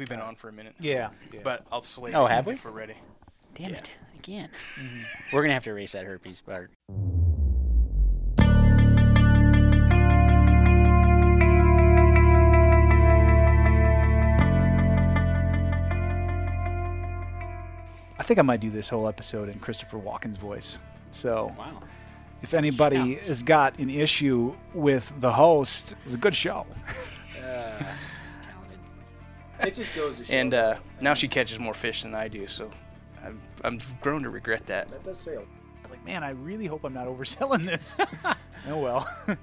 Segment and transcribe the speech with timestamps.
[0.00, 0.72] We've been uh, on for a minute.
[0.80, 1.10] Yeah.
[1.30, 1.40] yeah.
[1.44, 2.14] But I'll slate.
[2.14, 2.54] Oh, have we?
[2.54, 2.94] If we're ready.
[3.54, 3.76] Damn Yeah.
[3.76, 3.90] it.
[4.18, 4.48] Again.
[5.32, 6.70] We're going to have to erase that herpes part.
[18.18, 20.78] I think I might do this whole episode in Christopher Walken's voice.
[21.10, 21.82] So oh, Wow.
[22.40, 26.64] if anybody has got an issue with the host, it's a good show.
[29.60, 29.68] talented.
[29.78, 30.32] It just goes to show.
[30.32, 32.70] And uh, now she catches more fish than I do, so
[33.24, 34.88] I'm, I'm grown to regret that.
[34.88, 35.34] that does say.
[35.34, 37.96] a- I was like, man, I really hope I'm not overselling this.
[38.68, 39.08] oh well.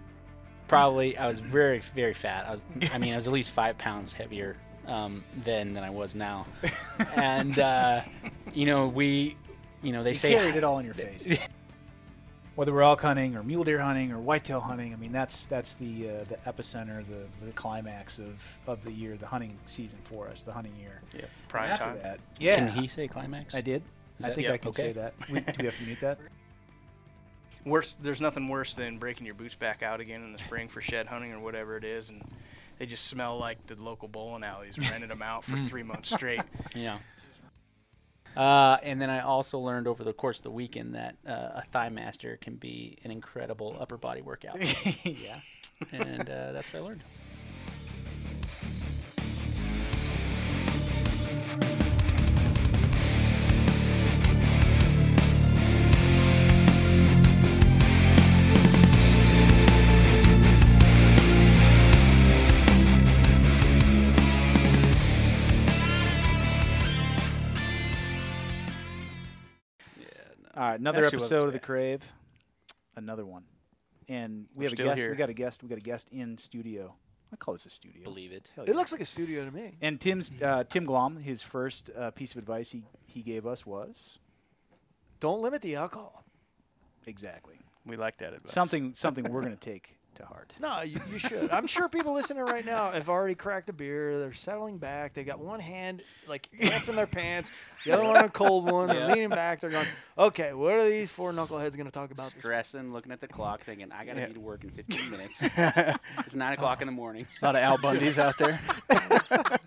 [0.67, 2.45] Probably, I was very, very fat.
[2.45, 2.61] I was,
[2.93, 6.45] I mean, I was at least five pounds heavier um, then than I was now.
[7.15, 8.01] and, uh,
[8.53, 9.37] you know, we,
[9.81, 11.25] you know, they you say carried it all in your face.
[12.57, 15.75] Whether we're elk hunting or mule deer hunting or whitetail hunting, I mean that's that's
[15.75, 18.33] the uh, the epicenter, the, the climax of,
[18.65, 20.99] of the year, the hunting season for us, the hunting year.
[21.13, 21.99] Yeah, And prime after time.
[22.01, 23.53] that, yeah, Can he say climax?
[23.53, 23.83] I did.
[24.17, 24.81] Is I that- think yeah, I can okay.
[24.81, 25.13] say that.
[25.31, 26.17] We, do we have to mute that?
[27.63, 30.81] Worse, there's nothing worse than breaking your boots back out again in the spring for
[30.81, 32.23] shed hunting or whatever it is, and
[32.79, 34.79] they just smell like the local bowling alleys.
[34.79, 36.41] Rented them out for three months straight.
[36.75, 36.97] Yeah.
[38.35, 41.63] Uh, and then I also learned over the course of the weekend that uh, a
[41.71, 44.59] thigh master can be an incredible upper body workout,
[45.03, 45.39] yeah.
[45.91, 47.01] and uh, that's what I learned.
[70.57, 71.59] All right, another Actually wasn't episode of the.
[71.59, 72.01] Crave.
[72.95, 73.43] Another one.
[74.09, 74.97] And we We're have a guest.
[74.97, 75.11] here.
[75.11, 75.61] We got a guest.
[75.61, 76.95] We got a guest in studio.
[77.31, 78.03] I call this a studio.
[78.03, 78.49] Believe it.
[78.55, 78.75] Hell It yeah.
[78.75, 79.77] looks like a studio to me.
[79.81, 83.67] And Tim's uh, Tim Glom, his first uh, piece of advice he, he gave us
[83.67, 84.17] was
[85.19, 86.23] Don't limit the alcohol.
[87.05, 88.51] exactly We like that advice.
[88.51, 90.53] something something we're going to take to heart.
[90.59, 91.49] No, you, you should.
[91.51, 94.19] I'm sure people listening right now have already cracked a beer.
[94.19, 95.13] They're settling back.
[95.13, 97.51] They got one hand like half in their pants,
[97.85, 98.87] the other one a cold one.
[98.87, 99.07] They're Yeah.
[99.13, 99.61] leaning back.
[99.61, 102.41] They're going, okay, what are these four knuckleheads going to talk about this?
[102.43, 104.27] Stressing, looking at the clock, thinking I gotta Yeah.
[104.27, 105.41] be to work in 15 minutes.
[105.41, 107.25] it's nine o'clock in the morning.
[107.41, 108.59] a lot of Al Bundys out there.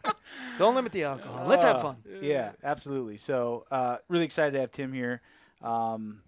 [0.58, 1.46] Don't limit the alcohol.
[1.46, 1.96] Let's have Uh, fun.
[2.20, 3.16] Yeah, absolutely.
[3.16, 5.22] So uh, really excited to have Tim here.
[5.62, 6.20] Um,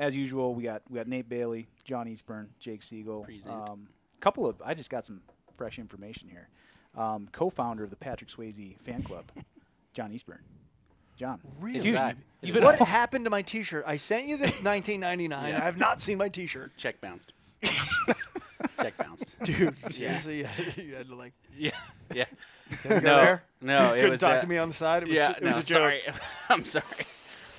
[0.00, 3.22] as usual, we got we got Nate Bailey, John Eastburn, Jake Siegel.
[3.22, 3.54] Present.
[3.54, 3.88] Um,
[4.20, 5.20] couple of I just got some
[5.54, 6.48] fresh information here.
[6.96, 9.26] Um, co-founder of the Patrick Swayze fan club,
[9.94, 10.38] John Eastburn.
[11.16, 11.80] John, Really?
[11.80, 13.84] Dude, you- It you've is been What happened to my T-shirt?
[13.86, 15.48] I sent you this 1999.
[15.52, 15.56] Yeah.
[15.60, 17.32] I have not seen my T-shirt, Check bounced.
[18.80, 19.34] Check bounced.
[19.44, 19.74] dude.
[19.82, 19.90] Yeah.
[19.90, 21.72] Seriously, you had, you had to like Yeah.
[22.14, 22.24] Yeah.
[22.88, 23.00] go no.
[23.00, 23.42] there.
[23.60, 23.92] No.
[23.92, 24.20] It Couldn't was.
[24.20, 25.02] talk uh, to me on the side.
[25.02, 25.28] It was, yeah.
[25.32, 25.58] ju- it was no.
[25.58, 25.76] a joke.
[25.76, 26.00] sorry.
[26.48, 26.84] I'm sorry.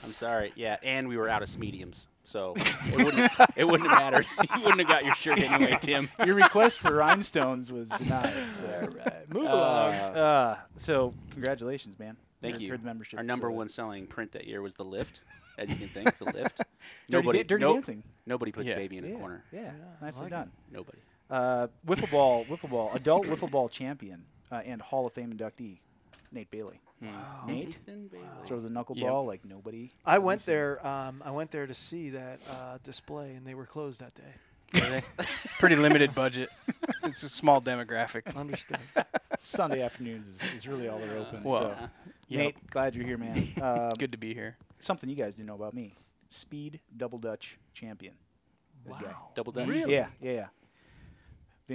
[0.04, 0.52] I'm sorry.
[0.56, 0.78] Yeah.
[0.84, 3.32] And we were out of mediums, so it wouldn't.
[3.56, 4.26] it wouldn't have mattered.
[4.56, 6.10] you wouldn't have got your shirt anyway, Tim.
[6.26, 8.52] your request for rhinestones was denied.
[8.52, 8.66] So.
[8.66, 9.94] All right, move Uh, along.
[9.94, 12.16] Uh, so congratulations, man.
[12.42, 12.70] Thank Heard- you.
[12.72, 13.20] Heard the membership.
[13.20, 15.22] Our number uh, one selling print that year was the lift,
[15.58, 16.58] as you can think, the lift.
[16.58, 16.64] Dirty,
[17.10, 18.04] nobody, Da- dirty nope, dancing.
[18.26, 18.76] nobody put Yeah.
[18.76, 19.44] the baby in yeah, a corner.
[19.52, 19.72] Yeah,
[20.02, 20.36] nicely like it.
[20.36, 20.52] done.
[20.72, 20.98] Nobody.
[21.30, 25.78] Uh, wiffle ball, wiffle ball, adult wiffle ball champion uh, and Hall of Fame inductee,
[26.32, 26.82] Nate Bailey.
[27.02, 28.24] Nate Nathan Bailey.
[28.48, 29.28] throws a knuckleball Yep.
[29.28, 29.90] like nobody.
[30.06, 30.86] I went there.
[30.86, 34.34] Um, I went there to see that uh, display, and they were closed that day.
[35.60, 36.50] Pretty limited budget.
[37.04, 38.34] It's a small demographic.
[38.38, 38.78] Understood.
[39.40, 41.44] Sunday afternoons is, is really all they're open.
[41.44, 41.90] Well, so.
[42.30, 42.40] Yep.
[42.40, 43.48] Nate, glad you're here, man.
[43.62, 44.56] Um, Good to be here.
[44.78, 45.96] Something you guys didn't know about me:
[46.30, 48.14] speed double Dutch champion.
[48.86, 49.08] This guy.
[49.08, 49.30] Wow.
[49.36, 49.68] Double Dutch.
[49.68, 49.92] Really?
[49.94, 50.46] Yeah, yeah, yeah.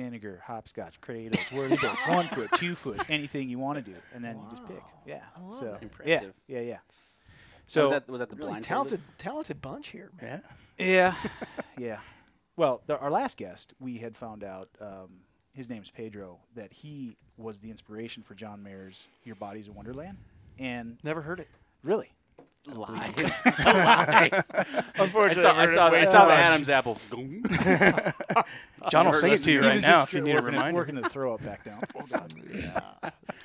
[0.00, 4.22] Vinegar, hopscotch, Kratos, whirly bit, one foot, two foot, anything you want to do, and
[4.22, 4.82] then you just pick.
[5.06, 5.20] Yeah.
[5.40, 5.82] love So it.
[5.84, 6.34] Impressive.
[6.46, 6.78] Yeah, yeah, yeah.
[7.66, 10.42] So So was that was that the Really blind talented, talented bunch here, man.
[10.78, 10.86] Yeah.
[10.86, 11.14] Yeah,
[11.78, 11.98] yeah.
[12.56, 15.20] Well, the, our last guest, we had found out um,
[15.54, 20.18] his name's Pedro, that he was the inspiration for John Mayer's "Your Body's a Wonderland,"
[20.58, 21.48] and Never heard it.
[21.82, 22.12] really,
[22.66, 23.42] Lies.
[23.64, 24.50] Lies.
[24.98, 26.98] Unfortunately, I saw, I saw, the, I saw the Adam's apple.
[28.90, 30.56] John will heard sing it to you right now if you need a working, it-
[30.56, 30.76] reminder.
[30.80, 31.82] working the throw up back down.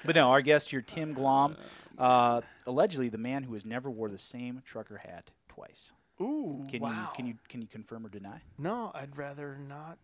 [0.06, 1.56] But no, our guest here, Tim Glom,
[1.97, 5.91] uh, allegedly the man who has never wore the same trucker hat twice.
[6.19, 6.89] Ooh, Can wow.
[6.91, 8.41] you can you can you confirm or deny?
[8.59, 9.97] No, I'd rather not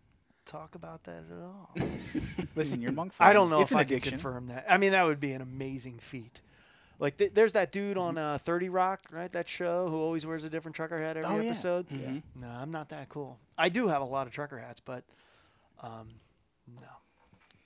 [0.47, 1.71] talk about that at all.
[2.55, 3.13] Listen, you're monk.
[3.19, 4.11] I don't know It's if an I addiction.
[4.11, 4.65] can confirm that.
[4.69, 6.41] I mean, that would be an amazing feat.
[6.99, 9.31] Like, th- there's that dude on uh, 30 Rock, right?
[9.31, 11.49] That show who always wears a different trucker hat every Oh, yeah.
[11.51, 11.87] episode.
[11.89, 12.23] Mhm.
[12.35, 13.37] No, I'm not that cool.
[13.57, 15.03] I do have a lot of trucker hats, but
[15.83, 16.09] um,
[16.67, 16.87] no,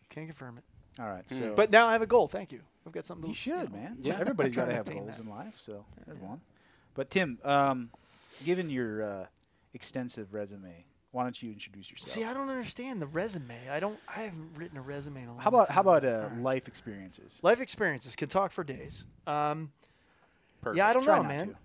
[0.09, 0.63] can't confirm it.
[1.01, 1.23] All right.
[1.29, 1.39] Hmm.
[1.39, 2.27] So, But now I have a goal.
[2.27, 2.59] Thank you.
[2.85, 3.23] I've got something.
[3.23, 3.77] To You to, should, know.
[3.79, 3.97] man.
[4.01, 4.17] Yeah.
[4.19, 5.19] Everybody's got to have goals that.
[5.23, 5.55] in life.
[5.57, 6.41] So there's one.
[6.93, 7.89] But Tim, um,
[8.43, 9.25] given your uh,
[9.73, 12.09] extensive resume, why don't you introduce yourself?
[12.09, 13.69] See, I don't understand the resume.
[13.69, 13.99] I don't.
[14.07, 15.43] I haven't written a resume in a long time.
[15.43, 15.75] how about time.
[15.75, 17.39] how about uh, life experiences?
[17.43, 18.15] life experiences?
[18.15, 19.05] Can talk for days.
[19.27, 19.71] Um,
[20.61, 20.77] Perfect.
[20.77, 21.55] yeah, I don't Try know, man.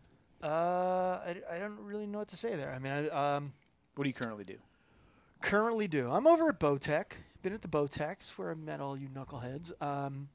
[0.43, 2.72] Uh, I, I don't really know what to say there.
[2.72, 3.52] I mean, I um,
[3.94, 4.56] What do you currently do?
[5.43, 6.10] currently do.
[6.10, 7.04] I'm over at Bowtech.
[7.43, 9.70] Been at the Bowtechs where I met all you knuckleheads.
[9.81, 10.28] Um,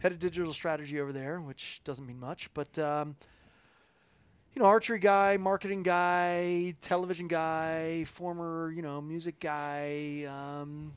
[0.00, 3.16] head of digital strategy over there, which doesn't mean much, but um,
[4.54, 10.24] you know, archery guy, marketing guy, television guy, former you know music guy.
[10.28, 10.92] Um,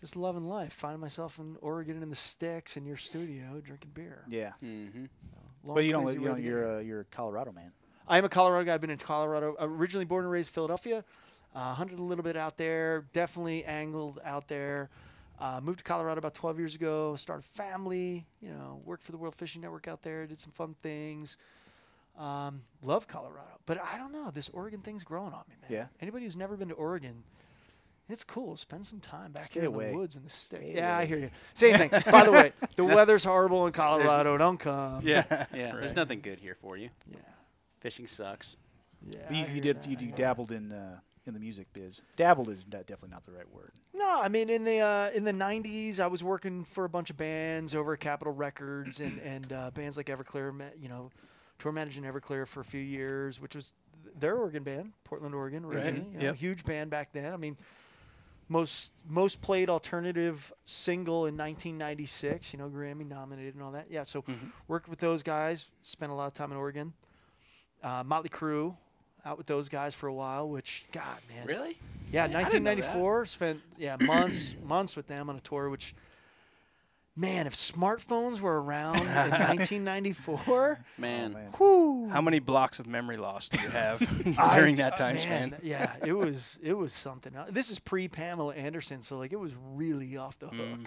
[0.00, 0.72] just loving life.
[0.72, 4.24] Finding myself in Oregon in the sticks in your studio drinking beer.
[4.28, 4.52] Yeah.
[4.64, 5.04] Mm-hmm.
[5.64, 6.12] Long, but you don't.
[6.14, 7.72] You way know, you're a you're a Colorado man.
[8.08, 8.74] I am a Colorado guy.
[8.74, 9.54] I've been in Colorado.
[9.60, 11.04] Originally born and raised in Philadelphia.
[11.54, 13.04] Uh, hunted a little bit out there.
[13.12, 14.88] Definitely angled out there.
[15.38, 17.16] Uh, moved to Colorado about 12 years ago.
[17.16, 18.26] Started family.
[18.40, 20.26] You know, worked for the World Fishing Network out there.
[20.26, 21.36] Did some fun things.
[22.18, 24.30] Um, love Colorado, but I don't know.
[24.30, 25.70] This Oregon thing's growing on me, man.
[25.70, 25.86] Yeah.
[26.00, 27.22] Anybody who's never been to Oregon,
[28.10, 28.56] it's cool.
[28.56, 29.86] Spend some time back Stay here away.
[29.86, 30.64] in the woods in the sticks.
[30.64, 31.30] Stay yeah, I hear you.
[31.54, 31.90] Same thing.
[32.10, 34.36] By the way, the weather's horrible in Colorado.
[34.36, 35.00] Don't come.
[35.06, 35.24] Yeah,
[35.54, 35.70] yeah.
[35.70, 35.80] Right.
[35.80, 36.90] There's nothing good here for you.
[37.10, 37.18] Yeah.
[37.80, 38.56] Fishing sucks.
[39.08, 39.20] Yeah.
[39.28, 42.02] But you, you did that, you, you dabbled in uh, in the music biz.
[42.16, 43.72] Dabbled is definitely not the right word.
[43.94, 47.10] No, I mean in the uh, in the '90s, I was working for a bunch
[47.10, 50.52] of bands over at Capitol Records and and uh, bands like Everclear.
[50.80, 51.10] You know,
[51.60, 53.72] tour managing Everclear for a few years, which was
[54.02, 56.10] th- their Oregon band, Portland, Oregon, Right, originally.
[56.12, 56.36] you know, yep.
[56.36, 57.32] huge band back then.
[57.32, 57.56] I mean,
[58.48, 62.52] most most played alternative single in 1996.
[62.52, 63.86] You know, Grammy nominated and all that.
[63.90, 64.50] Yeah, so Mhm.
[64.66, 65.66] worked with those guys.
[65.82, 66.92] Spent a lot of time in Oregon.
[67.82, 68.76] Uh, Motley Crue,
[69.24, 70.48] out with those guys for a while.
[70.48, 71.78] Which God, man, Really?
[72.10, 72.82] yeah, I didn't know that.
[72.82, 73.26] 1994.
[73.26, 75.70] Spent yeah months months with them on a tour.
[75.70, 75.94] Which,
[77.20, 79.06] man, if smartphones were around in
[79.94, 81.32] 1994, Man.
[81.34, 81.52] Oh, man.
[81.58, 84.02] whoo, How many blocks of memory loss do you have
[84.38, 85.60] I- during that uh, time man, span?
[85.62, 87.34] Yeah, it was it was something.
[87.34, 87.48] else.
[87.52, 90.56] This is pre Pamela Anderson, so like it was really off the hook.
[90.56, 90.86] Mm.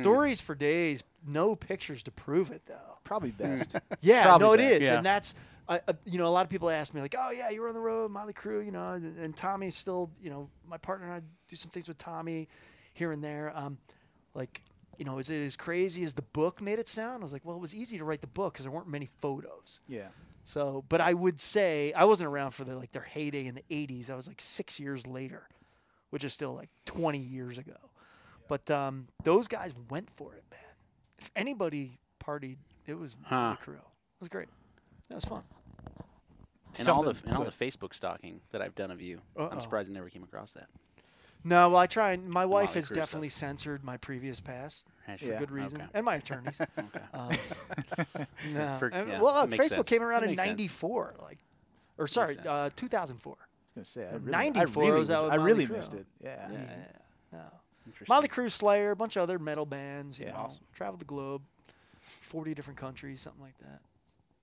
[0.00, 2.98] Stories for days, no pictures to prove it though.
[3.04, 3.74] Probably best.
[4.00, 4.72] Yeah, Probably no, it best.
[4.74, 4.96] is, Yeah.
[4.96, 5.34] and that's
[5.68, 7.68] I, uh, you know a lot of people ask me like, oh yeah, you were
[7.68, 11.06] on the road, Motley Crue, you know, and, and Tommy's still, you know, my partner
[11.06, 12.48] and I do some things with Tommy
[12.94, 13.52] here and there.
[13.56, 13.78] Um,
[14.34, 14.60] like,
[14.98, 17.22] you know, is it as crazy as the book made it sound?
[17.22, 19.08] I was like, well, it was easy to write the book because there weren't many
[19.20, 19.80] photos.
[19.86, 20.08] yeah.
[20.44, 23.62] So, but I would say I wasn't around for the like their heyday in the
[23.70, 24.10] '80s.
[24.10, 25.48] I was like six years later,
[26.10, 27.76] which is still like 20 years ago.
[28.48, 30.58] But um, those guys went for it, man.
[31.18, 32.56] If anybody partied,
[32.88, 33.52] it was Huh.
[33.52, 33.74] the crew.
[33.76, 34.48] It was great.
[35.08, 35.42] That was fun.
[36.78, 39.48] And all the and all the Facebook stalking that I've done of you, Uh-oh.
[39.52, 40.68] I'm surprised I never came across that.
[41.44, 44.84] No, well, I try and my wife Motley has Crue definitely censored my previous past
[45.06, 45.32] Has for she?
[45.32, 45.90] Good reason, Okay.
[45.94, 46.60] and my attorneys.
[46.78, 47.00] Okay.
[47.12, 47.30] Um,
[48.52, 48.76] no.
[48.78, 49.88] For- And- yeah, well, uh, makes Facebook sense.
[49.88, 50.58] came around That in makes sense.
[50.58, 51.38] '94, like,
[51.98, 52.46] or sorry, sense.
[52.46, 53.32] uh, 2004.
[53.32, 55.76] I was gonna say I really, 94 I really, was out with I really Motley
[55.76, 56.06] missed it.
[56.22, 56.48] Yeah.
[56.50, 57.38] Yeah, yeah, yeah.
[57.38, 57.44] No.
[57.86, 58.14] Interesting.
[58.14, 60.18] Motley Crue, Slayer, a bunch of other metal bands.
[60.18, 60.32] You Yeah.
[60.32, 60.62] know, Awesome.
[60.74, 61.42] traveled the globe,
[62.20, 63.80] 40 different countries, something like that.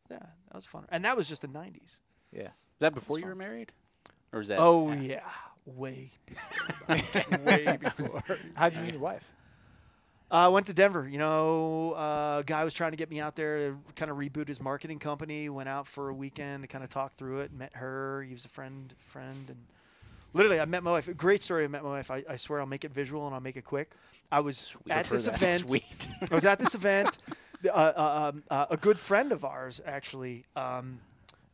[0.10, 0.86] Yeah, that was fun.
[0.90, 1.98] And that was just the 90s.
[2.31, 2.42] Yeah.
[2.48, 3.72] Is that before That's you were married?
[4.34, 4.60] Or is that?
[4.60, 5.22] Oh, a- yeah.
[5.75, 7.38] Way before.
[7.45, 8.24] way before.
[8.56, 9.24] How'd you meet your wife?
[10.31, 11.07] I uh, went to Denver.
[11.07, 14.48] You know, uh, guy was trying to get me out there to kind of reboot
[14.48, 15.50] his marketing company.
[15.50, 17.51] Went out for a weekend to kind of talk through it.
[17.51, 18.24] Met her.
[18.27, 19.58] He was a friend, friend, and
[20.34, 21.10] literally, I met my wife.
[21.17, 21.63] Great story.
[21.63, 22.12] I met my wife.
[22.12, 23.91] I, I swear, I'll make it visual and I'll make it quick.
[24.32, 25.36] I was at this that.
[25.41, 25.67] event.
[25.67, 26.10] Sweet.
[26.29, 27.17] I was at this event.
[27.65, 31.00] Uh, uh, um, uh, a good friend of ours actually um,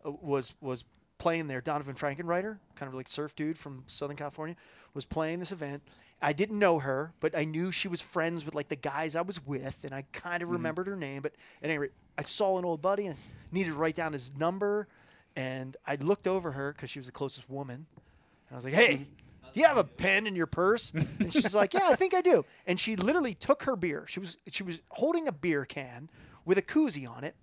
[0.05, 0.83] uh, was was
[1.17, 1.61] playing there.
[1.61, 4.55] Donovan Frankenreiter, kind of like surf dude from Southern California,
[4.93, 5.83] was playing this event.
[6.21, 9.21] I didn't know her, but I knew she was friends with like the guys I
[9.21, 10.53] was with, and I kind of mm-hmm.
[10.53, 11.21] remembered her name.
[11.21, 13.17] But at any rate, I saw an old buddy and
[13.51, 14.87] needed to write down his number,
[15.35, 17.85] and I looked over her because she was the closest woman,
[18.47, 19.49] and I was like, "Hey, mm-hmm.
[19.53, 22.21] do you have a pen in your purse?" And she's like, "Yeah, I think I
[22.21, 24.05] do." And she literally took her beer.
[24.07, 26.09] She was she was holding a beer can
[26.45, 27.35] with a koozie on it,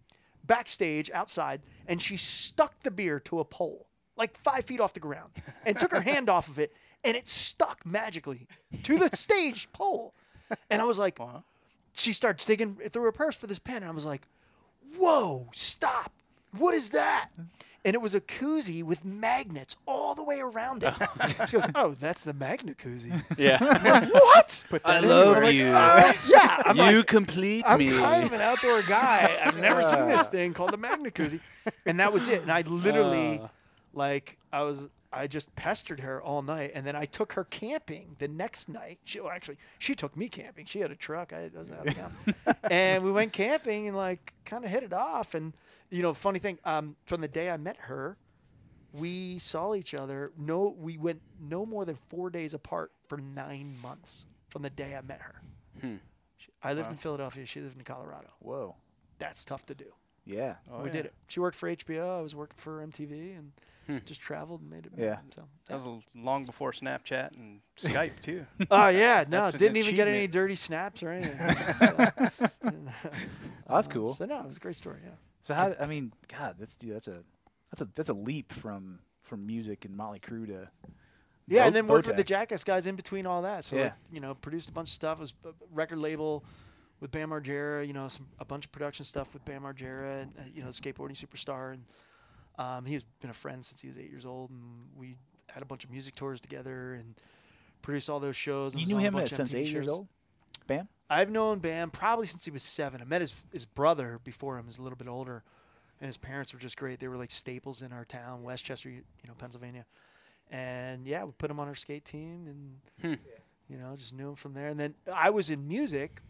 [0.46, 5.00] backstage outside, and she stuck the beer to a pole, like five feet off the
[5.00, 5.30] ground,
[5.64, 6.72] and took her hand off of it,
[7.04, 8.46] and it stuck magically
[8.82, 10.14] to the stage pole.
[10.70, 11.44] And I was like, Wow.
[11.92, 14.26] she starts digging through her purse for this pen, and I was like,
[14.96, 16.12] "Whoa, stop!
[16.56, 17.30] What is that?"
[17.84, 20.94] And it was a koozie with magnets all the way around it.
[21.48, 23.58] she goes, "Oh, that's the magnet koozie." yeah.
[24.08, 24.64] what?
[24.84, 25.66] I in love your- you.
[25.66, 27.90] Uh, yeah, I'm you like, complete I'm me.
[27.90, 29.36] kind of an outdoor guy.
[29.44, 31.40] I've never seen this thing called the magnet koozie,
[31.84, 32.42] and that was it.
[32.42, 33.48] And I literally, Uh.
[33.94, 38.14] like, I was I just pestered her all night, and then I took her camping
[38.20, 39.00] the next night.
[39.04, 40.66] She well, actually she took me camping.
[40.66, 41.32] She had a truck.
[41.32, 44.92] I was out of town, and we went camping and like kind of hit it
[44.92, 45.34] off.
[45.34, 45.52] And
[45.92, 48.16] you know, funny thing, um, from the day I met her,
[48.92, 50.32] we saw each other.
[50.36, 54.96] No, we went no more than four days apart for nine months from the day
[54.96, 55.34] I met her.
[55.80, 55.96] Hmm.
[56.38, 56.92] She, I lived Wow.
[56.92, 57.46] in Philadelphia.
[57.46, 58.28] She lived in Colorado.
[58.40, 58.74] Whoa.
[59.18, 59.92] That's tough to do.
[60.24, 60.54] Yeah.
[60.70, 60.92] Oh, we yeah.
[60.92, 61.14] did it.
[61.28, 62.18] She worked for HBO.
[62.18, 63.52] I was working for MTV, and
[63.86, 63.98] Hmm.
[64.06, 64.92] just traveled and made it.
[64.96, 65.18] Yeah.
[65.34, 68.46] So, That was long before Snapchat and Skype too.
[68.70, 71.38] Oh yeah, no, didn't even get any dirty snaps or anything.
[73.68, 74.14] Oh, that's Um, cool.
[74.14, 74.98] So no, it was a great story.
[75.04, 75.10] Yeah.
[75.42, 75.74] So how?
[75.78, 77.22] I mean, God, that's dude, that's a
[77.70, 80.68] that's a that's a leap from from music and Motley Crue to
[81.48, 83.64] Yeah, Bo- and then worked with the Jackass guys in between all that.
[83.64, 83.82] So Yeah.
[83.84, 85.18] like, you know, produced a bunch of stuff.
[85.18, 86.44] Was a record label
[87.00, 87.86] with Bam Margera.
[87.86, 90.68] You know, some a bunch of production stuff with Bam Margera, and uh, you know,
[90.70, 91.72] skateboarding superstar.
[91.74, 91.84] And
[92.58, 94.60] um, he's been a friend since he was eight years old, and
[94.96, 95.16] we
[95.48, 97.14] had a bunch of music tours together and
[97.82, 98.74] produced all those shows.
[98.74, 100.06] and You knew him at, since eight years old.
[100.68, 100.88] Bam.
[101.12, 103.00] I've known Bam probably since he was seven.
[103.00, 105.42] I met his his brother before him, he's a little bit older,
[106.00, 107.00] and his parents were just great.
[107.00, 109.84] They were like staples in our town, West Chester, you know, Pennsylvania.
[110.50, 113.22] And yeah, we put him on our skate team, and Hmm.
[113.68, 114.68] you know, just knew him from there.
[114.68, 116.20] And then I was in music,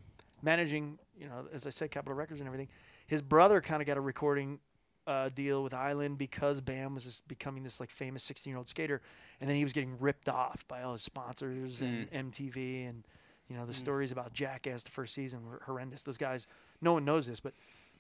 [0.43, 2.69] managing, you know, as I said, Capitol Records and everything.
[3.07, 4.59] His brother kind of got a recording
[5.07, 8.69] uh, deal with Island because Bam was this, becoming this like famous 16 year old
[8.69, 9.01] skater,
[9.41, 13.05] and then he was getting ripped off by all his sponsors and MTV and
[13.53, 13.77] you know the mm.
[13.77, 16.03] stories about Jackass the first season were horrendous.
[16.05, 16.47] Those guys,
[16.81, 17.53] no one knows this, but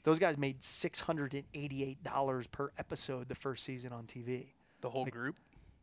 [0.02, 4.46] those guys made six hundred and eighty-eight dollars per episode the first season on TV.
[4.80, 5.36] The whole Like, group.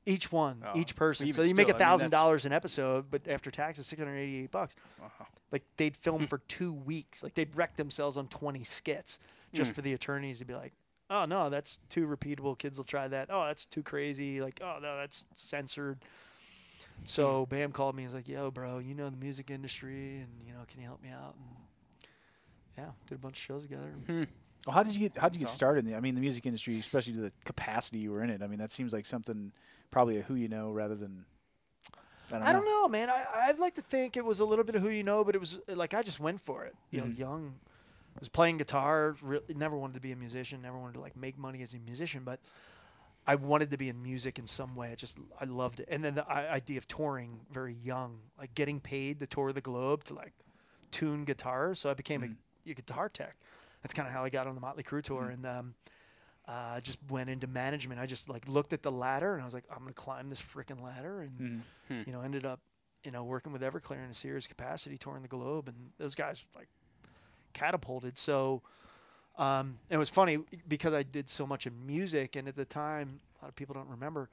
[0.07, 1.27] Each one, Oh, each person.
[1.27, 3.85] even So you make still, a I mean, thousand dollars an episode, but after taxes,
[3.85, 4.75] six hundred eighty-eight bucks.
[4.99, 5.27] Wow.
[5.51, 7.21] Like they'd film for two weeks.
[7.21, 9.19] Like they'd wreck themselves on twenty skits
[9.53, 9.75] just mm.
[9.75, 10.73] for the attorneys to be like,
[11.11, 12.57] "Oh no, that's too repeatable.
[12.57, 13.29] Kids will try that.
[13.31, 14.41] Oh, that's too crazy.
[14.41, 15.99] Like, oh no, that's censored."
[17.06, 18.03] So Bam called me.
[18.03, 21.01] He's like, "Yo, bro, you know the music industry, and you know, can you help
[21.01, 21.56] me out?" And
[22.77, 23.94] yeah, did a bunch of shows together.
[24.06, 24.24] Hmm.
[24.68, 25.86] Well, how did you get how did you get started?
[25.86, 28.41] In the, I mean, the music industry, especially to the capacity you were in it.
[28.41, 29.51] I mean, that seems like something
[29.91, 31.25] probably a who you know rather than.
[32.32, 33.10] I don't, I don't know, man.
[33.10, 35.34] I I'd like to think it was a little bit of who you know, but
[35.34, 36.75] it was like I just went for it.
[36.91, 37.03] You Mhm.
[37.06, 37.56] know, young,
[38.20, 39.15] was playing guitar.
[39.22, 40.62] Re- never wanted to be a musician.
[40.62, 42.39] Never wanted to like make money as a musician, but
[43.29, 44.91] I wanted to be in music in some way.
[44.91, 45.88] I just I loved it.
[45.91, 50.03] And then the idea of touring very young, like getting paid to tour the globe
[50.05, 50.33] to like
[50.89, 51.79] tune guitars.
[51.79, 52.36] So I became Mhm.
[52.67, 53.36] a, a guitar tech.
[53.83, 55.33] That's kind of how I got on the Motley Crue tour, Mhm.
[55.33, 55.75] and um,
[56.48, 58.00] uh, just went into management.
[58.01, 60.41] I just like looked at the ladder, and I was like, I'm gonna climb this
[60.41, 62.07] freaking ladder, and Mhm.
[62.07, 62.62] you know, ended up,
[63.03, 66.43] you know, working with Everclear in a serious capacity, touring the globe, and those guys
[66.55, 66.69] like
[67.53, 68.17] catapulted.
[68.17, 68.63] So
[69.38, 73.19] um, it was funny because I did so much in music, and at the time,
[73.41, 74.29] a lot of people don't remember.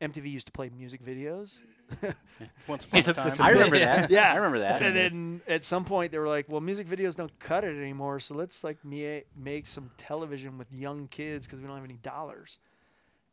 [0.00, 1.60] MTV used to play music videos,
[2.68, 3.28] Once upon It's a a- time.
[3.28, 4.10] it's a I bit- remember that.
[4.10, 4.30] Yeah.
[4.30, 4.82] I remember that.
[4.82, 8.20] and then at some point they were like, "Well, music videos don't cut it anymore,
[8.20, 11.96] so let's like me- make some television with young kids because we don't have any
[12.02, 12.58] dollars."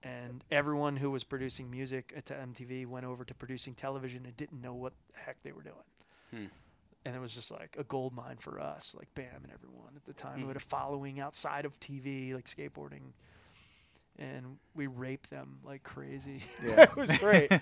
[0.03, 4.61] And everyone who was producing music at MTV went over to producing television and didn't
[4.61, 5.75] know what the heck they were doing.
[6.31, 6.45] Hmm.
[7.05, 10.05] And it was just like a gold mine for us, like Bam and everyone at
[10.05, 10.47] the time who Hmm.
[10.49, 13.11] had a following outside of TV, like skateboarding.
[14.17, 16.43] And we raped them like crazy.
[16.63, 16.83] Yeah.
[16.83, 17.51] it was great.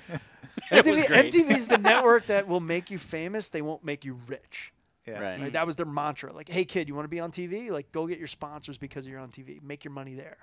[0.69, 1.33] It MTV, was great.
[1.33, 3.48] MTV's the network that will make you famous.
[3.50, 4.74] They won't make you rich.
[5.07, 5.19] Yeah.
[5.19, 5.39] Right.
[5.39, 6.33] Like, that was their mantra.
[6.33, 7.71] Like, hey kid, you want to be on TV?
[7.71, 9.62] Like, go get your sponsors because you're on TV.
[9.63, 10.38] Make your money there.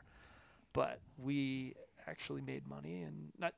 [0.73, 1.75] But we
[2.07, 3.53] actually made money, and not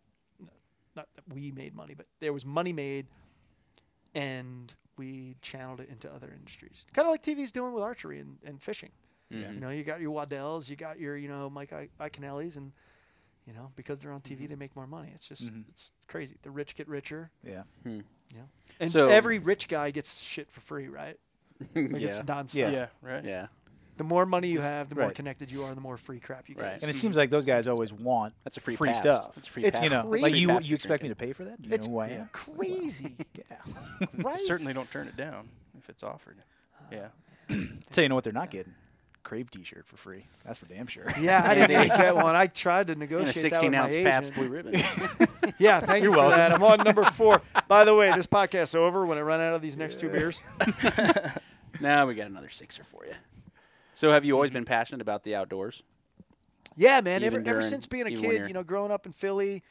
[0.97, 3.07] not that we made money, but there was money made,
[4.15, 6.85] and we channeled it into other industries.
[6.93, 8.91] Kind of like TV's doing with archery and, and fishing.
[9.33, 9.55] Mhm.
[9.55, 12.73] You know, you got your Waddells, you got your, you know, Mike I- Iaconellis, and
[13.47, 15.11] you know, because they're on TV, they make more money.
[15.15, 15.65] It's just, Mhm.
[15.71, 16.37] it's crazy.
[16.43, 17.63] The rich get richer, Yeah.
[17.83, 18.01] Hmm.
[18.79, 21.19] and So- every rich guy gets shit for free, right?
[21.75, 22.23] Like it's yeah.
[22.23, 22.55] nonstop.
[22.55, 22.71] Yeah.
[22.71, 23.25] yeah, right.
[23.25, 23.47] Yeah.
[24.01, 26.55] The more money you have, the more connected you are, the more free crap you
[26.55, 26.65] get.
[26.65, 26.81] Right.
[26.81, 28.99] And it seems like those guys always want That's a free, free pass.
[28.99, 29.33] stuff.
[29.35, 29.85] That's a free It's pass.
[29.85, 30.23] you know, crazy.
[30.23, 31.61] like you you expect me to pay for that?
[31.61, 32.31] Do you It's know who I am?
[32.33, 34.07] crazy, Yeah.
[34.25, 34.41] right?
[34.41, 36.39] Certainly don't turn it down if it's offered.
[36.91, 36.97] Uh,
[37.51, 37.57] yeah.
[37.91, 38.73] Tell you know what they're not getting.
[39.23, 40.25] Crave T-shirt for free.
[40.47, 41.05] That's for damn sure.
[41.21, 42.35] Yeah, I didn't get one.
[42.35, 44.33] I tried to And a negotiate that 16 with ounce my Pabst.
[44.33, 44.75] Blue Ribbon.
[45.59, 46.55] Yeah, thank you You're for that.
[46.55, 47.43] I'm on number four.
[47.69, 50.41] By the way, this podcast's over when I run out of these next two beers.
[51.83, 53.13] now we got another sixer for you.
[54.01, 55.83] So, have you always been passionate about the outdoors?
[56.75, 57.23] Yeah, man.
[57.23, 59.63] Even Ever, ever since being a kid, you're- know, growing up in Philly,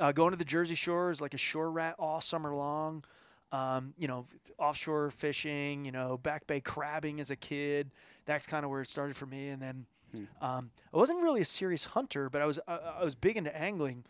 [0.00, 3.04] uh, going to the Jersey Shores like a shore rat all summer long.
[3.52, 4.26] Um, you know,
[4.56, 5.84] offshore fishing.
[5.84, 7.90] You know, back bay crabbing as a kid.
[8.24, 9.50] That's kind of where it started for me.
[9.50, 10.24] And then Hmm.
[10.42, 13.54] um, I wasn't really a serious hunter, but I was I, I was big into
[13.54, 14.06] angling.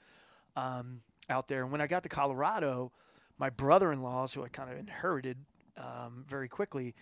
[0.54, 1.64] um, out there.
[1.64, 2.93] And when I got to Colorado,
[3.38, 5.38] my brother-in-laws, who I kind of inherited
[5.76, 6.95] um, very quickly,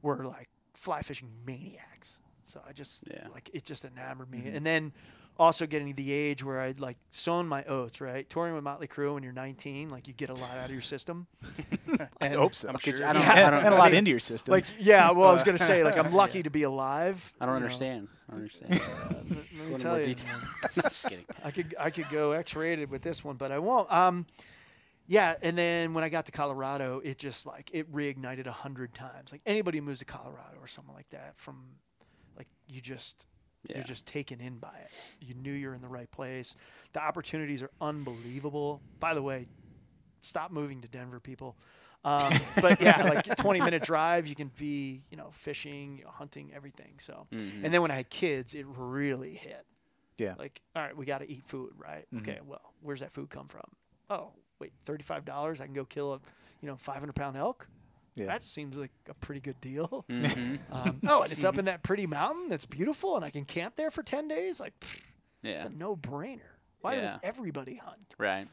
[0.00, 0.48] were like
[0.80, 2.18] fly fishing maniacs.
[2.46, 3.28] So I just Yeah.
[3.32, 4.38] like it just enamored me.
[4.38, 4.56] Mm-hmm.
[4.56, 4.92] And then
[5.38, 8.28] also getting to the age where I'd like sown my oats, right?
[8.28, 10.80] Touring with Motley Crue when you're 19, like you get a lot out of your
[10.80, 11.26] system.
[12.20, 12.70] and hope so.
[12.70, 13.06] I'm Could you- sure.
[13.06, 14.52] I don't, and, I don't, and a lot mean, into your system.
[14.52, 17.32] like yeah, well I was uh, gonna say like I'm lucky to be alive.
[17.40, 17.64] I don't you know.
[17.66, 18.08] understand.
[18.28, 18.70] I don't understand.
[18.70, 20.32] Let uh, me tell you, detail.
[20.32, 20.48] man.
[20.76, 21.26] No, just kidding.
[21.44, 23.92] I could I could go X-rated with this one, but I won't.
[23.92, 24.26] Um,
[25.10, 28.94] yeah, and then when I got to Colorado, it just like it reignited a hundred
[28.94, 29.32] times.
[29.32, 31.56] Like anybody who moves to Colorado or something like that, from
[32.36, 33.26] like you just
[33.68, 33.78] Yeah.
[33.78, 34.92] you're just taken in by it.
[35.20, 36.54] You knew you're in the right place.
[36.92, 38.80] The opportunities are unbelievable.
[39.00, 39.48] By the way,
[40.20, 41.56] stop moving to Denver, people.
[42.04, 46.10] Um, but yeah, like 20 minute drive, you can be you know fishing, you know,
[46.10, 46.94] hunting, everything.
[47.00, 47.64] So, Mhm.
[47.64, 49.66] and then when I had kids, it really hit
[50.18, 50.34] yeah.
[50.38, 52.20] like all right we got to eat food right Mhm.
[52.20, 53.64] okay well where's that food come from
[54.10, 56.20] oh wait $35 i can go kill a
[56.60, 57.66] you know 500 pound elk
[58.16, 58.26] Yeah.
[58.26, 60.60] that seems like a pretty good deal Mhm.
[60.72, 63.76] um, oh and it's up in that pretty mountain that's beautiful and i can camp
[63.76, 65.00] there for 10 days like pfft,
[65.42, 66.40] it's a no-brainer
[66.82, 67.00] why Yeah.
[67.02, 68.46] doesn't everybody hunt Right.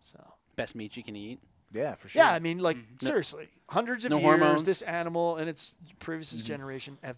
[0.00, 0.18] so
[0.56, 1.40] Best meat you can eat.
[1.72, 2.22] yeah, for sure.
[2.22, 4.64] yeah i mean like No- seriously hundreds of no years hormones.
[4.64, 7.16] this animal and its previous generation have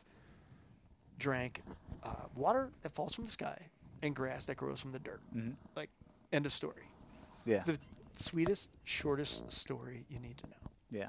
[1.18, 1.62] drank
[2.02, 3.66] uh, water that falls from the sky
[4.02, 5.54] and grass that grows from the dirt Mhm.
[5.76, 5.90] like
[6.32, 6.82] end of story
[7.44, 7.62] Yeah.
[7.64, 7.78] the
[8.18, 10.70] sweetest, shortest story you need to know.
[10.90, 11.08] Yeah.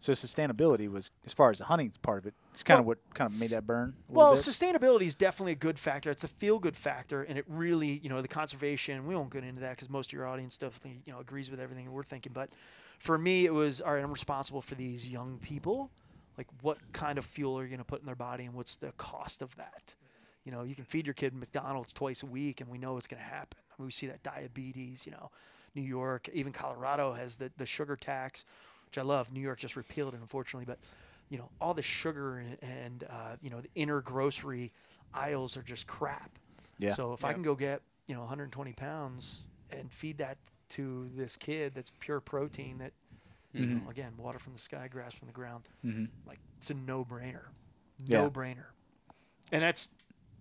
[0.00, 2.96] So sustainability was, as far as the hunting part of it, it's kind of Well-
[3.06, 3.94] what kind of made that burn.
[4.10, 4.44] A Well, bit.
[4.44, 6.10] sustainability is definitely a good factor.
[6.10, 9.06] It's a feel-good factor, and it really, you know, the conservation.
[9.06, 11.58] We won't get into that because most of your audience definitely, you know, agrees with
[11.58, 12.34] everything we're thinking.
[12.34, 12.50] But
[12.98, 14.04] for me, it was all right.
[14.04, 15.90] I'm responsible for these young people.
[16.36, 18.76] Like, what kind of fuel are you going to put in their body, and what's
[18.76, 19.94] the cost of that?
[20.44, 23.06] You know, you can feed your kid McDonald's twice a week, and we know it's
[23.06, 23.58] going to happen.
[23.70, 25.06] I mean, we see that diabetes.
[25.06, 25.30] You know,
[25.74, 28.44] New York, even Colorado has the the sugar tax,
[28.86, 29.32] which I love.
[29.32, 30.78] New York just repealed it, unfortunately, but
[31.30, 34.72] you know, all the sugar and, and uh, you know the inner grocery
[35.12, 36.30] aisles are just crap.
[36.78, 36.94] Yeah.
[36.94, 40.38] So if I can go get you know 120 pounds and feed that
[40.70, 42.78] to this kid, that's pure protein.
[42.78, 42.92] That
[43.52, 43.84] you Mhm.
[43.84, 45.68] know, again, water from the sky, grass from the ground.
[45.84, 46.08] Mhm.
[46.26, 47.44] Like it's a no-brainer.
[48.04, 48.22] Yeah.
[48.22, 48.66] No-brainer.
[49.52, 49.88] And that's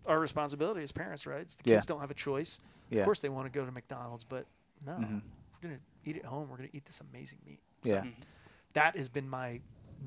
[0.07, 1.41] our responsibility as parents, right?
[1.41, 1.75] It's the Yeah.
[1.77, 2.59] kids don't have a choice.
[2.89, 3.01] Yeah.
[3.01, 4.47] Of course, they want to go to McDonald's, but
[4.85, 5.21] no, Mhm.
[5.53, 6.49] we're gonna eat at home.
[6.49, 7.59] We're gonna eat this amazing meat.
[7.85, 8.03] So Yeah.
[8.73, 9.61] that has been my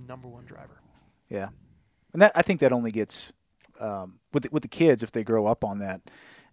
[0.06, 0.80] number one driver.
[1.28, 1.48] Yeah.
[2.12, 3.32] And that I think that only gets
[3.78, 6.00] um, with the, with the kids if they grow up on that.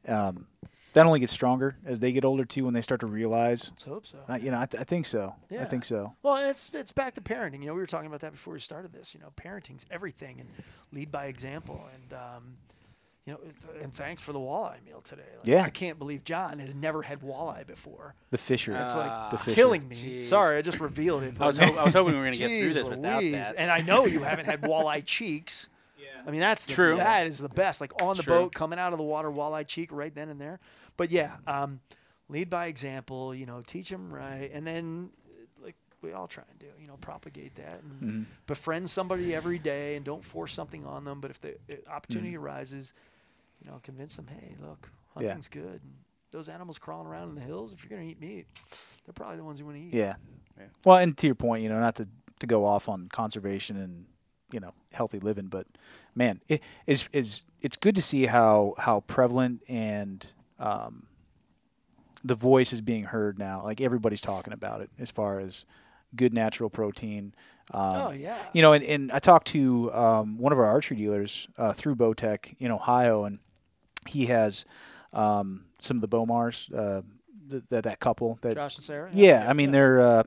[0.08, 0.48] Um,
[0.92, 3.70] that only gets stronger as they get older too when they start to realize.
[3.72, 4.20] Let's hope so.
[4.30, 5.34] Uh, you know, I, th- I think so.
[5.58, 6.16] I think so.
[6.22, 7.62] Well, it's it's back to parenting.
[7.62, 9.14] You know, we were talking about that before we started this.
[9.16, 10.50] You know, parenting's everything, and
[10.92, 11.88] lead by example.
[11.96, 12.58] And um,
[13.26, 13.40] you know,
[13.82, 15.24] and thanks for the walleye meal today.
[15.38, 15.64] Like, Yeah.
[15.64, 18.16] I can't believe John has never had walleye before.
[18.32, 18.76] The Fisher.
[18.76, 19.56] It's like Ah, the Fisher.
[19.56, 19.96] killing me.
[19.96, 20.26] Jeez.
[20.26, 21.36] Sorry, I just revealed it.
[21.40, 23.22] I was, ho- I was hoping we were going to get through Jeez this without
[23.22, 23.32] Louise.
[23.34, 23.56] that.
[23.58, 25.70] And I know you haven't had walleye cheeks.
[25.98, 26.06] Yeah.
[26.28, 26.98] I mean, that's the, True.
[26.98, 27.80] That is the best.
[27.80, 28.40] Like on the True.
[28.40, 30.60] boat, coming out of the water, walleye cheek right then and there.
[30.98, 31.80] But yeah, um,
[32.28, 33.34] lead by example.
[33.34, 35.10] You know, teach them right, and then
[35.62, 36.68] uh, like we all try and do.
[36.80, 38.26] You know, propagate that and Mhm.
[38.48, 41.20] befriend somebody every day, and don't force something on them.
[41.22, 42.44] But if the uh, opportunity Mm-hmm.
[42.46, 42.94] arises,
[43.64, 44.28] you know, convince them.
[44.28, 45.28] Hey, look, Yeah.
[45.30, 45.82] hunting's good.
[45.84, 45.94] And
[46.32, 47.72] those animals crawling around in the hills.
[47.74, 48.48] If you're gonna eat meat,
[49.06, 49.94] they're probably the ones you want to eat.
[49.94, 50.16] Yeah.
[50.58, 50.66] Yeah.
[50.86, 52.08] Well, and to your point, you know, not to
[52.40, 54.06] to go off on conservation and
[54.52, 55.66] you know healthy living, but
[56.16, 60.28] man, it is is it's good to see how how prevalent and
[60.60, 61.08] um,
[62.24, 63.64] the voice is being heard now.
[63.64, 65.66] Like everybody's talking about it as far as
[66.16, 67.34] good natural protein.
[67.74, 68.38] Um, Oh yeah.
[68.54, 71.96] you know, and, and I talked to um, one of our archery dealers uh, through
[71.96, 73.40] Bowtech in Ohio, and
[74.10, 74.66] he has
[75.14, 77.02] um, some of the Bowmars, uh,
[77.50, 79.10] th- that that couple that Josh and Sarah.
[79.14, 80.24] yeah, I mean they're uh,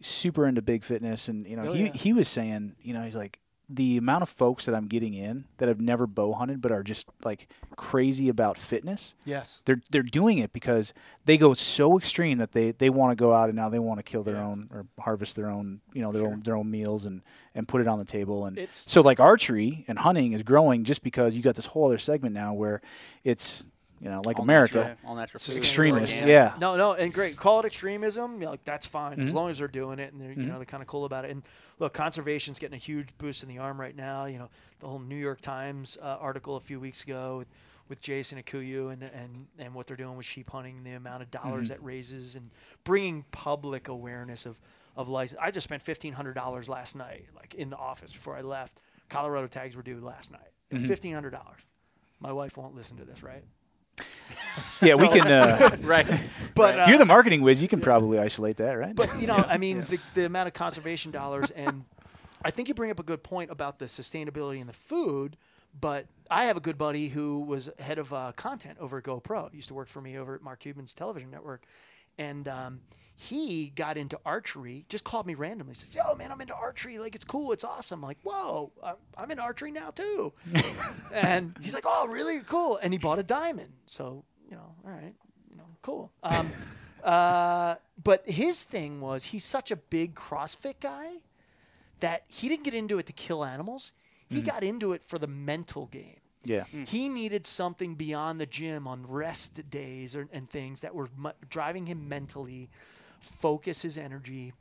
[0.00, 1.92] super into big fitness, and you know Oh, he yeah.
[1.92, 3.38] he was saying, you know, he's like
[3.74, 6.82] the amount of folks that I'm getting in that have never bow hunted but are
[6.82, 9.14] just like crazy about fitness.
[9.24, 9.62] Yes.
[9.64, 10.92] They're they're doing it because
[11.24, 13.98] they go so extreme that they, they want to go out and now they want
[13.98, 14.46] to kill their Yeah.
[14.46, 16.32] own or harvest their own you know their Sure.
[16.32, 17.22] own their own meals and
[17.54, 20.84] and put it on the table and It's so like archery and hunting is growing
[20.84, 22.80] just because you got this whole other segment now where
[23.24, 23.66] it's
[24.00, 26.28] you know like All America natural, all natural It's food, extremist organic.
[26.28, 27.36] yeah No, no, and great.
[27.36, 28.34] Call it extremism.
[28.34, 29.32] You know, like that's fine as Mhm.
[29.34, 30.48] long as they're doing it and they're you Mhm.
[30.48, 31.30] know they're kind of cool about it.
[31.30, 31.42] And
[31.82, 34.24] look, conservation's getting a huge boost in the arm right now.
[34.26, 34.48] You know,
[34.80, 37.48] the whole New York Times uh, article a few weeks ago with,
[37.88, 41.30] with Jason Akuyu and, and and what they're doing with sheep hunting, the amount of
[41.30, 41.68] dollars Mhm.
[41.68, 42.50] that raises, and
[42.84, 44.58] bringing public awareness of
[44.96, 45.40] of license.
[45.42, 48.78] I just spent fifteen hundred dollars last night, like in the office before I left.
[49.08, 50.52] Colorado tags were due last night.
[50.70, 50.86] Mhm.
[50.86, 51.60] Fifteen hundred dollars.
[52.20, 53.42] My wife won't listen to this, right?
[54.82, 55.26] Yeah, we can.
[55.26, 56.06] Uh, right.
[56.54, 56.78] But Right.
[56.80, 57.62] uh, you're the marketing whiz.
[57.62, 58.94] You can probably isolate that, right?
[58.94, 61.84] But you know, I mean, the, the amount of conservation dollars, and
[62.44, 65.36] I think you bring up a good point about the sustainability in the food.
[65.78, 69.52] But I have a good buddy who was head of uh, content over at GoPro.
[69.54, 71.64] Used to work for me over at Mark Cuban's television network,
[72.18, 72.80] and um,
[73.14, 74.84] he got into archery.
[74.88, 75.74] Just called me randomly.
[75.74, 76.98] Says, "Yo, man, I'm into archery.
[76.98, 77.52] Like, it's cool.
[77.52, 80.32] It's awesome." I'm like, "Whoa, I'm, I'm into archery now too."
[81.14, 82.40] and he's like, "Oh, really?
[82.40, 83.72] Cool." And he bought a diamond.
[83.86, 85.14] So you know, all right,
[85.50, 86.10] you know, cool.
[86.22, 86.50] Um,
[87.04, 91.14] uh, but his thing was he's such a big CrossFit guy
[92.00, 93.92] that he didn't get into it to kill animals.
[94.28, 96.16] He got into it for the mental game.
[96.44, 96.64] yeah.
[96.86, 101.32] He needed something beyond the gym on rest days or, and things that were mu-
[101.50, 102.70] driving him mentally,
[103.22, 104.52] focus his energy,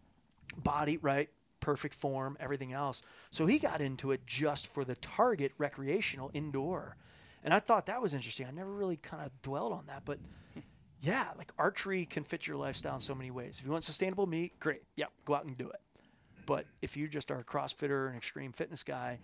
[0.57, 3.01] body right, perfect form, everything else.
[3.29, 6.95] So he got into it just for the target recreational indoor.
[7.43, 8.45] And I thought that was interesting.
[8.45, 10.19] I never really kind of dwelled on that, but
[11.01, 13.57] yeah, like archery can fit your lifestyle in so many ways.
[13.59, 14.83] If you want sustainable meat, great.
[14.95, 15.79] Yeah, go out and do it.
[16.45, 19.19] But if you just are a CrossFitter, an extreme fitness guy,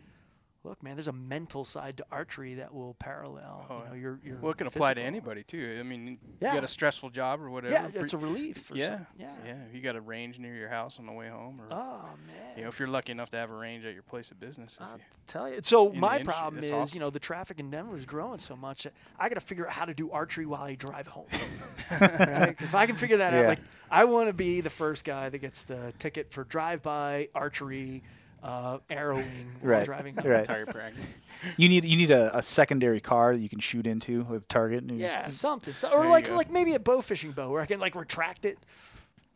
[0.68, 3.66] look, man, there's a mental side to archery that will parallel.
[3.70, 4.38] Oh, you know, your your.
[4.38, 5.78] Well, it can apply to anybody too.
[5.80, 6.50] I mean, Yeah.
[6.50, 7.74] you got a stressful job or whatever.
[7.74, 8.58] Yeah, it's a relief.
[8.66, 9.34] For yeah, Some, yeah.
[9.46, 9.56] yeah.
[9.74, 12.58] You got a range near your house on the way home, or Oh man.
[12.58, 14.76] you know, if you're lucky enough to have a range at your place of business.
[14.80, 15.60] if I'll you- tell you.
[15.64, 16.96] So my industry, problem is, awesome.
[16.96, 18.84] you know, the traffic in Denver is growing so much.
[18.84, 21.28] that I got to figure out how to do archery while I drive home.
[22.02, 22.56] right?
[22.60, 25.38] If I can figure that out, like I want to be the first guy that
[25.40, 28.04] gets the ticket for drive-by archery,
[28.44, 29.26] uh, arrowing
[29.62, 30.28] while Right, driving home.
[30.30, 30.46] right.
[30.46, 31.16] Target practice.
[31.58, 34.84] You need you need a, a secondary car that you can shoot into with target.
[34.84, 35.74] and Yeah, just- something.
[35.74, 36.36] So, or like go.
[36.36, 38.58] like maybe a bow fishing bow where I can like retract it.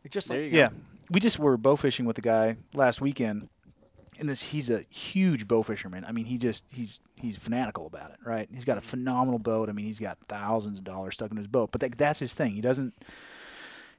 [0.03, 0.57] Like just There like you go.
[0.57, 0.69] yeah.
[1.09, 3.49] We just were bow fishing with a guy last weekend,
[4.19, 6.05] and this he's a huge bow fisherman.
[6.05, 8.47] I mean, he just he's he's fanatical about it, right?
[8.53, 9.67] He's got a phenomenal boat.
[9.67, 12.33] I mean, he's got thousands of dollars stuck in his boat, but that, that's his
[12.33, 12.53] thing.
[12.53, 12.93] He doesn't.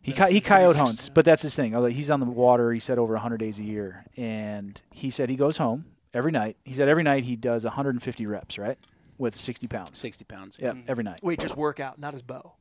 [0.03, 1.75] He That's he coyote hunts, but that's his thing.
[1.77, 5.29] Although he's on the water, he said over 100 days a year, and he said
[5.31, 6.57] he goes home every night.
[6.65, 8.79] He said every night he does 150 reps, right,
[9.19, 9.97] with 60 pounds.
[9.99, 10.57] 60 pounds.
[10.61, 10.85] Yeah, Mm.
[10.89, 11.21] every night.
[11.23, 12.55] wait, just work out, not his bow.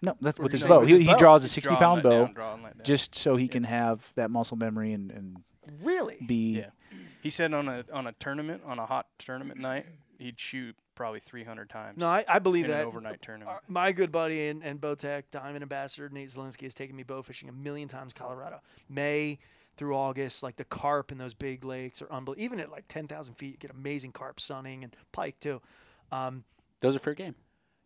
[0.00, 0.80] No, that's Or with his bow.
[0.80, 1.18] with He, his he bow.
[1.18, 2.84] draws a 60 draw and pound let bow down, draw and let down.
[2.84, 5.42] just so he can have that muscle memory and, and
[5.82, 6.18] Really?
[6.26, 6.70] be Yeah.
[7.22, 9.86] He said on a on a tournament on a hot tournament night
[10.22, 11.98] he'd shoot probably 300 times.
[11.98, 12.82] No, I, I believe in that.
[12.82, 13.56] an overnight tournament.
[13.56, 17.22] Uh, my good buddy and, and Bowtech Diamond Ambassador Nate Zelinsky has taken me bow
[17.22, 18.60] fishing a million times Colorado.
[18.88, 19.38] May
[19.76, 22.44] through August, like the carp in those big lakes are unbelievable.
[22.44, 25.60] Even at like 10,000 feet, you get amazing carp sunning and pike too.
[26.12, 26.44] Um,
[26.80, 27.34] Those are fair game.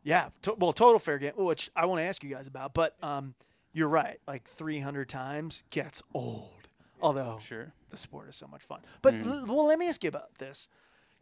[0.03, 2.75] yeah, to, well, total fair game, which I want to ask you guys about.
[2.75, 3.35] But um,
[3.73, 6.69] you're right, like 300 times gets old.
[7.01, 7.73] Although Sure.
[7.91, 8.81] the sport is so much fun.
[9.03, 10.67] But l- well, let me ask you about this.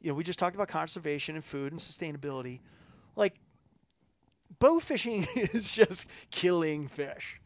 [0.05, 2.61] You know, we just talked about conservation and food and sustainability.
[3.17, 3.37] Like,
[4.59, 7.41] bow fishing is just killing fish.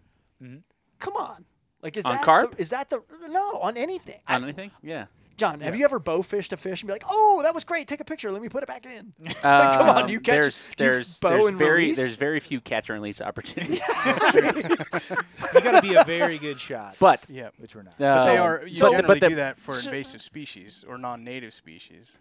[0.98, 1.44] Come on.
[1.82, 2.56] Like, is On that carp?
[2.56, 4.18] The, is that the no on anything?
[4.26, 4.72] On I- anything?
[4.82, 5.06] Yeah.
[5.36, 7.86] John, have you ever bow fished a fish and be like, "Oh, that was great.
[7.86, 8.32] Take a picture.
[8.32, 9.12] Let me put it back in."
[9.44, 11.96] Um, come on, you catch- there's do you there's bow there's and very release?
[11.96, 13.78] there's very few catch and release opportunities.
[14.04, 16.96] you got to be a very good shot.
[16.98, 17.50] but Yeah.
[17.58, 17.96] which we're not.
[17.98, 20.84] But they uh, are you so- generally but the- do that for so- invasive species
[20.88, 22.18] or non-native species.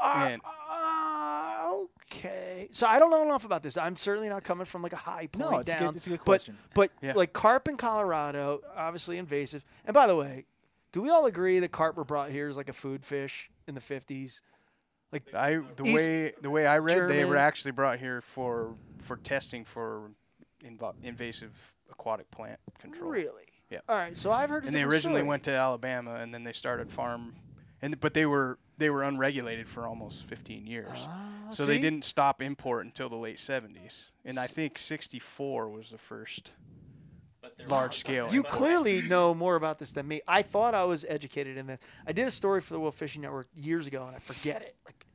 [0.00, 2.68] Uh, And- uh, okay.
[2.72, 3.76] So I don't know enough about this.
[3.76, 5.86] I'm certainly not coming from like a high point No, it's a down.
[5.88, 6.58] good- it's a good but- question.
[6.74, 7.12] But, Yeah.
[7.14, 9.64] like carp in Colorado, obviously invasive.
[9.84, 10.46] And by the way,
[10.92, 13.74] do we all agree that carp were brought here as like a food fish in
[13.74, 14.40] the 50s?
[15.12, 18.76] Like I the East way the way I read they were actually brought here for
[19.02, 20.12] for testing for
[20.62, 23.10] invo- invasive aquatic plant control.
[23.10, 23.46] really?
[23.70, 23.80] Yeah.
[23.88, 24.16] All right.
[24.16, 24.62] So I've heard.
[24.64, 25.28] a And they originally story.
[25.28, 27.34] went to Alabama and then they started farm
[27.82, 31.06] and but they were they were unregulated for almost 15 years.
[31.06, 34.08] Ah, so they didn't stop import until the late 70s.
[34.24, 36.52] And I think 64 was the first
[37.68, 38.28] large scale.
[38.32, 38.54] You import.
[38.54, 40.22] clearly know more about this than me.
[40.26, 41.78] I thought I was educated in this.
[42.06, 44.74] I did a story for the World Fishing Network years ago, and I forget it.
[44.86, 45.06] Like,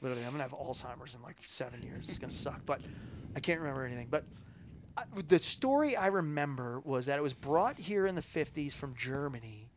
[0.00, 2.08] literally, I'm gonna have Alzheimer's in like seven years.
[2.08, 2.80] It's gonna suck, but
[3.36, 4.08] I can't remember anything.
[4.10, 4.24] But
[4.96, 8.94] I, the story I remember was that it was brought here in the 50s from
[8.96, 9.71] Germany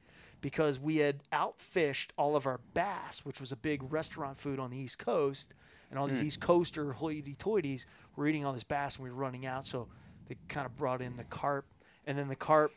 [0.46, 4.70] because we had outfished all of our bass, which was a big restaurant food on
[4.70, 5.56] the East Coast,
[5.90, 9.48] and all these East Coaster hoity-toities were eating all this bass, and we were running
[9.48, 9.66] out.
[9.66, 9.88] So
[10.30, 11.66] they kind of brought in the carp,
[12.06, 12.72] and then the carp.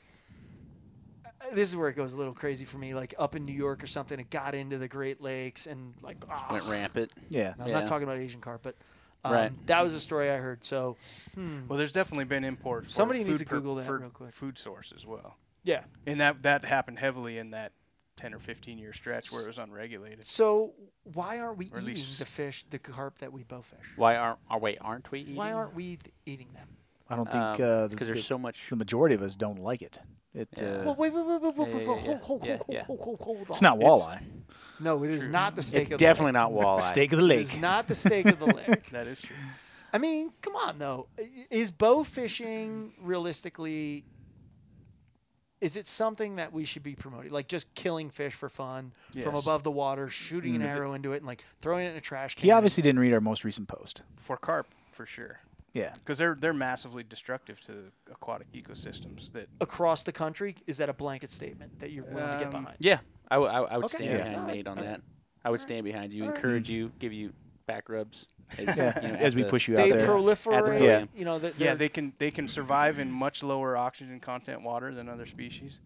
[1.26, 2.94] uh, This is where it goes a little crazy for me.
[2.94, 6.26] Like up in New York or something, it got into the Great Lakes and like
[6.50, 6.70] went ah.
[6.70, 7.12] rampant.
[7.28, 7.52] Yeah.
[7.60, 7.80] I'm Yeah.
[7.80, 8.76] not talking about Asian carp, but
[9.24, 9.66] um, Right.
[9.66, 10.64] that was a story I heard.
[10.64, 10.96] So
[11.36, 14.30] Well, there's definitely been import for Somebody needs food to Google that real quick.
[14.32, 15.36] food source as well.
[15.68, 17.72] Yeah, And that that happened heavily in that
[18.16, 20.26] 10 or 15 year stretch where it was unregulated.
[20.26, 20.72] So
[21.04, 23.86] why aren't we Or eating the fish, the carp that we bow fish?
[23.96, 24.38] Why aren't?
[24.50, 25.36] Are, wait, aren't we eating?
[25.36, 26.68] Why aren't we th- eating them?
[27.10, 28.68] I don't Um, think uh, Because the, there's so much.
[28.70, 30.00] the majority of us don't like it.
[30.34, 30.64] It Yeah.
[30.68, 32.56] uh, Well, wait, wait, wait, wait, wait, Yeah, wait, yeah, hold, yeah.
[32.56, 34.20] hold, Yeah, hold, hold, hold, hold it's not walleye.
[34.80, 35.30] No, it is True.
[35.30, 36.80] not the steak It's of definitely the not walleye.
[36.80, 37.38] Steak of the lake.
[37.40, 37.54] It lake.
[37.54, 38.90] is not the steak of the lake.
[38.90, 39.36] That is true.
[39.92, 41.08] I mean, come on though.
[41.50, 44.04] Is bow fishing realistically?
[45.60, 47.32] Is it something that we should be promoting?
[47.32, 48.92] Like just killing fish for fun
[49.22, 50.66] from above the water, shooting an Mm.
[50.66, 52.44] Is it- arrow into it, and like throwing it in a trash can?
[52.44, 54.02] He obviously didn't read our most recent post.
[54.16, 55.40] For carp, for sure.
[55.72, 55.94] Yeah.
[55.94, 59.32] Because they're, they're massively destructive to aquatic ecosystems.
[59.32, 60.56] That across the country.
[60.66, 62.76] Is that a blanket statement that you're willing to get Um, behind?
[62.80, 63.96] Yeah, I, w- I, w- I would Okay.
[63.98, 64.16] stand Yeah.
[64.18, 64.94] behind Alright, Nate on alright.
[64.96, 65.00] that.
[65.44, 66.36] I would stand behind you, Alright.
[66.36, 67.32] encourage you, give you
[67.66, 68.26] back rubs.
[68.56, 69.02] As, Yeah.
[69.02, 69.92] you know, As we the- push you out there.
[69.92, 70.08] They there.
[70.08, 70.80] proliferate.
[70.82, 71.04] Yeah.
[71.14, 74.94] You know, that yeah, they're- can they can survive in much lower oxygen content water
[74.94, 75.78] than other species.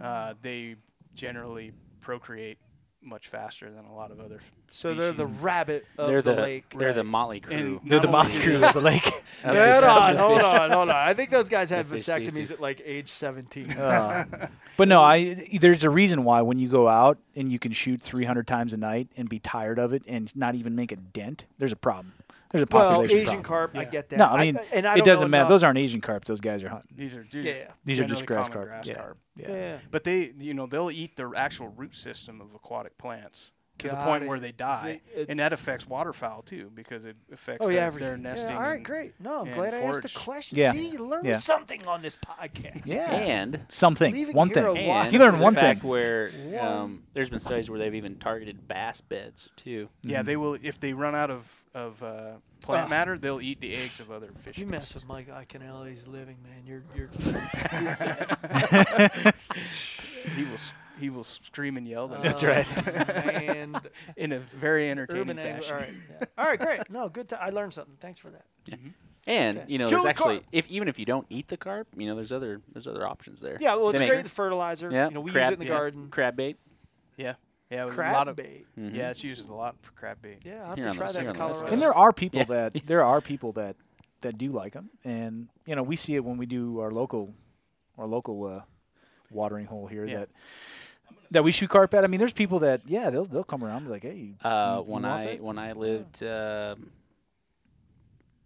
[0.00, 0.04] Oh.
[0.04, 0.76] Uh, they
[1.14, 2.58] generally procreate
[3.02, 4.40] much faster than a lot of other.
[4.70, 6.74] so they're the rabbit of They're the, the, lake.
[6.78, 7.06] they're the Right.
[7.06, 7.54] motley crew.
[7.80, 9.04] And They're the Not motley crew of the lake.
[9.44, 10.96] Hold on, hold on, hold on.
[10.96, 12.50] I think those guys had vasectomies species.
[12.52, 13.72] at like age 17.
[13.78, 14.24] Uh,
[14.76, 18.00] but no, I there's a reason why when you go out and you can shoot
[18.00, 21.46] 300 times a night and be tired of it and not even make a dent,
[21.58, 22.12] there's a problem.
[22.52, 23.42] There's a well, population Asian problem.
[23.44, 24.16] carp, I get that.
[24.18, 25.40] No, I mean and I it doesn't matter.
[25.40, 26.24] enough- Those aren't Asian carp.
[26.26, 26.94] Those guys are hunting.
[26.96, 27.70] These are these Yeah, are yeah.
[27.84, 28.66] These are just grass carp.
[28.68, 28.94] grass Yeah.
[28.94, 29.18] carp.
[29.36, 29.48] Yeah.
[29.50, 29.78] Yeah.
[29.90, 33.96] But they, you know, they'll eat the actual root system of aquatic plants to the
[33.96, 34.28] point it.
[34.28, 37.90] where they die, it- and that affects waterfowl too because it affects Oh their, yeah,
[37.90, 38.22] their everything.
[38.22, 38.50] nesting.
[38.50, 39.14] Yeah, all right, great.
[39.18, 40.58] No, I'm and glad I asked the question.
[40.58, 40.72] Yeah.
[40.72, 41.38] See, you learned Yeah.
[41.38, 42.82] something on this podcast.
[42.84, 43.10] Yeah.
[43.32, 44.32] And Something.
[44.32, 44.64] One thing.
[44.64, 45.78] a and You learn one thing.
[45.80, 46.30] where
[46.60, 49.88] um, there's been studies where they've even targeted bass beds too.
[50.02, 50.26] Yeah, Mm-hmm.
[50.26, 52.90] they will if they run out of of uh, plant Ugh.
[52.90, 54.58] matter, they'll eat the eggs of other fish.
[54.58, 55.02] You mess species.
[55.02, 56.62] with Mike Iaconelli's living, man.
[56.66, 57.08] You're you're.
[60.36, 62.08] he will s- he will scream and yell.
[62.08, 62.78] then That's uh, right.
[63.42, 63.78] And
[64.16, 65.74] in a very entertaining urban fashion.
[65.74, 65.94] All right.
[66.20, 66.26] yeah.
[66.38, 66.90] All right, great.
[66.90, 67.28] No, good.
[67.28, 67.96] T- I learned something.
[68.00, 68.44] Thanks for that.
[69.26, 69.66] And Okay.
[69.72, 70.46] you know, Kill there's the actually carp.
[70.52, 73.40] if even if you don't eat the carp, you know, there's other there's other options
[73.40, 73.56] there.
[73.60, 74.24] Yeah, well, it's make- great.
[74.24, 74.90] The fertilizer.
[74.90, 75.78] Yeah, You know, we crab- use it in the yeah.
[75.78, 76.08] garden.
[76.10, 76.56] Crab bait.
[77.16, 77.34] Yeah,
[77.70, 78.66] yeah, with a Crab lot of bait.
[78.78, 78.94] Mhm.
[78.96, 80.38] yeah, it's used a lot for crab bait.
[80.44, 81.72] Yeah, I have Here to on the- try that here in on the Colorado.
[81.72, 82.44] And there are people Yeah.
[82.46, 83.76] that there are people that
[84.22, 87.32] that do like them, and you know we see it when we do our local
[87.98, 88.62] our local uh,
[89.30, 90.18] watering hole here Yeah.
[90.20, 90.28] that
[91.32, 92.04] that we shoot carp at.
[92.04, 94.34] I mean, there's people that yeah they'll they'll come around and be like, hey, you-
[94.48, 95.40] Uh, you when want I that?
[95.42, 96.90] when I lived um,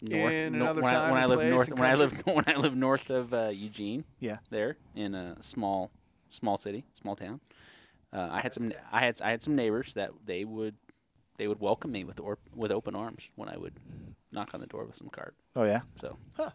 [0.03, 2.23] north, In no- another when, I, time when I lived north and when I lived
[2.27, 5.91] when I lived north of uh, Eugene, yeah there in a small
[6.29, 7.41] small city, small town.
[8.13, 10.75] Uh, I had some I had I had some neighbors that they would
[11.39, 13.75] they would welcome me with or, with open arms when I would
[14.33, 15.35] knock on the door with some carp.
[15.55, 16.51] oh yeah So Huh.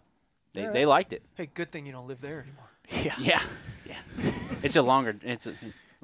[0.54, 0.74] they Alright.
[0.74, 1.24] they liked it.
[1.36, 2.70] Hey, good thing you don't live there anymore.
[3.06, 3.42] yeah Yeah,
[3.86, 4.32] yeah.
[4.64, 5.56] it's a longer it's a, a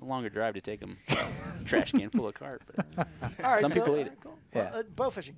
[0.01, 0.97] longer drive to take them
[1.65, 2.63] trash can full of carp.
[2.75, 3.07] But
[3.43, 4.19] All right, Some so, people all eat right, it.
[4.21, 4.37] Cool.
[4.53, 5.35] Well, uh, bow fishing,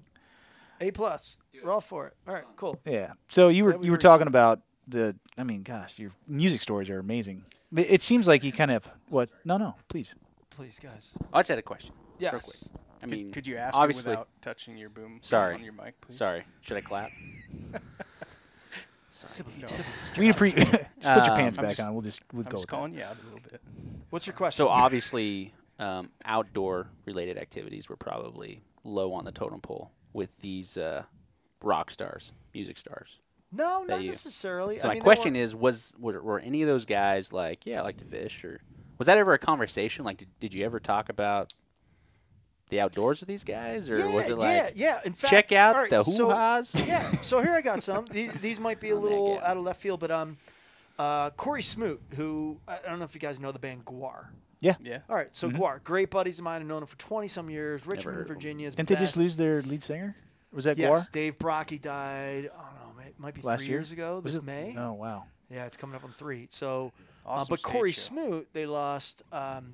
[0.81, 1.37] A plus.
[1.63, 2.13] We're all for it.
[2.27, 2.79] All right, cool.
[2.85, 3.13] yeah.
[3.29, 6.61] So you were we you were were- talking about the I mean, gosh, your music
[6.61, 7.43] stories are amazing.
[7.75, 9.31] It seems like you kind of what?
[9.45, 10.15] No, no, please.
[10.49, 11.11] Please, guys.
[11.31, 11.93] I just had a question.
[12.17, 12.33] Yes.
[12.33, 12.55] Real quick.
[13.01, 15.55] I Could, mean, could you ask obviously- it without touching your boom Sorry.
[15.55, 16.17] on your mic, please?
[16.17, 17.11] Sorry, should I clap?
[19.11, 19.67] Siblings, No.
[19.67, 20.17] siblings.
[20.17, 21.93] We need just put your Um, pants I'm back just- on.
[21.93, 22.75] We'll just we'll I'm go just with that.
[22.75, 23.61] calling you out a little bit.
[24.09, 24.57] What's your question?
[24.57, 30.77] So obviously, um, outdoor related activities were probably low on the totem pole with these
[30.77, 31.03] uh,
[31.61, 33.19] rock stars, music stars.
[33.51, 34.79] no, not you- necessarily.
[34.79, 37.79] So I my mean, question is, was were, were any of those guys like, yeah,
[37.79, 38.61] I like to fish, or
[38.97, 40.03] was that ever a conversation?
[40.05, 41.53] Like, did, did you ever talk about
[42.69, 44.99] the outdoors with these guys, or yeah, was it like, yeah, yeah.
[45.03, 46.75] In fact, check out right, the so- hoo ha's?
[46.75, 47.11] yeah.
[47.21, 48.05] So here I got some.
[48.11, 50.37] These, these might be a little out of left field, but um,
[50.99, 54.27] uh, Cory Smoot, who I I don't know if you guys know the band GWAR.
[54.59, 54.75] Yeah.
[54.81, 54.99] Yeah.
[55.09, 55.55] All right, so Mhm.
[55.57, 56.61] GWAR, great buddies of mine.
[56.61, 57.87] I've known him for twenty some years.
[57.87, 58.35] Richmond, heard of 'em.
[58.35, 58.75] Virginia's.
[58.75, 59.17] Didn't they just best.
[59.17, 60.15] lose their lead singer?
[60.51, 61.11] Was that Yes, GWAR?
[61.11, 62.49] Dave Brockie died.
[62.53, 63.77] I don't know, it might be Last three year?
[63.79, 64.19] years ago.
[64.23, 64.75] Was This it May.
[64.77, 65.25] Oh wow.
[65.49, 66.47] Yeah, it's coming up on three.
[66.51, 66.91] So,
[67.25, 68.01] uh, but stage Cory show.
[68.01, 69.73] Smoot, they lost um,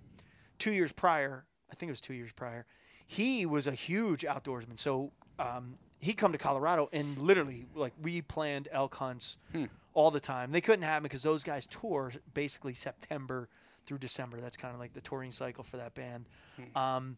[0.60, 1.46] two years prior.
[1.72, 2.66] I think it was two years prior.
[3.08, 4.80] He was a huge outdoorsman.
[4.80, 9.66] So um, he come to Colorado and literally, like, we planned elk hunts Hmm.
[9.96, 10.52] All the time.
[10.52, 13.50] They couldn't have him because those guys tour basically September
[13.88, 14.40] through December.
[14.42, 16.26] That's kind of like the touring cycle for that band.
[16.58, 16.78] Hmm.
[16.78, 17.18] Um,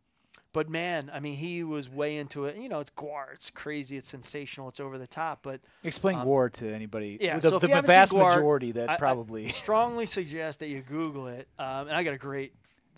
[0.54, 2.56] but man, I mean, he was way into it.
[2.56, 3.34] You know, it's GWAR.
[3.34, 3.98] It's crazy.
[3.98, 4.70] It's sensational.
[4.70, 5.40] It's over the top.
[5.44, 7.18] But Explain Um, GWAR to anybody.
[7.20, 9.48] yeah, the, so if the you haven't seen vast GWAR, majority that I- I probably
[9.64, 11.48] strongly suggest that you Google it.
[11.60, 12.54] Um, and I got a great.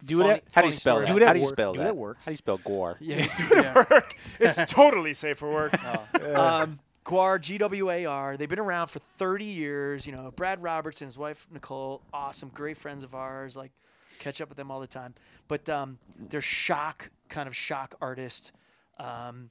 [0.06, 1.12] Do it at- How do you spell story that?
[1.12, 1.54] Do it How do you work.
[1.56, 1.90] spell Do it that?
[1.90, 2.18] at work.
[2.20, 2.96] How do you spell GWAR?
[3.00, 4.16] Yeah, do it at work.
[4.40, 5.74] It's totally safe for work.
[5.84, 6.80] Uh, um,
[7.10, 8.38] GWAR, G W A R.
[8.38, 10.06] They've been around for 30 years.
[10.06, 13.56] You know, Brad Roberts and his wife Nicole, awesome, great friends of ours.
[13.56, 13.72] Like,
[14.20, 15.16] catch up with them all the time.
[15.48, 15.98] But um,
[16.30, 18.52] they're shock kind of shock artist.
[19.00, 19.50] Um,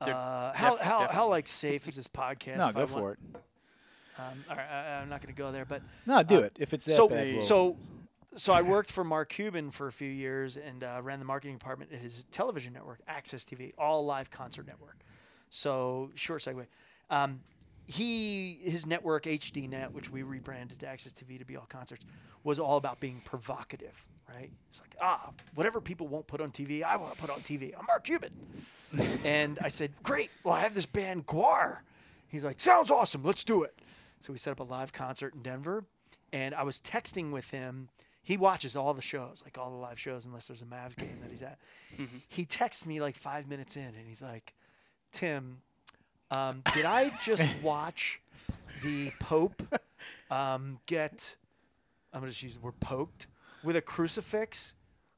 [0.00, 2.58] uh, how def- how how like safe is this podcast?
[2.58, 3.40] No, if go I for want- it.
[4.18, 6.56] Um, all right, I, I'm not going to go there, but No, do Uh, it.
[6.58, 7.76] If it's that so bad, we'll- so
[8.36, 11.56] so I worked for Mark Cuban for a few years and uh, ran the marketing
[11.56, 14.98] department at his television network, AXS TV, all live concert network.
[15.50, 16.66] So short segue.
[17.10, 17.40] Um,
[17.86, 22.04] he his network HDNet, which we rebranded to AXS TV to be all concerts,
[22.44, 24.04] was all about being provocative.
[24.28, 24.50] Right?
[24.70, 27.72] It's like ah, whatever people won't put on TV, I want to put on TV.
[27.78, 28.32] I'm Mark Cuban.
[29.24, 30.30] and I said, great.
[30.44, 31.78] Well, I have this band GWAR.
[32.26, 33.22] He's like, sounds awesome.
[33.22, 33.74] Let's do it.
[34.20, 35.84] So we set up a live concert in Denver,
[36.32, 37.88] and I was texting with him.
[38.22, 41.18] He watches all the shows, like all the live shows, unless there's a Mavs game
[41.22, 41.58] that he's at.
[42.28, 44.54] He texts me like five minutes in, and he's like,
[45.12, 45.62] "Tim,
[46.36, 48.20] um, did I just watch
[48.82, 49.62] the Pope
[50.30, 51.36] um, get?
[52.12, 53.26] I'm gonna just use the word poked
[53.62, 54.74] with a crucifix."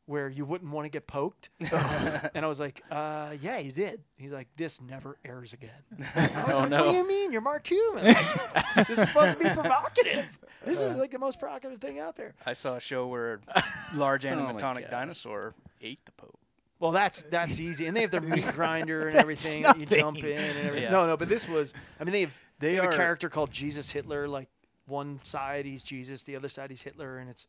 [0.07, 4.01] Where you wouldn't want to get poked, and I was like, uh, "Yeah, you did."
[4.17, 5.71] He's like, "This never airs again."
[6.17, 6.85] I was Oh, like, no.
[6.87, 7.31] "What do you mean?
[7.31, 8.07] You're Mark Cuban.
[8.07, 10.25] Like, this is supposed to be provocative.
[10.65, 13.63] This is like the most provocative thing out there." I saw a show where a
[13.95, 14.91] large Oh animatronic gosh.
[14.91, 16.40] dinosaur ate the Pope.
[16.81, 20.19] Well, that's that's easy, and they have their meat grinder and everything that you jump
[20.19, 20.83] in and everything.
[20.85, 20.91] Yeah.
[20.91, 21.73] No, no, but this was.
[22.01, 24.27] I mean, they have they, They have a character called Jesus Hitler.
[24.27, 24.49] Like
[24.87, 27.47] one side he's Jesus, the other side he's Hitler, and it's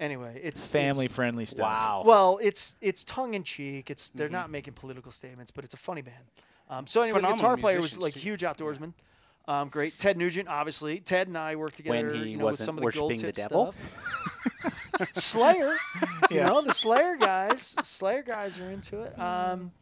[0.00, 0.40] anyway.
[0.42, 1.60] It's family it's- friendly stuff.
[1.66, 2.02] Wow.
[2.06, 3.90] Well, it's it's tongue in cheek.
[3.90, 4.34] It's they're Mm-hmm.
[4.34, 6.24] not making political statements, but it's a funny band.
[6.70, 8.20] Um, so anyway, the Phenomenal guitar player was like too.
[8.20, 8.94] huge outdoorsman.
[9.48, 11.00] Um, great, Ted Nugent, obviously.
[11.00, 12.14] Ted and I worked together.
[12.14, 13.74] he you know, with wasn't some of the gold worshiping the devil?
[14.60, 15.14] stuff.
[15.14, 15.76] Slayer,
[16.30, 17.74] you know the Slayer guys.
[17.84, 19.18] Slayer guys are into it.
[19.18, 19.72] Um,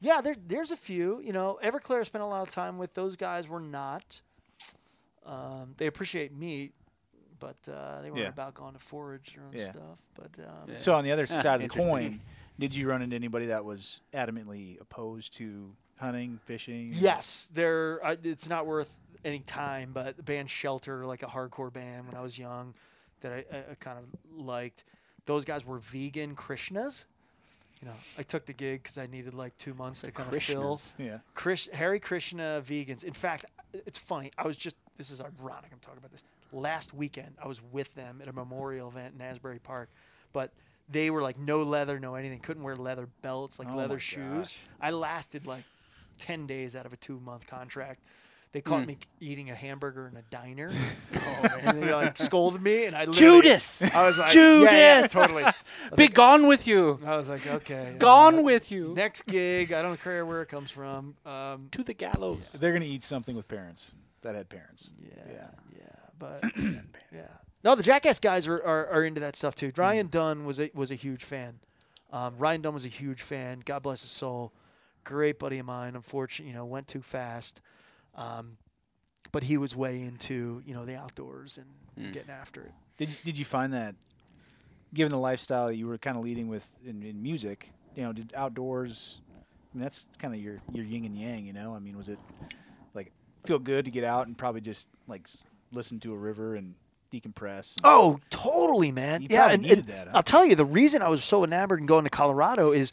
[0.00, 1.20] yeah, there, there's a few.
[1.20, 2.94] You know, Everclear spent a lot of time with.
[2.94, 4.20] Those guys were not.
[5.24, 6.70] Um, they appreciate me,
[7.40, 8.28] but uh, they weren't Yeah.
[8.28, 9.72] about going to forage their own Yeah.
[9.72, 9.98] stuff.
[10.14, 10.78] But um, Yeah.
[10.78, 12.20] So on the other side of the coin,
[12.58, 16.90] did you run into anybody that was adamantly opposed to hunting, fishing?
[16.92, 18.04] Yes, they're.
[18.04, 18.90] I, it's not worth
[19.24, 22.74] any time, but the band Shelter, like a hardcore band when I was young,
[23.20, 24.04] that I, I, I kind of
[24.38, 24.84] liked.
[25.26, 27.04] Those guys were vegan Krishnas.
[27.82, 30.42] You know, I took the gig because I needed like two months to kind of
[30.42, 30.80] fill.
[30.98, 31.18] Yeah.
[31.34, 33.04] Krish, Hare Krishna vegans.
[33.04, 34.30] In fact, it's funny.
[34.38, 34.76] I was just.
[34.96, 35.70] This is ironic.
[35.72, 36.24] I'm talking about this.
[36.52, 39.90] Last weekend, I was with them at a memorial event in Asbury Park,
[40.32, 40.52] but
[40.88, 42.38] they were like no leather, no anything.
[42.38, 44.48] Couldn't wear leather belts, like Oh leather shoes.
[44.48, 44.56] gosh.
[44.80, 45.64] I lasted like
[46.18, 48.00] ten days out of a two month contract.
[48.52, 48.86] They caught Hmm.
[48.86, 50.70] me eating a hamburger in a diner,
[51.12, 55.12] and they like scolded me, and I Judas, I was like, yeah, yeah, Judas!
[55.12, 55.44] totally.
[55.96, 56.98] Be like, gone with you.
[57.04, 60.46] I was like, okay, Gone uh, with you Next gig, I don't care where it
[60.48, 61.16] comes from.
[61.26, 62.48] Um, to the gallows.
[62.54, 63.90] They're gonna eat something with parents
[64.22, 64.92] that had parents.
[65.02, 65.48] Yeah, Yeah.
[65.76, 65.86] yeah,
[66.18, 66.42] but
[67.12, 67.26] yeah.
[67.62, 69.70] No, the Jackass guys are, are, are into that stuff too.
[69.76, 71.58] Ryan Dunn was a was a huge fan.
[72.12, 73.60] Um, Ryan Dunn was a huge fan.
[73.64, 74.52] God bless his soul.
[75.06, 75.94] Great buddy of mine.
[75.94, 77.60] Unfortunately, you know, went too fast.
[78.14, 78.56] Um,
[79.32, 81.66] but he was way into you know the outdoors and
[81.98, 82.12] Mm.
[82.12, 82.72] getting after it.
[82.98, 83.94] Did Did you find that,
[84.92, 88.32] given the lifestyle you were kind of leading with in, in music, you know, did
[88.34, 89.20] outdoors?
[89.30, 91.46] I mean, that's kind of your your yin and yang.
[91.46, 92.18] You know, I mean, was it
[92.94, 93.12] like
[93.46, 95.28] feel good to get out and probably just like
[95.72, 96.74] listen to a river and
[97.12, 97.76] decompress?
[97.76, 99.22] and- Oh, totally, man.
[99.22, 100.16] You yeah, and, needed and that, huh?
[100.16, 102.90] I'll tell you the reason I was so enamored in going to Colorado is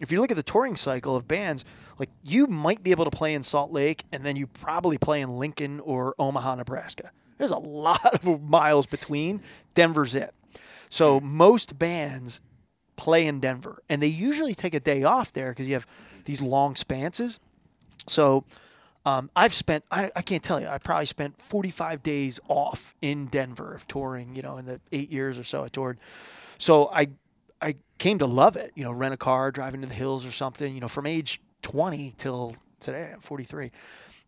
[0.00, 1.64] if you look at the touring cycle of bands,
[1.98, 5.20] like you might be able to play in Salt Lake and then you probably play
[5.20, 7.10] in Lincoln or Omaha, Nebraska.
[7.38, 9.42] There's a lot of miles between.
[9.74, 10.34] Denver's it.
[10.88, 12.40] So most bands
[12.96, 15.86] play in Denver and they usually take a day off there because you have
[16.24, 17.38] these long spanses.
[18.06, 18.44] So
[19.04, 23.26] um, I've spent, I, I can't tell you, I probably spent 45 days off in
[23.26, 25.98] Denver of touring, you know, in the eight years or so I toured.
[26.58, 27.08] So I,
[27.60, 30.30] I came to love it, you know, rent a car, driving to the hills or
[30.30, 33.70] something, you know, from age 20 till today, I'm 43.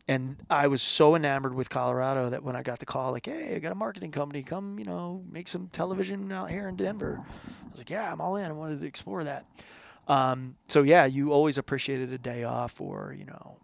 [0.06, 3.56] And I was so enamored with Colorado that when I got the call, like, hey,
[3.56, 7.20] I got a marketing company, come, you know, make some television out here in Denver.
[7.22, 8.46] I was like, yeah, I'm all in.
[8.46, 9.44] I wanted to explore that.
[10.08, 13.58] Um, so yeah, you always appreciated a day off or, you know,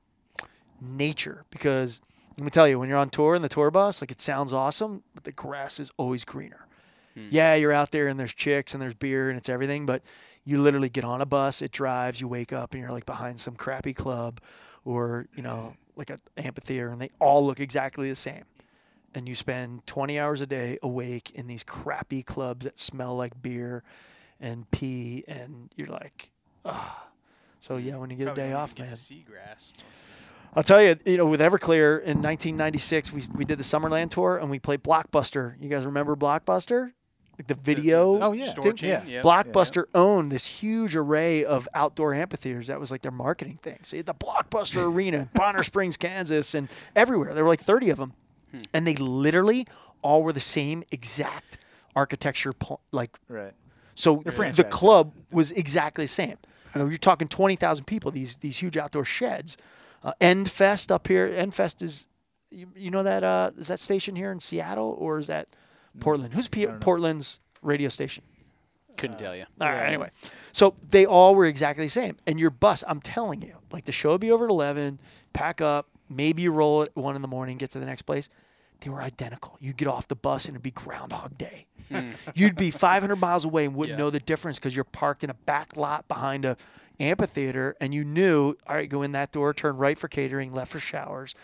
[0.82, 2.02] nature because
[2.36, 4.52] let me tell you, when you're on tour in the tour bus, like it sounds
[4.52, 6.66] awesome, but the grass is always greener.
[7.14, 10.02] Yeah, you're out there and there's chicks and there's beer and it's everything, but
[10.44, 13.40] you literally get on a bus, it drives, you wake up and you're like behind
[13.40, 14.40] some crappy club
[14.84, 18.44] or, you know, like an amphitheater and they all look exactly the same.
[19.14, 23.40] And you spend 20 hours a day awake in these crappy clubs that smell like
[23.40, 23.84] beer
[24.40, 26.30] and pee and you're like,
[26.64, 27.08] ah.
[27.60, 28.88] So yeah, when you get a day off, man.
[28.88, 29.72] Get to see grass.
[30.56, 34.36] I'll tell you, you know, with Everclear in 1996, we, we did the Summerland tour
[34.36, 35.54] and we played Blockbuster.
[35.60, 36.92] You guys remember Blockbuster?
[37.38, 38.20] Like the video.
[38.20, 38.50] Oh, yeah.
[38.50, 39.04] Store chain, yeah.
[39.04, 39.24] yep.
[39.24, 42.66] Blockbuster owned this huge array of outdoor amphitheaters.
[42.68, 43.78] That was like their marketing thing.
[43.82, 47.34] So you had the Blockbuster Arena in Bonner Springs, Kansas, and everywhere.
[47.34, 48.12] There were like 30 of them.
[48.72, 49.66] And they literally
[50.02, 51.58] all were the same exact
[51.96, 52.52] architecture.
[52.52, 53.52] pl- Like, Right.
[53.96, 56.36] so the club was exactly the same.
[56.74, 59.56] You know, you're talking 20,000 people, these these huge outdoor sheds.
[60.04, 61.28] Uh, Endfest up here.
[61.28, 62.06] Endfest is,
[62.50, 65.48] you, you know that, uh, is that station here in Seattle or is that
[66.00, 66.34] Portland?
[66.34, 68.24] Who's P- Portland's radio station?
[68.96, 69.44] Couldn't tell you.
[69.60, 70.10] All right, anyway.
[70.52, 72.16] So they all were exactly the same.
[72.26, 75.00] And your bus, I'm telling you, like the show would be over at 11,
[75.32, 78.28] pack up, maybe you roll at 1 in the morning, get to the next place.
[78.80, 79.56] They were identical.
[79.60, 81.66] You'd get off the bus and it'd be Groundhog Day.
[81.90, 82.10] Hmm.
[82.34, 84.04] You'd be 500 miles away and wouldn't Yeah.
[84.04, 86.56] know the difference because you're parked in a back lot behind a
[87.00, 90.70] amphitheater and you knew, all right, go in that door, turn right for catering, left
[90.72, 91.34] for showers.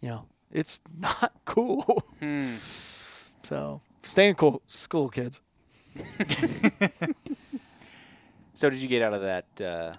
[0.00, 2.04] You know, it's not cool.
[2.20, 2.54] Hmm.
[3.46, 5.40] So stay in cool school, kids.
[8.56, 9.60] So did you get out of that?
[9.60, 9.92] Uh,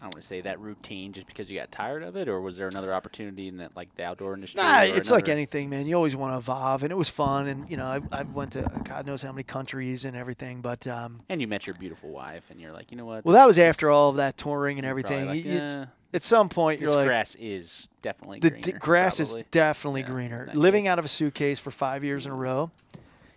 [0.00, 2.40] I don't want to say that routine just because you got tired of it, or
[2.40, 4.62] was there another opportunity in that, like the outdoor industry?
[4.62, 5.86] Nah, it's like anything, man.
[5.86, 7.46] You always want to evolve, and it was fun.
[7.48, 10.62] And you know, I, I went to God knows how many countries and everything.
[10.62, 13.26] But um, And you met your beautiful wife, and you're like, you know what?
[13.26, 15.26] well, that was after all of that touring and everything.
[15.28, 15.84] like, "Eh,
[16.14, 18.62] at some point, you're like, grass is definitely the greener.
[18.66, 19.40] d- grass probably.
[19.42, 20.50] is definitely Yeah, greener.
[20.54, 20.90] Living case.
[20.90, 22.70] out of a suitcase for five years in a row,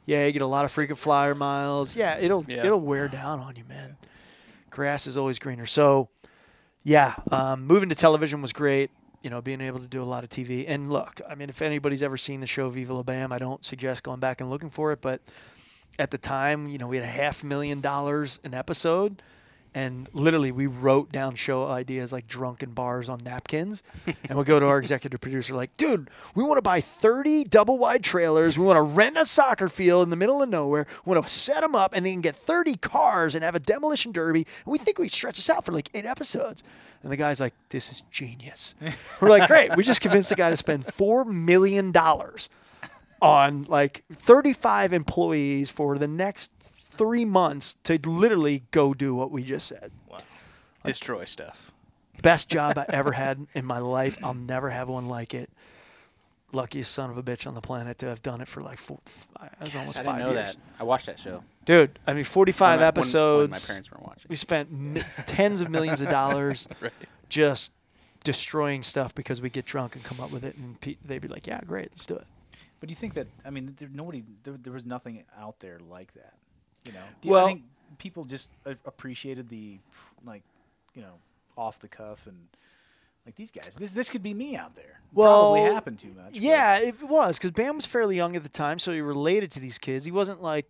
[0.06, 1.94] yeah, you get a lot of frequent flyer miles.
[1.96, 2.66] Yeah, it'll Yeah.
[2.66, 3.98] it'll wear down on you, man.
[4.70, 5.66] Grass is always greener.
[5.68, 6.10] So,
[6.84, 8.92] yeah, um, moving to television was great.
[9.22, 10.66] You know, being able to do a lot of TV.
[10.68, 13.64] And look, I mean, if anybody's ever seen the show Viva La Bam, I don't
[13.64, 15.00] suggest going back and looking for it.
[15.02, 15.22] But
[15.98, 19.22] at the time, you know, we had a half million dollars an episode.
[19.76, 23.82] And literally, we wrote down show ideas like drunken bars on napkins.
[24.30, 27.78] and we go to our executive producer, like, dude, we want to buy 30 double
[27.80, 28.58] wide trailers.
[28.58, 30.86] We want to rent a soccer field in the middle of nowhere.
[31.06, 34.12] We want to set them up and then get 30 cars and have a demolition
[34.12, 34.46] derby.
[34.66, 36.64] And we think we stretch this out for like eight episodes.
[37.02, 38.76] And the guy's like, this is genius.
[39.22, 39.76] We're like, great.
[39.76, 41.94] We just convinced the guy to spend $4 million
[43.22, 46.50] on like 35 employees for the next
[46.98, 49.92] three months to literally go do what we just said.
[50.10, 50.18] Wow.
[50.84, 51.72] Destroy stuff.
[52.22, 54.18] Best job I ever had in my life.
[54.24, 55.50] I'll never have one like it.
[56.52, 59.00] Luckiest son of a bitch on the planet to have done it for like four,
[59.08, 59.28] f-
[59.60, 60.54] it was almost I five didn't know years.
[60.54, 60.62] that.
[60.80, 61.44] I watched that show.
[61.66, 63.42] Dude, I mean, 45 When my- when- episodes.
[63.42, 64.26] When, my parents weren't watching.
[64.30, 66.92] we spent mi- tens of millions of dollars Right.
[67.28, 67.72] just
[68.24, 71.28] destroying stuff because we get drunk and come up with it, and pe- they'd be
[71.28, 72.28] like, "Yeah, great, let's do it."
[72.80, 75.80] But do you think that I mean, there, nobody, there, there was nothing out there
[75.90, 76.34] like that.
[76.86, 77.64] You know, do you, Well- I think
[77.98, 79.80] people just a- appreciated the
[80.26, 80.44] like,
[80.94, 81.14] you know,
[81.58, 82.38] off the cuff and
[83.26, 83.76] like these guys.
[83.80, 85.00] This this could be me out there.
[85.14, 86.32] Well, Probably happened too much.
[86.34, 89.52] but- Yeah, it was because Bam was fairly young at the time, so he related
[89.52, 90.04] to these kids.
[90.06, 90.66] He wasn't like,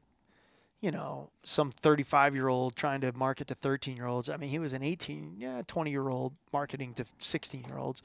[0.82, 4.30] you know, some 35 year old trying to market to 13 year olds.
[4.30, 8.04] I mean, he was an 18, yeah, 20 year old marketing to 16 year olds.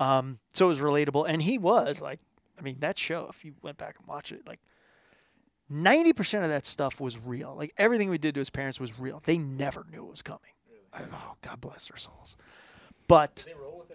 [0.00, 2.18] Um, so it was relatable, and he was like,
[2.58, 3.26] I mean, that show.
[3.30, 4.58] If you went back and watched it, like.
[5.72, 7.54] 90% of that stuff was real.
[7.56, 9.20] Like everything we did to his parents was real.
[9.24, 10.40] They never knew it was coming.
[10.92, 12.36] I- Oh, God bless their souls.
[13.06, 13.46] But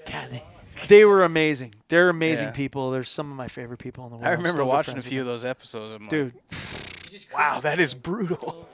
[0.05, 0.41] God,
[0.87, 1.75] they were amazing.
[1.87, 2.51] They're amazing Yeah.
[2.51, 2.91] people.
[2.91, 4.27] They're some of my favorite people in the world.
[4.27, 6.01] I remember watching a few of those episodes.
[6.01, 8.67] I'm Dude, like, wow, that is brutal.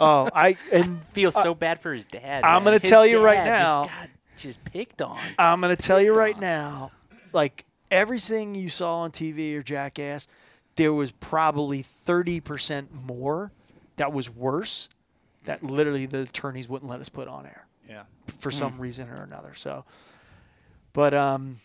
[0.00, 2.44] oh, I and Feels so bad for his dad.
[2.44, 5.18] I'm gonna tell you right now- Just got just picked on.
[5.38, 6.40] I'm gonna tell you right on.
[6.42, 6.90] now,
[7.32, 10.26] like everything you saw on TV or Jackass,
[10.76, 13.52] there was probably 30% more
[13.96, 14.88] that was worse
[15.44, 17.66] that literally the attorneys wouldn't let us put on air.
[17.88, 18.02] yeah.
[18.38, 19.54] for some reason or another.
[19.54, 19.84] So,
[20.92, 21.60] but um,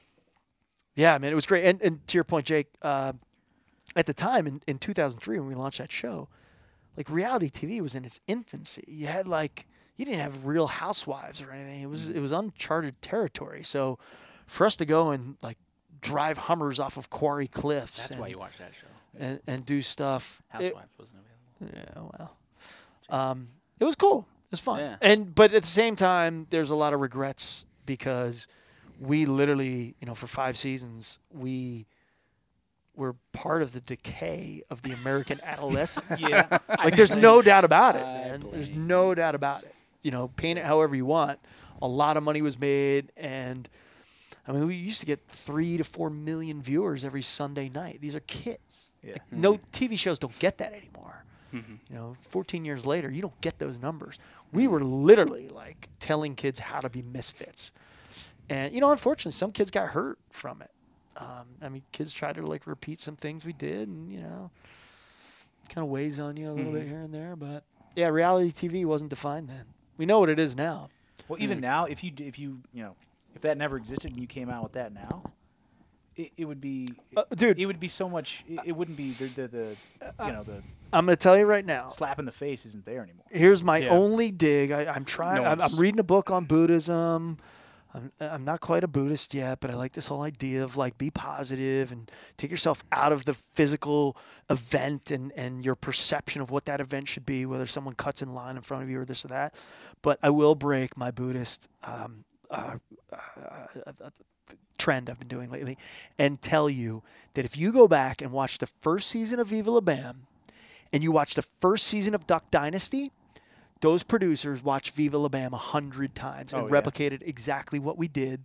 [0.95, 1.65] yeah, man, it was great.
[1.65, 3.13] And, and to your point, Jake, uh,
[3.95, 6.29] at the time in, in 2003 when we launched that show,
[6.95, 8.83] like reality TV was in its infancy.
[8.87, 9.65] You had like
[9.97, 11.81] you didn't have Real Housewives or anything.
[11.81, 13.63] It was it was uncharted territory.
[13.63, 13.97] So,
[14.45, 15.57] for us to go and like
[16.01, 18.87] drive Hummers off of Quarry Cliffs, That's and, why you watch that show.
[19.17, 20.41] And, and do stuff.
[20.53, 21.19] it- Housewives wasn't
[21.59, 21.77] available.
[21.77, 22.37] yeah, well,
[23.09, 23.47] um,
[23.79, 24.27] it was cool.
[24.45, 24.79] It was fun.
[24.79, 24.95] Yeah.
[25.01, 28.47] And but at the same time, there's a lot of regrets because
[28.99, 31.87] we literally, you know, for five seasons, we
[32.95, 36.21] were part of the decay of the American adolescence.
[36.21, 36.59] Yeah.
[36.69, 38.43] like there's no doubt about it, man.
[38.51, 39.73] There's no doubt about it.
[40.01, 41.39] You know, paint it however you want.
[41.81, 43.67] A lot of money was made, and
[44.47, 47.99] I mean, we used to get three to four million viewers every Sunday night.
[48.01, 48.90] These are kids.
[49.03, 49.13] Yeah.
[49.13, 51.23] Like, no TV shows don't get that anymore.
[51.53, 51.79] Mhm.
[51.89, 54.17] You know, 14 years later, you don't get those numbers.
[54.53, 57.71] We were literally like telling kids how to be misfits,
[58.49, 60.71] and you know, unfortunately, some kids got hurt from it.
[61.17, 64.49] Um, I mean, kids tried to like repeat some things we did, and you know,
[65.69, 66.79] kind of weighs on you a little Mm-hmm.
[66.79, 67.35] bit here and there.
[67.35, 67.63] But
[67.95, 69.65] yeah, reality TV wasn't defined then.
[69.97, 70.89] We know what it is now.
[71.27, 72.95] Well, even now, if you d- if you you know
[73.35, 75.23] if that never existed and you came out with that now,
[76.23, 77.59] it, it would be Uh, dude.
[77.59, 78.43] It would be so much.
[78.47, 79.75] It, it wouldn't be the the, the
[80.19, 80.61] Uh, you know the
[80.93, 81.87] I'm going to tell you right now.
[81.87, 83.25] slap in the face isn't there anymore.
[83.29, 83.89] Here's my Yeah.
[83.91, 84.71] only dig.
[84.71, 85.41] I, I'm trying.
[85.43, 87.37] No I'm, I'm reading a book on Buddhism.
[87.93, 90.97] I'm, I'm not quite a Buddhist yet, but I like this whole idea of like
[90.97, 94.15] be positive and take yourself out of the physical
[94.49, 98.33] event and, and your perception of what that event should be, whether someone cuts in
[98.33, 99.53] line in front of you or this or that.
[100.01, 102.77] But I will break my Buddhist um, uh,
[103.11, 104.09] uh, uh, uh,
[104.81, 105.77] trend I've been doing lately
[106.17, 107.03] and tell you
[107.35, 110.23] that if you go back and watch the first season of Viva La Bam
[110.91, 113.11] and you watch the first season of Duck Dynasty,
[113.81, 116.81] those producers watched Viva La Bam a hundred times and Oh, yeah.
[116.81, 118.41] replicated exactly what we did,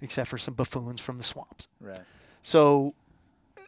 [0.00, 1.68] except for some buffoons from the swamps.
[1.80, 2.00] Right.
[2.42, 2.94] So,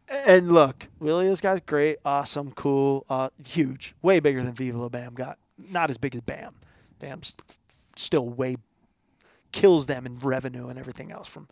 [0.09, 4.89] and look, Willie, this guy's great, awesome, cool, uh, huge, way bigger than Viva La
[4.89, 5.39] Bam got.
[5.71, 6.55] Not as big as Bam.
[6.99, 7.35] Bam's
[7.97, 8.57] still way
[9.53, 11.29] kills them in revenue and everything else.
[11.29, 11.49] From,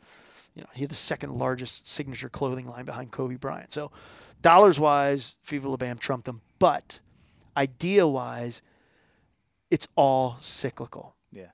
[0.55, 3.73] you know, he had the second largest signature clothing line behind Kobe Bryant.
[3.73, 3.91] So,
[4.43, 7.01] dollars wise, Viva La Bam trumped them, but
[7.57, 8.63] idea wise,
[9.71, 11.17] it's all cyclical.
[11.33, 11.47] Yeah.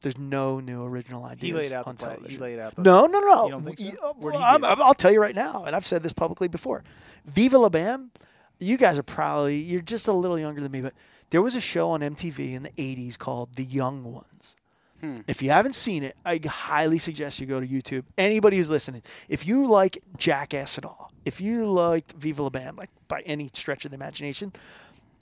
[0.00, 2.30] There's no new original ideas He laid out on television.
[2.30, 3.44] he laid out No, no, no.
[3.46, 4.08] You don't think so?
[4.10, 4.70] Uh, Where'd he I'm- get it?
[4.70, 6.82] I'm- I'll tell you right now, and I've said this publicly before.
[7.24, 8.10] Viva La Bam,
[8.58, 10.92] you guys are probably you're just a little younger than me, but
[11.30, 14.56] there was a show on MTV in the '80s called The Young Ones.
[15.04, 15.20] Hmm.
[15.26, 18.04] If you haven't seen it, I highly suggest you go to YouTube.
[18.16, 22.76] Anybody who's listening, if you like Jackass at all, if you liked Viva La Bam,
[22.76, 24.52] like by any stretch of the imagination,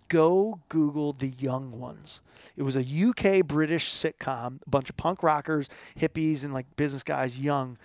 [0.06, 2.22] go Google The Young Ones.
[2.56, 5.68] It was a UK British sitcom, a bunch of punk rockers,
[5.98, 7.76] hippies, and like business guys young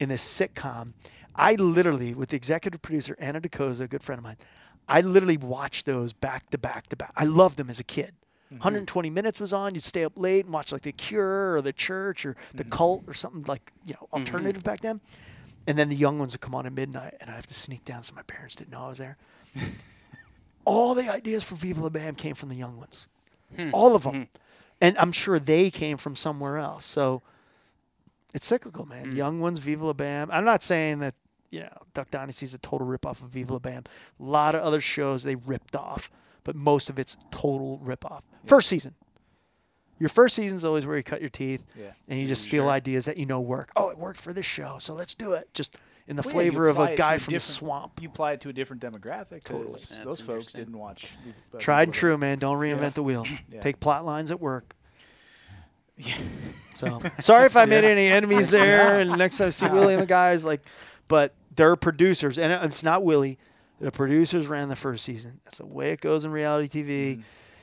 [0.00, 0.94] in this sitcom.
[1.36, 4.38] I literally, with the executive producer Anna DeCosa, a good friend of mine,
[4.88, 7.12] I literally watched those back to back to back.
[7.14, 8.14] I loved them as a kid.
[8.46, 8.58] Mm-hmm.
[8.58, 9.74] 120 minutes was on.
[9.74, 12.72] You'd stay up late and watch like The Cure or The Church or The mm-hmm.
[12.72, 14.18] Cult or something like you know mm-hmm.
[14.18, 15.00] alternative back then.
[15.66, 17.84] And then the young ones would come on at midnight, and I'd have to sneak
[17.84, 19.16] down so my parents didn't know I was there.
[20.64, 23.06] All the ideas for Viva La Bam came from the young ones,
[23.54, 23.70] hmm.
[23.72, 24.26] all of them,
[24.80, 26.84] and I'm sure they came from somewhere else.
[26.84, 27.22] So
[28.34, 29.12] it's cyclical, man.
[29.12, 29.16] Mm.
[29.16, 30.30] Young ones, Viva La Bam.
[30.30, 31.14] I'm not saying that
[31.50, 33.84] you know Duck Dynasty is a total ripoff of Viva La Bam.
[34.20, 36.10] A lot of other shows they ripped off,
[36.46, 38.22] but most of it's total ripoff.
[38.46, 38.94] First season.
[39.98, 41.86] Your first season's always where you cut your teeth, Yeah.
[42.06, 43.70] and you just steal ideas that you know work.
[43.76, 45.52] Oh, it worked for this show, so let's do it.
[45.54, 45.74] Just
[46.06, 48.00] in the Well, yeah, flavor of a guy a from the swamp.
[48.00, 49.42] You apply it to a different demographic.
[49.42, 49.72] Totally.
[49.90, 51.08] That's Those folks didn't watch.
[51.58, 52.38] Tried and Viva La true, man.
[52.38, 52.88] Don't reinvent Yeah.
[52.90, 53.26] the wheel.
[53.50, 53.60] Yeah.
[53.60, 54.76] Take plot lines at work.
[56.74, 59.00] So sorry if I made any enemies there.
[59.00, 60.60] And next time I see Willie and the guys, like,
[61.08, 63.38] but they're producers, and it's not Willie.
[63.80, 65.40] The producers ran the first season.
[65.44, 67.12] That's the way it goes in reality TV.
[67.12, 67.20] Mm-hmm.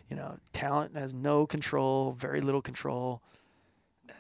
[0.09, 3.21] You know, talent has no control, very little control,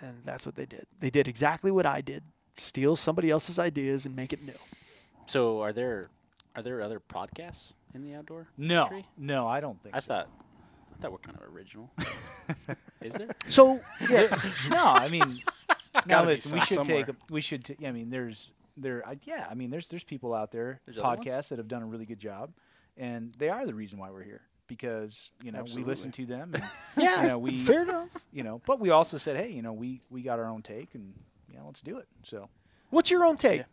[0.01, 0.85] and that's what they did.
[0.99, 2.23] They did exactly what I did:
[2.57, 4.53] steal somebody else's ideas and make it new.
[5.27, 6.09] So are there
[6.55, 9.05] are there other podcasts in the outdoor No, industry?
[9.17, 10.05] no, I don't think I so.
[10.07, 10.29] thought
[10.97, 11.91] I thought we're kind of original.
[13.01, 13.27] Is there?
[13.49, 13.79] So
[14.09, 14.35] yeah,
[14.69, 15.43] no, I mean,
[16.07, 17.05] now listen, we should somewhere.
[17.05, 17.09] take.
[17.09, 17.65] a- We should.
[17.65, 19.07] T- I mean, there's there.
[19.07, 21.85] I, yeah, I mean, there's there's people out there There's podcasts that have done a
[21.85, 22.51] really good job,
[22.97, 26.53] and they are the reason why we're here because you know we listen to them.
[26.95, 28.09] And, yeah, you know, we fair enough.
[28.31, 30.93] you know, but we also said, hey, you know, we we got our own take,
[30.93, 31.13] and
[31.49, 32.07] you know, let's do it.
[32.23, 32.49] So,
[32.91, 33.61] What's your own take?
[33.61, 33.65] Yeah.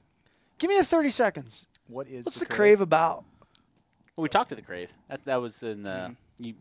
[0.59, 1.67] Give me a thirty seconds.
[1.87, 2.57] what is What's the crave?
[2.57, 3.25] crave about?
[4.17, 4.91] Well, we talked to the Crave.
[5.09, 6.55] That that was in the you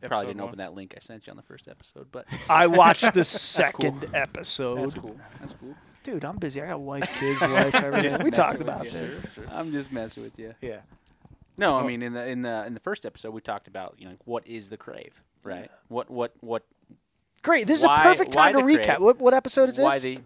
[0.00, 0.48] probably Episode didn't one.
[0.48, 4.10] open that link I sent you on the first episode, but I watched the second
[4.14, 4.78] episode.
[4.80, 5.16] that's cool.
[5.40, 5.74] That's cool.
[6.04, 6.62] Dude, I'm busy.
[6.62, 8.22] I got a wife, kids, wife, everything.
[8.24, 9.20] we talked about this.
[9.50, 10.54] I'm just messing with you.
[10.60, 10.80] Yeah.
[11.56, 14.08] No, I mean in the in the in the first episode we talked about you
[14.08, 15.70] know what is the Crave, right?
[15.88, 16.62] What what what
[17.42, 17.66] Great.
[17.66, 18.84] This is a perfect time to recap.
[18.84, 19.00] crave?
[19.00, 19.84] What, what episode is this?
[19.84, 20.18] why the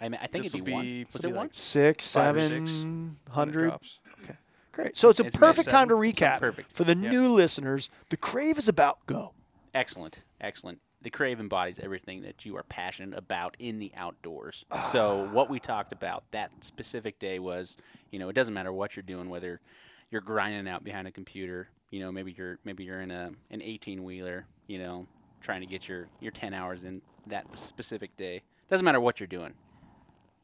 [0.00, 0.86] I mean I think it'd be, will one.
[1.04, 1.46] Was this it will be one?
[1.46, 3.68] like Six, Five or seven, six when it hundred.
[3.68, 3.98] drops.
[4.72, 4.96] Great.
[4.96, 6.38] So it's a It's perfect time to recap.
[6.38, 6.72] Perfect.
[6.76, 7.12] For the Yep.
[7.12, 9.32] new listeners, the crave is about go.
[9.74, 10.80] Excellent, excellent.
[11.02, 14.64] The Crave embodies everything that you are passionate about in the outdoors.
[14.70, 14.88] Ah.
[14.90, 17.76] So what we talked about that specific day was,
[18.10, 19.60] you know, it doesn't matter what you're doing, whether
[20.10, 23.62] you're grinding out behind a computer, you know, maybe you're maybe you're in a an
[23.62, 25.06] 18 wheeler, you know,
[25.40, 28.42] trying to get your your 10 hours in that specific day.
[28.68, 29.54] Doesn't matter what you're doing.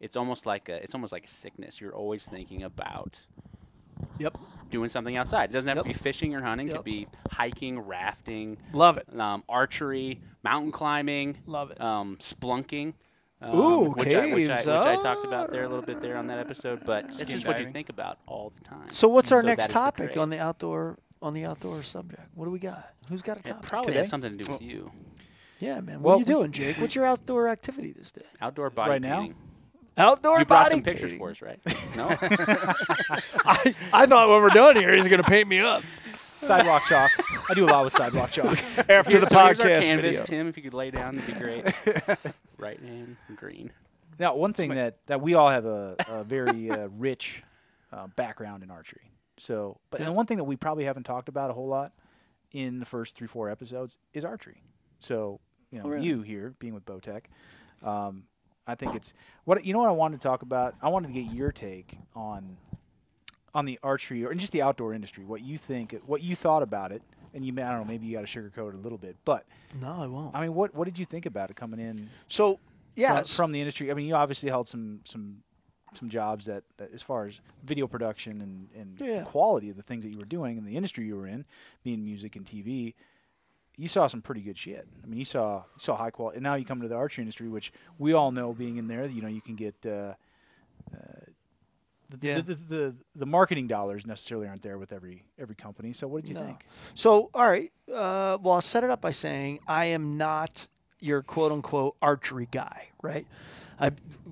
[0.01, 1.81] It's almost like a it's almost like a sickness.
[1.81, 3.21] You're always thinking about
[4.19, 4.39] Yep.
[4.71, 5.51] doing something outside.
[5.51, 5.85] It doesn't have Yep.
[5.85, 6.67] to be fishing or hunting.
[6.69, 6.77] It Yep.
[6.79, 9.19] could be hiking, rafting, Love it.
[9.19, 11.81] um, archery, mountain climbing, Love it.
[11.81, 12.95] um, splunking.
[13.43, 16.01] Um, Ooh, which I, which, I, caves, which I talked about there a little bit
[16.01, 18.89] there on that episode, but it's Skin just what you think about all the time.
[18.91, 21.83] So what's our So next that is the topic on the outdoor on the outdoor
[21.83, 22.23] subject?
[22.35, 22.93] What do we got?
[23.09, 23.63] Who's got a It topic?
[23.69, 23.99] probably Today?
[23.99, 24.91] has something to do with you.
[25.59, 25.97] Yeah, man.
[26.01, 26.77] What Well, are you doing, Jake?
[26.79, 28.23] What's your outdoor activity this day?
[28.41, 29.29] Outdoor body Right now?
[29.97, 30.11] Painting.
[30.13, 31.19] Outdoor You brought body some pictures painting.
[31.19, 31.61] for us, right?
[31.97, 32.09] No.
[33.45, 37.11] I, I thought when we're done here, he's going to paint me up Sidewalk chalk.
[37.49, 38.59] I do a lot with sidewalk chalk.
[38.89, 40.25] after the so here's our podcast canvas, video.
[40.25, 40.49] Tim.
[40.49, 41.65] If you could lay down, that'd be great.
[42.59, 43.71] right hand green.
[44.19, 47.43] Now, one thing that, that we all have a, a very uh, rich
[47.93, 49.11] uh, background in archery.
[49.39, 51.93] So, but and one thing that we probably haven't talked about a whole lot
[52.53, 54.63] in the first three, four episodes is archery.
[55.01, 55.41] So,
[55.71, 56.07] you know, Oh, really?
[56.07, 57.23] you here being with Bowtech,
[57.83, 58.25] um,
[58.67, 59.13] I think it's
[59.45, 59.81] what you know.
[59.81, 60.75] What I wanted to talk about.
[60.83, 62.57] I wanted to get your take on
[63.55, 65.25] on the archery or and just the outdoor industry.
[65.25, 67.03] What you think, what you thought about it,
[67.35, 69.45] and you I don't know, maybe you got to sugarcoat it a little bit, but
[69.81, 70.35] No, I won't.
[70.35, 72.59] I mean, what what did you think about it coming in So,
[72.97, 73.17] yeah.
[73.17, 73.91] from, from the industry.
[73.91, 75.43] I mean, you obviously held some some
[75.93, 79.23] some jobs that, that as far as video production and, and Yeah.
[79.23, 81.45] quality of the things that you were doing in the industry you were in,
[81.85, 82.95] being music and TV,
[83.77, 84.87] you saw some pretty good shit.
[85.03, 86.37] I mean, you saw you saw high quality.
[86.37, 89.07] And now you come to the archery industry, which we all know, being in there,
[89.07, 89.75] you know, you can get.
[89.87, 90.15] Uh,
[90.93, 90.97] uh,
[92.11, 92.35] the, Yeah.
[92.41, 95.93] the, the, the the marketing dollars necessarily aren't there with every every company.
[95.93, 96.47] So what did you No.
[96.47, 96.67] think?
[96.95, 97.73] So, all right.
[97.89, 100.69] Uh, well, I'll set it up by saying I am not
[101.01, 103.27] your quote unquote archery guy, right?
[103.81, 103.91] I,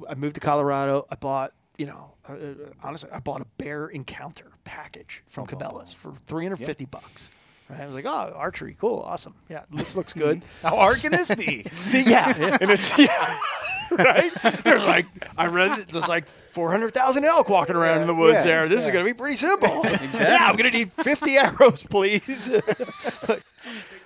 [0.09, 1.07] I moved to Colorado.
[1.11, 5.93] I bought, you know, uh, uh, honestly, I bought a bear encounter package from Cabela's
[5.93, 7.31] for 350 bucks.
[7.69, 7.81] Right?
[7.81, 9.35] I was like, oh, archery, cool, awesome.
[9.49, 10.43] Yeah, this looks good.
[10.63, 11.65] How hard can this be?
[11.73, 13.39] See, yeah, and it's yeah,
[13.91, 14.33] right.
[14.65, 15.07] There's like
[15.37, 18.69] I read it, there's like 400,000 elk walking around in the woods Yeah, there.
[18.69, 19.83] This is gonna be pretty simple.
[19.85, 22.49] Yeah, I'm gonna need 50 arrows, please.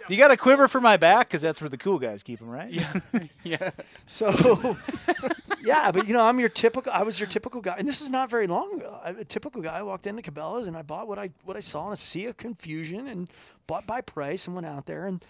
[0.09, 2.49] You got a quiver for my back because that's where the cool guys keep them,
[2.49, 2.71] right?
[2.71, 3.01] Yeah.
[3.45, 3.71] Yeah.
[4.07, 4.77] So,
[5.63, 6.93] yeah, but you know, I'm your typical.
[6.93, 8.99] I was your typical guy, and this is not very long ago.
[9.05, 11.61] I, a typical guy I walked into Cabela's and I bought what I what I
[11.61, 13.29] saw in a sea of confusion and
[13.69, 15.25] bought by price and went out there and.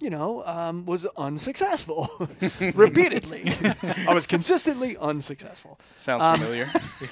[0.00, 2.10] You know, um, was unsuccessful
[2.74, 3.50] repeatedly.
[4.06, 5.78] I was consistently unsuccessful.
[5.96, 6.68] Sounds Um, familiar.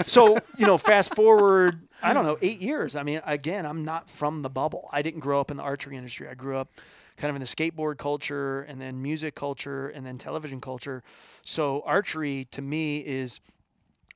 [0.07, 2.95] So, you know, fast forward, I don't know, eight years.
[2.97, 4.91] I mean, again, I'm not from the bubble.
[4.93, 6.29] I didn't grow up in the archery industry.
[6.29, 6.69] I grew up
[7.17, 11.03] kind of in the skateboard culture and then music culture and then television culture.
[11.45, 13.41] So, archery to me is,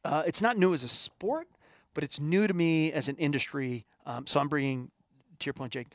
[0.05, 1.49] uh, it's not new as a sport,
[1.95, 3.87] but it's new to me as an industry.
[4.07, 4.91] Um, so, I'm bringing,
[5.39, 5.89] to your point, Jake,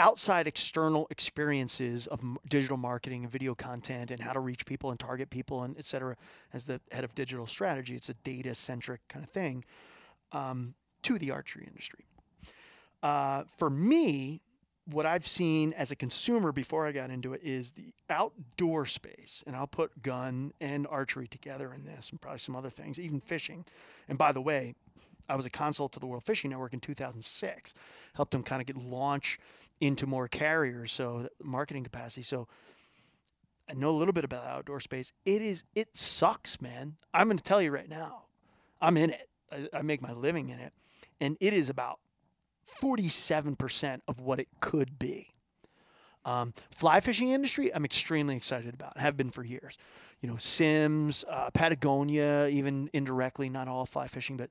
[0.00, 4.90] outside external experiences of m- digital marketing and video content and how to reach people
[4.90, 6.16] and target people and et cetera
[6.54, 9.62] as the head of digital strategy it's a data centric kind of thing
[10.32, 12.06] um, to the archery industry
[13.02, 14.40] uh, for me
[14.92, 19.42] what i've seen as a consumer before i got into it is the outdoor space
[19.46, 23.20] and i'll put gun and archery together in this and probably some other things even
[23.20, 23.64] fishing
[24.08, 24.74] and by the way
[25.28, 27.72] I was a consult to the World Fishing Network in 2006,
[28.14, 29.38] helped them kind of get launch
[29.80, 32.22] into more carriers, so marketing capacity.
[32.22, 32.48] So
[33.68, 35.12] I know a little bit about outdoor space.
[35.24, 36.96] It is it sucks, man.
[37.14, 38.24] I'm going to tell you right now.
[38.80, 39.28] I'm in it.
[39.52, 40.72] I, I make my living in it,
[41.20, 42.00] and it is about
[42.80, 45.28] 47% of what it could be.
[46.24, 48.98] Um, fly fishing industry, I'm extremely excited about.
[48.98, 49.78] Have been for years.
[50.20, 54.50] You know, Simms, uh, Patagonia, even indirectly, not all fly fishing, but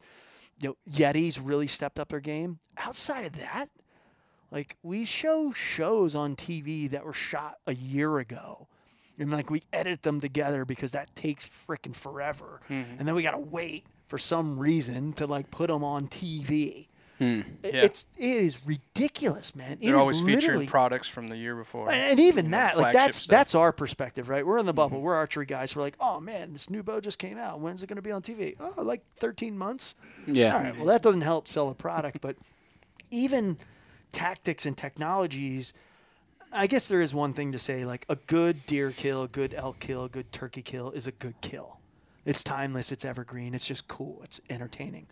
[0.60, 2.60] you know, Yeti's really stepped up their game.
[2.78, 3.70] Outside of that,
[4.52, 8.68] like we show shows on TV that were shot a year ago,
[9.20, 13.38] and like we edit them together because that takes freaking forever, and then we gotta
[13.38, 16.88] wait for some reason to like put them on TV.
[17.20, 17.84] It- Yeah.
[17.86, 19.74] It's it is ridiculous, man.
[19.74, 21.92] It They're is always featuring products from the year before.
[21.92, 23.26] and even you know, that, like that's stuff.
[23.26, 23.32] Mm-hmm.
[23.40, 24.46] that's our perspective, right?
[24.46, 25.02] We're in the bubble.
[25.02, 25.76] We're archery guys.
[25.76, 27.60] We're like, oh man, this new bow just came out.
[27.60, 28.56] When's it going to be on TV?
[28.60, 29.96] Oh, like 13 months.
[30.28, 30.56] Yeah.
[30.56, 30.76] All right.
[30.78, 32.38] Well, that doesn't help sell a product, but
[33.12, 33.58] even
[34.12, 35.74] tactics and technologies.
[36.52, 39.80] I guess there is one thing to say, like a good deer kill, good elk
[39.80, 41.80] kill, good turkey kill is a good kill.
[42.26, 42.92] It's timeless.
[42.92, 43.54] It's evergreen.
[43.54, 44.22] It's just cool.
[44.24, 45.06] It's entertaining.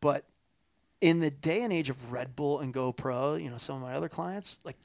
[0.00, 0.24] But
[1.00, 3.94] in the day and age of Red Bull and GoPro, you know, some of my
[3.94, 4.76] other clients, like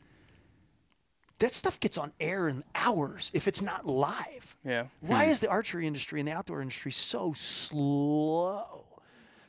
[1.40, 4.56] that stuff gets on air in hours if it's not live.
[4.64, 4.86] yeah.
[5.02, 9.02] Why is the archery industry and the outdoor industry so slow?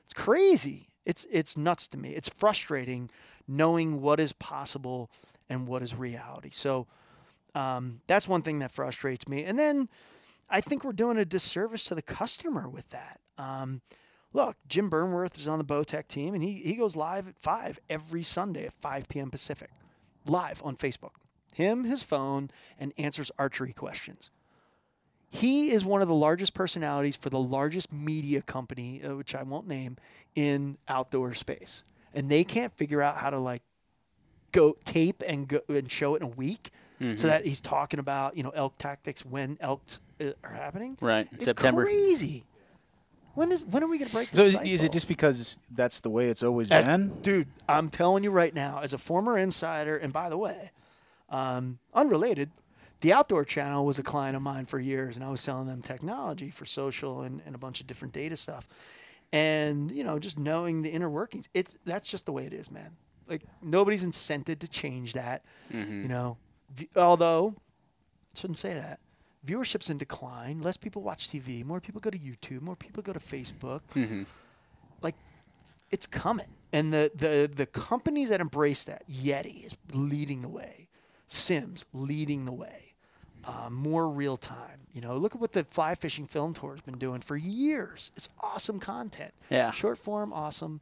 [0.04, 0.88] It's crazy.
[1.04, 2.10] It's it's nuts to me.
[2.10, 3.10] It's frustrating
[3.46, 5.08] knowing what is possible
[5.48, 6.50] and what is reality.
[6.52, 6.88] So
[7.54, 9.44] um, that's one thing that frustrates me.
[9.44, 9.88] And then
[10.50, 13.20] I think we're doing a disservice to the customer with that.
[13.38, 13.82] Um,
[14.32, 17.78] look, Jim Burnworth is on the Bowtech team, and he he goes live at five
[17.90, 19.30] every Sunday at five p.m.
[19.30, 19.70] Pacific,
[20.26, 21.12] live on Facebook.
[21.54, 24.30] Him, his phone, and answers archery questions.
[25.28, 29.42] He is one of the largest personalities for the largest media company, uh, which I
[29.42, 29.96] won't name,
[30.34, 31.82] in outdoor space,
[32.14, 33.62] and they can't figure out how to like
[34.52, 36.70] go tape and go and show it in a week,
[37.00, 37.18] Mhm.
[37.18, 40.96] so that he's talking about you know elk tactics when elks uh, are happening.
[41.00, 41.84] right It's September.
[41.84, 42.44] crazy.
[43.36, 44.30] When is when are we gonna break?
[44.32, 47.20] So this is, is it just because that's the way it's always As- been?
[47.22, 47.48] dude?
[47.68, 50.70] I'm telling you right now, as a former insider, and by the way,
[51.28, 52.50] um, unrelated,
[53.02, 55.82] the Outdoor Channel was a client of mine for years, and I was selling them
[55.82, 58.66] technology for social and, and a bunch of different data stuff.
[59.32, 62.70] And you know, just knowing the inner workings, it's that's just the way it is,
[62.70, 62.96] man.
[63.28, 65.44] Like nobody's incented to change that.
[65.72, 66.02] Mhm.
[66.02, 66.38] You know,
[66.74, 67.54] v- although
[68.34, 68.98] shouldn't say that.
[69.44, 70.60] Viewership's in decline.
[70.60, 71.64] Less people watch TV.
[71.64, 72.62] More people go to YouTube.
[72.62, 74.26] More people go to Facebook Mhm.
[75.02, 75.14] like
[75.90, 80.88] it's coming and the the the companies that embrace that yeti is leading the way
[81.28, 82.94] Simms leading the way
[83.44, 86.80] uh, more real time you know look at what the fly fishing film tour has
[86.80, 89.70] been doing for years it's awesome content Yeah.
[89.70, 90.80] short form awesome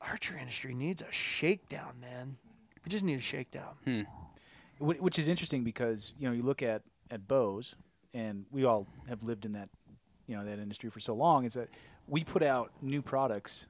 [0.00, 2.36] archery industry needs a shakedown man
[2.84, 4.02] we just need a shakedown Hmm.
[4.78, 7.74] Which is interesting because you know you look at at Bose,
[8.12, 9.68] and we all have lived in that
[10.26, 11.44] you know that industry for so long.
[11.44, 11.68] Is that
[12.06, 13.66] we put out new products.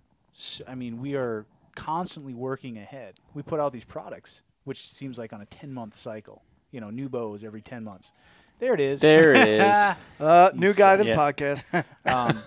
[0.66, 3.14] I mean, we are constantly working ahead.
[3.34, 6.42] We put out these products, which seems like on a ten month cycle.
[6.70, 8.12] You know, new bows every ten months.
[8.58, 9.00] There it is.
[9.00, 9.60] There it is.
[10.20, 11.64] uh, new guy to the podcast
[12.04, 12.40] um,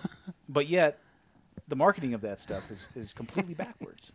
[0.48, 0.98] but yet,
[1.68, 4.12] the marketing of that stuff is, is completely backwards.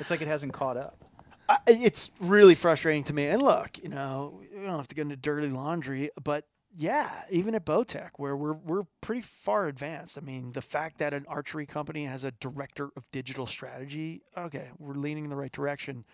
[0.00, 1.04] It's like it hasn't caught up.
[1.48, 3.26] I, it's really frustrating to me.
[3.26, 6.44] And look, you know, we don't have to get into dirty laundry, but
[6.78, 10.18] yeah, even at Bowtech, where we're we're pretty far advanced.
[10.18, 14.68] I mean, the fact that an archery company has a director of digital strategy, okay,
[14.78, 16.04] we're leaning in the right direction.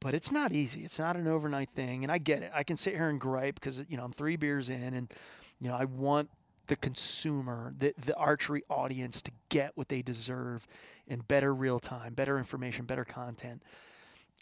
[0.00, 0.84] But it's not easy.
[0.84, 2.50] It's not an overnight thing, and I get it.
[2.52, 5.12] I can sit here and gripe because you know I'm three beers in, and
[5.60, 6.30] you know I want
[6.66, 10.66] the consumer, the the archery audience, to get what they deserve
[11.06, 13.62] in better real time, better information, better content.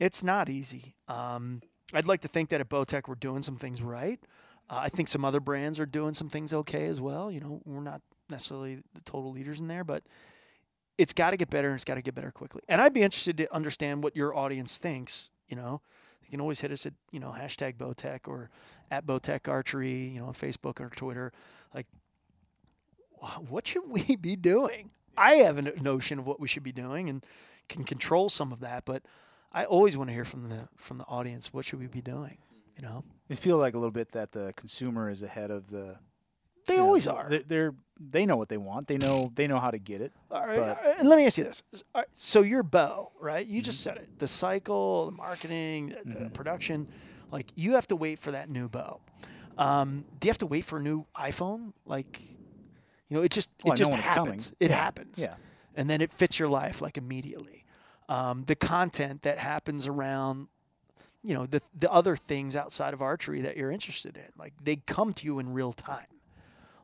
[0.00, 0.96] It's not easy.
[1.06, 1.60] Um,
[1.92, 4.18] I'd like to think that at Bowtech we're doing some things right.
[4.68, 7.30] Uh, I think some other brands are doing some things okay as well.
[7.30, 10.02] You know, we're not necessarily the total leaders in there, but
[10.96, 12.62] it's got to get better and it's got to get better quickly.
[12.66, 15.28] And I'd be interested to understand what your audience thinks.
[15.48, 15.82] You know,
[16.22, 18.48] you can always hit us at you know hashtag Bowtech or
[18.90, 20.08] at Bowtech Archery.
[20.08, 21.32] You know, on Facebook or Twitter.
[21.74, 21.88] Like,
[23.48, 24.90] what should we be doing?
[25.16, 27.26] I have a notion of what we should be doing and
[27.68, 29.02] can control some of that, but
[29.52, 31.52] I always want to hear from the from the audience.
[31.52, 32.38] What should we be doing?
[32.38, 32.82] Mm-hmm.
[32.82, 35.98] You know, It feel like a little bit that the consumer is ahead of the.
[36.66, 37.28] they you know, always are.
[37.28, 38.88] They're, they're they know what they want.
[38.88, 40.12] They know they know how to get it.
[40.30, 41.62] All right, but- all right, and let me ask you this:
[41.94, 43.46] All right, so your bow, right?
[43.46, 43.96] You just mm-hmm.
[43.96, 44.18] said it.
[44.18, 46.28] The cycle, the marketing, the, the mm-hmm.
[46.28, 46.88] production.
[47.30, 49.00] Like you have to wait for that new bow.
[49.58, 51.72] Um, do you have to wait for a new iPhone?
[51.84, 52.20] Like,
[53.08, 54.52] you know, it just Well, it know just happens.
[54.58, 54.76] It Yeah.
[54.76, 55.18] happens.
[55.18, 55.34] Yeah.
[55.76, 57.64] and then it fits your life like immediately.
[58.10, 60.48] Um, the content that happens around,
[61.22, 64.76] you know, the the other things outside of archery that you're interested in, like they
[64.76, 66.06] come to you in real time.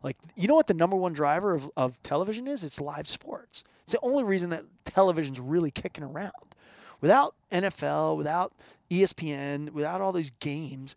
[0.05, 2.63] Like you know what the number one driver of, of television is?
[2.63, 3.65] It's live sports.
[3.83, 6.55] It's the only reason that television's really kicking around.
[7.01, 8.53] Without NFL, without
[8.89, 10.95] ESPN, without all these games,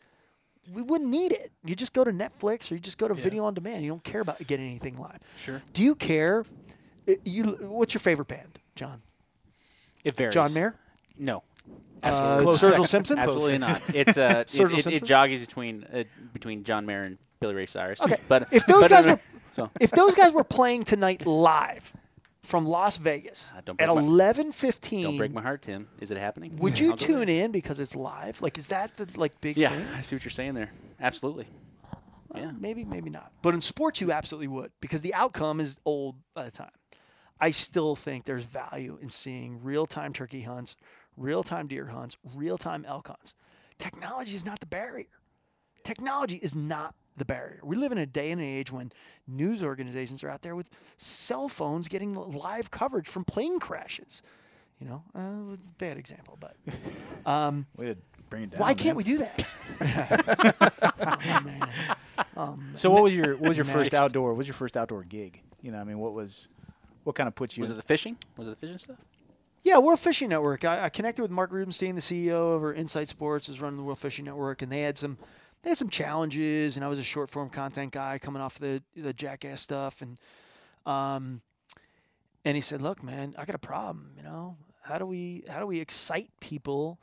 [0.71, 1.51] we wouldn't need it.
[1.63, 3.83] You just go to Netflix or you just go to video on demand.
[3.83, 5.19] You don't care about getting anything live.
[5.35, 5.63] Sure.
[5.73, 6.45] Do you care?
[7.23, 9.01] You what's your favorite band, John?
[10.03, 10.33] It varies.
[10.33, 10.75] John Mayer?
[11.17, 11.43] No.
[12.01, 12.43] Uh, Absolutely.
[12.43, 12.87] Close Sturgill.
[12.87, 13.19] Simpson?
[13.19, 13.81] Absolutely not.
[13.93, 17.99] It's uh, it, it, it jogs between uh, between John Mayer and Billy Ray Cyrus.
[18.01, 18.17] Okay.
[18.27, 19.19] but If those but, guys uh, were
[19.53, 21.91] so if those guys were playing tonight live
[22.43, 25.87] from Las Vegas Uh, at eleven fifteen, don't break my heart, Tim.
[25.99, 26.55] Is it happening?
[26.57, 27.45] would you tune there.
[27.45, 28.41] in because it's live?
[28.41, 29.85] Like, is that the like big Yeah, thing?
[29.95, 30.71] I see what you're saying there.
[31.01, 31.47] Absolutely.
[32.35, 32.51] Yeah.
[32.59, 33.31] Maybe, maybe not.
[33.41, 36.69] But in sports, you absolutely would because the outcome is old by the time.
[37.39, 40.75] I still think there's value in seeing real time turkey hunts,
[41.15, 43.35] real time deer hunts, real time elk hunts.
[43.77, 45.07] Technology is not the barrier.
[45.83, 47.59] Technology is not the barrier.
[47.63, 48.91] We live in a day and age when
[49.27, 54.21] news organizations are out there with cell phones getting live coverage from plane crashes.
[54.79, 56.55] You know, uh, it's a bad example, but
[57.29, 57.97] um, Way to
[58.29, 58.59] bring it down.
[58.61, 58.95] why can't man.
[58.97, 59.45] we do that?
[61.01, 61.69] oh, man.
[62.37, 64.29] Um, So what was your what was your first outdoor?
[64.29, 65.41] What was your first outdoor gig?
[65.61, 66.47] You know, I mean, what was
[67.09, 67.61] what kind of puts you?
[67.61, 68.17] Was it the fishing?
[68.37, 68.97] Was it the fishing stuff?
[69.63, 70.63] Yeah, World Fishing Network.
[70.63, 73.97] I, I connected with Mark Rubenstein, the CEO over Insight Sports, is running the World
[73.97, 75.17] Fishing Network, and they had some
[75.63, 78.83] they had some challenges, and I was a short form content guy coming off the
[78.95, 80.19] the jackass stuff, and
[80.85, 81.41] um,
[82.45, 84.11] and he said, "Look, man, I got a problem.
[84.15, 86.99] You know, how do we how do we excite people?"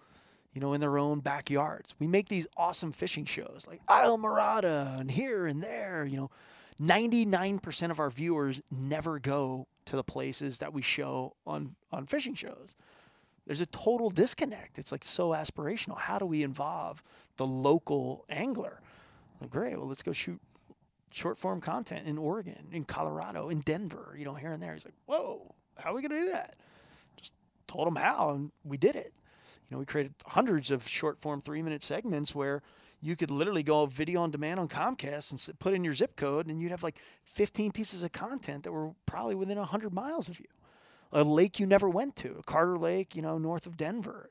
[0.55, 1.97] You know, in their own backyards.
[1.99, 6.07] We make these awesome fishing shows like Islamorada and here and there.
[6.07, 6.31] You know,
[6.81, 12.35] 99% of our viewers never go to the places that we show on, on fishing
[12.35, 12.77] shows.
[13.47, 14.79] There's a total disconnect.
[14.79, 15.99] It's like so aspirational.
[15.99, 17.03] How do we involve
[17.37, 18.81] the local angler?
[19.49, 19.79] Great.
[19.79, 20.41] Well, let's go shoot
[21.13, 24.15] short form content in Oregon, in Colorado, in Denver.
[24.19, 24.75] You know, here and there.
[24.75, 26.57] He's like, whoa, how are we gonna do that?
[27.17, 27.33] Just
[27.69, 29.13] told him how, and we did it.
[29.69, 32.63] You know, we created hundreds of short form three minute segments where
[33.01, 36.47] you could literally go video on demand on Comcast and put in your zip code,
[36.47, 40.41] and you'd have like 15 pieces of content that were probably within 100 miles of
[40.41, 40.47] you.
[41.13, 44.29] A lake you never went to, Carter Lake, you know, north of Denver.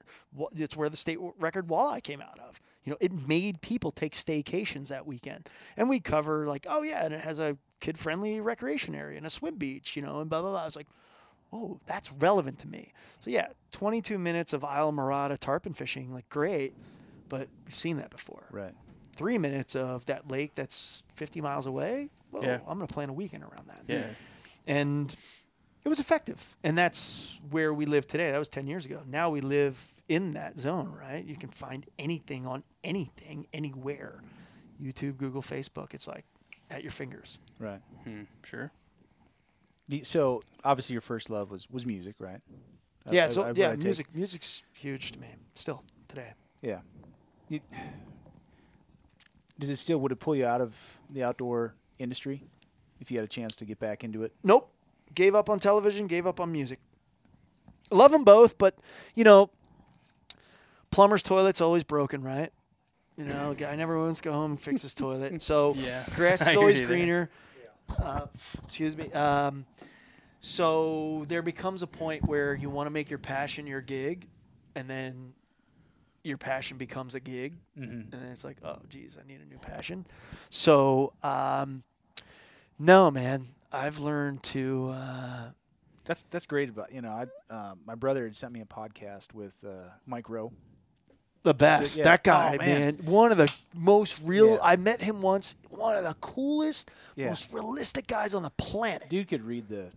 [0.56, 2.60] It's where the state record walleye came out of.
[2.84, 5.50] You know, it made people take staycations that weekend.
[5.78, 9.30] And we cover like, oh yeah, and it has a kid-friendly recreation area and a
[9.30, 10.62] swim beach, you know, and blah blah blah.
[10.62, 10.88] I was like,
[11.54, 12.92] oh, that's relevant to me.
[13.24, 16.74] So yeah, 22 minutes of Islamorada tarpon fishing, like great,
[17.40, 18.46] but we've seen that before.
[18.52, 18.74] Right.
[19.16, 22.10] Three minutes of that lake that's 50 miles away.
[22.32, 22.56] Whoa, Yeah.
[22.68, 23.84] I'm gonna plan a weekend around that.
[23.88, 24.08] Yeah.
[24.68, 25.16] And
[25.84, 28.32] it was effective, and that's where we live today.
[28.32, 29.02] That was 10 years ago.
[29.06, 31.24] Now we live in that zone, right?
[31.26, 34.22] You can find anything on anything, anywhere.
[34.82, 35.94] YouTube, Google, Facebook.
[35.94, 36.26] It's like
[36.70, 37.38] at your fingers.
[37.60, 37.82] Right.
[38.04, 38.24] Hmm.
[38.44, 38.72] Sure.
[39.88, 42.42] The- So obviously your first love was was music, right?
[43.12, 43.26] Yeah.
[43.26, 44.16] I- So I- yeah, I take- music.
[44.16, 46.34] Music's huge to me still today.
[46.62, 46.82] Yeah.
[47.50, 47.62] You-
[49.60, 50.76] does it still would it pull you out of
[51.10, 52.44] the outdoor industry
[53.00, 54.34] if you had a chance to get back into it?
[54.44, 54.72] Nope.
[55.14, 56.80] Gave up on television, gave up on music.
[57.92, 58.78] Love them both, but
[59.14, 59.50] you know,
[60.92, 62.52] plumber's toilet's always broken, right?
[63.18, 65.42] You know, guy never wants to go home and fix his toilet.
[65.42, 66.04] So Yeah.
[66.16, 67.30] grass is always greener.
[68.02, 68.26] Uh,
[68.64, 69.12] excuse me.
[69.14, 69.66] Um,
[70.42, 74.28] so there becomes a point where you want to make your passion your gig,
[74.76, 75.34] and then
[76.26, 77.92] your passion becomes a gig, Mm-hmm.
[77.92, 80.06] and then it's like, oh, geez, I need a new passion.
[80.50, 81.84] So, um,
[82.80, 84.90] no, man, I've learned to.
[84.90, 85.50] Uh,
[86.06, 89.34] That's that's great about you know I uh, my brother had sent me a podcast
[89.34, 90.52] with uh, Mike Rowe.
[91.44, 91.98] the best.
[91.98, 92.04] yeah.
[92.06, 92.82] That guy, Oh, man.
[92.82, 92.96] man.
[93.06, 94.54] One of the most real.
[94.56, 94.60] Yeah.
[94.64, 95.56] I met him once.
[95.70, 97.28] One of the coolest, Yeah.
[97.30, 99.10] most realistic guys on the planet.
[99.10, 99.88] Dude could read the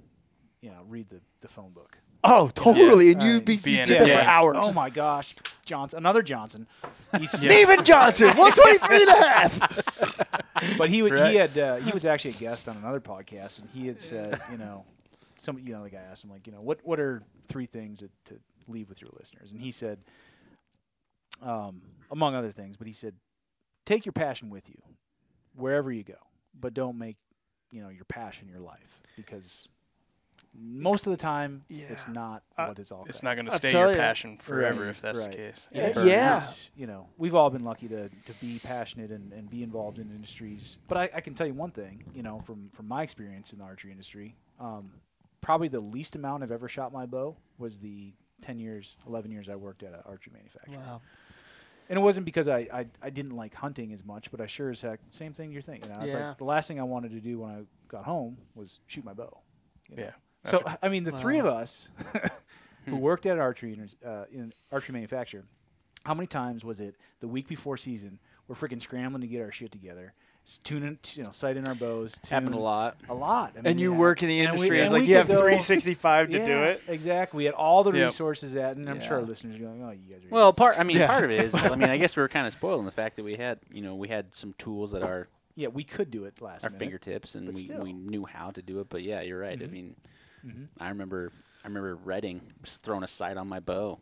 [0.61, 1.99] you know read the, the phone book.
[2.25, 3.12] Oh, totally.
[3.12, 4.07] And you'd be, be you'd in it.
[4.07, 4.57] there for hours.
[4.61, 6.66] Oh my gosh, Johnson, another Johnson.
[7.16, 10.39] He's Steven Johnson, 123 and a half.
[10.79, 11.31] but he Right.
[11.31, 14.41] he had uh, he was actually a guest on another podcast, and he had said,
[14.51, 14.85] you know,
[15.37, 18.01] some you know the guy asked him like, you know, what what are three things
[18.01, 18.35] that, to
[18.66, 19.99] leave with your listeners, and he said,
[21.43, 23.14] um, among other things, but he said,
[23.87, 24.81] take your passion with you
[25.55, 26.19] wherever you go,
[26.59, 27.16] but don't make
[27.71, 29.69] you know your passion your life because
[30.55, 33.01] most of the time it's not Uh, what it's all.
[33.01, 33.09] About.
[33.11, 33.29] It's about.
[33.31, 33.97] not going to stay your ya.
[33.97, 35.31] passion forever Right, if that's right.
[35.31, 35.61] the case.
[35.73, 36.05] And Yeah.
[36.07, 36.53] Yeah.
[36.77, 40.11] you know, we've all been lucky to, to be passionate and, and be involved in
[40.11, 40.79] industries.
[40.89, 43.59] But I, I can tell you one thing, you know, from, from my experience in
[43.59, 44.91] the archery industry, um,
[45.41, 49.49] probably the least amount I've ever shot my bow was the 10 years, 11 years
[49.49, 50.79] I worked at an archery manufacturer.
[50.79, 51.01] Wow.
[51.91, 54.71] And it wasn't because I, I, I didn't like hunting as much, but I sure
[54.71, 55.91] as heck, same thing you're thinking.
[55.91, 56.29] I was Yeah.
[56.29, 59.15] like, the last thing I wanted to do when I got home was shoot my
[59.15, 59.39] bow.
[59.89, 60.03] you know?
[60.03, 60.11] Yeah.
[60.51, 61.89] So I mean, the three of us
[62.87, 65.45] who worked at archery uh, in archery manufacturer,
[66.05, 68.19] how many times was it the week before season?
[68.47, 70.15] We're freaking scrambling to get our shit together,
[70.65, 72.19] tuning, you know, sighting our bows.
[72.31, 72.97] Happened a lot.
[73.11, 73.53] A lot.
[73.63, 73.99] I And you yeah.
[73.99, 74.81] work in the And we- industry.
[74.81, 76.81] it's like you have go- 365 to do it.
[76.89, 77.37] Exactly.
[77.39, 78.07] We had all the Yep.
[78.07, 80.79] resources at, and I'm sure our listeners are going, "Oh, you guys are." Well, part.
[80.81, 81.09] I mean, Yeah.
[81.09, 81.55] part of it is.
[81.55, 83.59] I mean, I guess we were kind of spoiled in the fact that we had,
[83.71, 86.71] you know, we had some tools at our yeah, we could do it last our
[86.71, 86.79] minute.
[86.79, 87.83] fingertips, and we, still.
[87.83, 88.89] we knew how to do it.
[88.89, 89.61] But yeah, you're right.
[89.61, 89.71] I Mhm.
[89.73, 89.97] mean,
[90.47, 90.68] Mhm.
[90.80, 91.32] I remember
[91.64, 93.99] I remember Redding just throwing a sight on my bow.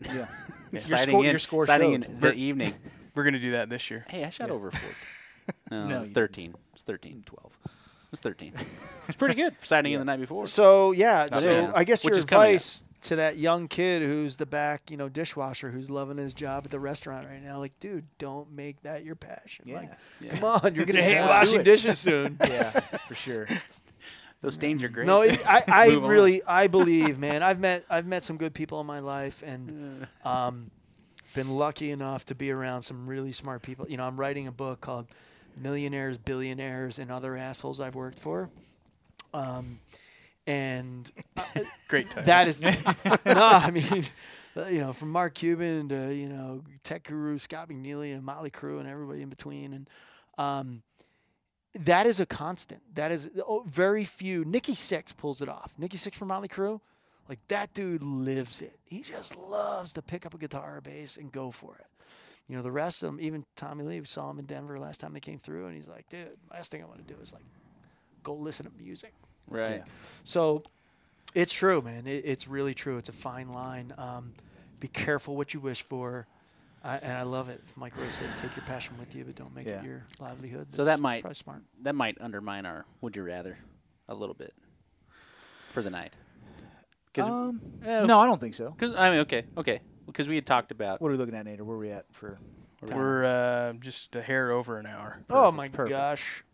[0.00, 0.26] Yeah.
[0.72, 2.10] Your sighting score- in, your score sighting showed.
[2.10, 2.74] in the evening.
[3.14, 4.06] We're going to do that this year.
[4.08, 4.54] Hey, I shot Yeah.
[4.54, 4.86] over 40.
[5.70, 6.54] No, No, no 13.
[6.74, 7.52] It's 13, 12.
[7.64, 7.70] It
[8.12, 8.52] was 13.
[9.08, 10.46] It's pretty good for sighting in the night before.
[10.46, 11.72] So yeah, Not so bad.
[11.74, 12.48] I guess Which your is coming up.
[12.50, 16.64] advice to that young kid who's the back, you know, dishwasher who's loving his job
[16.66, 19.64] at the restaurant right now, like, dude, don't make that your passion.
[19.66, 19.76] Yeah.
[19.76, 20.30] Like, Yeah.
[20.36, 22.36] come on, you're gonna hate washing dishes soon.
[22.40, 22.78] yeah,
[23.08, 23.46] for sure.
[24.42, 25.06] Those stains are great.
[25.06, 26.10] No, it, I, I Move on.
[26.10, 27.42] really, I believe, man.
[27.42, 30.70] I've met, I've met some good people in my life, and um,
[31.34, 33.86] been lucky enough to be around some really smart people.
[33.88, 35.06] You know, I'm writing a book called
[35.56, 38.48] "Millionaires, Billionaires, and Other Assholes I've Worked For,"
[39.34, 39.80] um,
[40.46, 41.42] and uh,
[41.88, 42.24] Great time.
[42.24, 42.72] that is no,
[43.26, 44.04] I mean,
[44.56, 48.50] uh, you know, from Mark Cuban to you know Tech Guru, Scott McNealy, and Motley
[48.50, 49.90] Crue, and everybody in between, and
[50.38, 50.82] um,
[51.74, 52.80] that is a constant.
[52.94, 54.44] That is oh, very few.
[54.44, 55.72] Nikki Sixx pulls it off.
[55.78, 56.80] Nikki Sixx from Motley Crue,
[57.28, 58.78] like that dude lives it.
[58.84, 61.86] He just loves to pick up a guitar or bass and go for it.
[62.48, 65.00] You know, the rest of them, even Tommy Lee, we saw him in Denver last
[65.00, 67.32] time they came through, and he's like, dude, last thing I want to do is
[67.32, 67.44] like
[68.22, 69.14] go listen to music.
[69.48, 69.76] right.
[69.76, 69.84] Yeah.
[70.24, 70.64] So
[71.34, 72.06] It's true, man.
[72.06, 72.98] It, it's really true.
[72.98, 73.92] It's a fine line.
[73.96, 74.32] Um,
[74.80, 76.26] be careful what you wish for.
[76.82, 77.62] I, and I love it.
[77.76, 79.80] Mike Rowe said, "Take your passion with you, but don't make Yeah.
[79.80, 81.62] it your livelihood." So that might- probably smart.
[81.82, 83.58] That might undermine our would you rather
[84.08, 84.54] a little bit
[85.70, 86.14] for the night.
[87.12, 88.70] Because Um, eh, no, I don't think so.
[88.78, 91.44] Cause I mean, okay, okay, because we had talked about What are we looking at,
[91.44, 91.62] Nader?
[91.62, 92.38] Where are we at for?
[92.86, 92.96] time?
[92.96, 95.22] We're uh, just a hair over an hour.
[95.28, 95.90] oh my perfect.
[95.90, 96.44] gosh!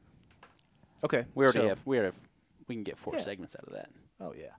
[1.05, 1.25] okay.
[1.37, 2.21] we already so- have we already have
[2.67, 3.21] we can get four Yeah.
[3.21, 4.55] segments out of that Oh yeah.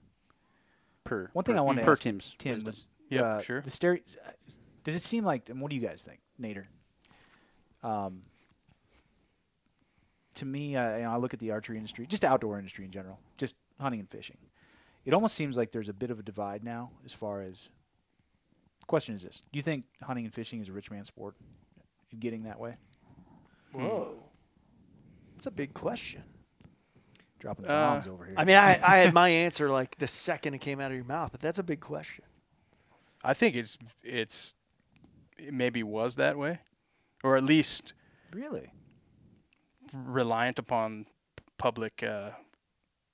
[1.04, 2.66] per One thing per, I wanted to per ask Tim's Tim wisdom.
[2.68, 3.60] was Yep, uh, sure.
[3.62, 4.00] The stereo.
[4.88, 5.50] Does it seem like?
[5.50, 6.64] And what do you guys think, Nader?
[7.86, 8.22] Um,
[10.36, 12.90] to me, uh, you know, I look at the archery industry, just outdoor industry in
[12.90, 14.38] general, just hunting and fishing.
[15.04, 17.68] It almost seems like there's a bit of a divide now as far as.
[18.86, 21.34] Question is this: Do you think hunting and fishing is a rich man's sport?
[22.18, 22.72] Getting that way,
[23.72, 24.14] Whoa,
[25.36, 26.22] that's a big question.
[27.38, 28.34] dropping the Uh, bombs over here.
[28.38, 31.04] I mean, I, I had my answer like the second it came out of your
[31.04, 32.24] mouth, but that's a big question.
[33.22, 34.54] I think it's it's
[35.38, 36.60] it maybe was that way,
[37.22, 37.94] or at least
[38.32, 38.72] really?
[39.92, 41.06] reliant upon
[41.56, 42.30] public uh,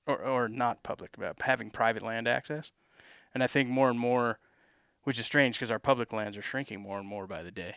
[0.06, 2.72] or or not public, but having private land access.
[3.32, 4.38] And I think more and more,
[5.02, 7.76] which is strange because our public lands are shrinking more and more by the day.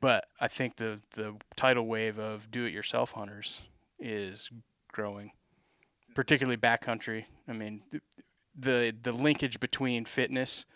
[0.00, 3.62] But I think the the tidal wave of do-it-yourself hunters
[3.98, 4.50] is
[4.92, 5.32] growing,
[6.14, 7.26] particularly backcountry.
[7.48, 8.02] I mean, th-
[8.58, 10.66] the the linkage between fitness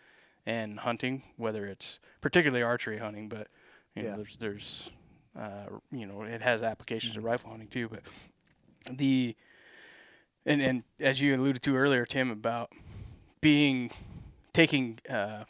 [0.51, 3.47] and hunting, whether it's particularly archery hunting, but
[3.95, 4.11] you Yeah.
[4.11, 4.91] know, there's there's
[5.39, 7.89] uh, you know it has applications to rifle hunting too.
[7.89, 8.03] But
[8.91, 9.37] the
[10.45, 12.73] and and as you alluded to earlier, Tim, about
[13.41, 13.91] being
[14.53, 15.45] taking uh,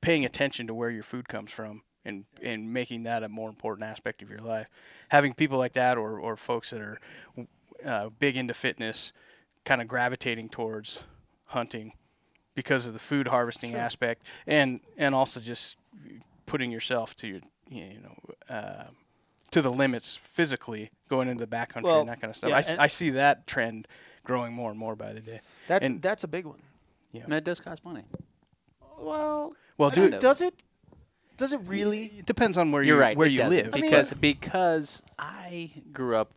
[0.00, 3.86] paying attention to where your food comes from and and making that a more important
[3.88, 4.68] aspect of your life.
[5.10, 6.98] Having people like that or or folks that are
[7.84, 9.12] uh, big into fitness,
[9.66, 11.00] kind of gravitating towards
[11.48, 11.92] hunting
[12.54, 15.76] because of the food harvesting aspect and and also just
[16.46, 18.84] putting yourself to your you know uh,
[19.50, 22.50] to the limits physically going into the backcountry Well, and that kind of stuff.
[22.50, 23.86] yeah, I, s- I see that trend
[24.24, 25.40] growing more and more by the day.
[25.68, 26.60] That's And- that's a big one.
[27.12, 28.02] Yeah, And it does cost money.
[28.98, 30.54] Well, Well, do it- does it?
[31.36, 32.04] Does it really?
[32.18, 33.16] It depends on where You're you right.
[33.16, 33.74] where you doesn't, live.
[33.74, 36.32] I mean- because because I grew up.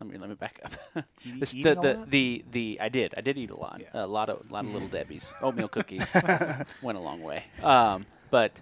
[0.00, 1.04] Let me let me back up.
[1.38, 4.04] This- eating the, the, the the I did I did eat a lot Yeah.
[4.04, 6.06] a lot of a lot of little Debbie's oatmeal cookies
[6.82, 7.44] went a long way.
[7.62, 8.60] Um, but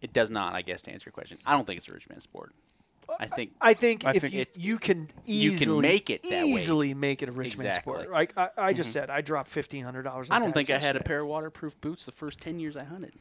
[0.00, 0.54] it does not.
[0.54, 2.52] I guess to answer your question, I don't think it's a rich man's sport.
[3.18, 6.22] I think I think I if think you, it's- you can you can make it
[6.24, 6.50] that way.
[6.50, 8.10] easily make it a rich man's sport.
[8.10, 10.28] Like I, I just said, I dropped fifteen hundred dollars.
[10.30, 12.84] I don't think I had a pair of waterproof boots the first ten years I
[12.84, 13.12] hunted,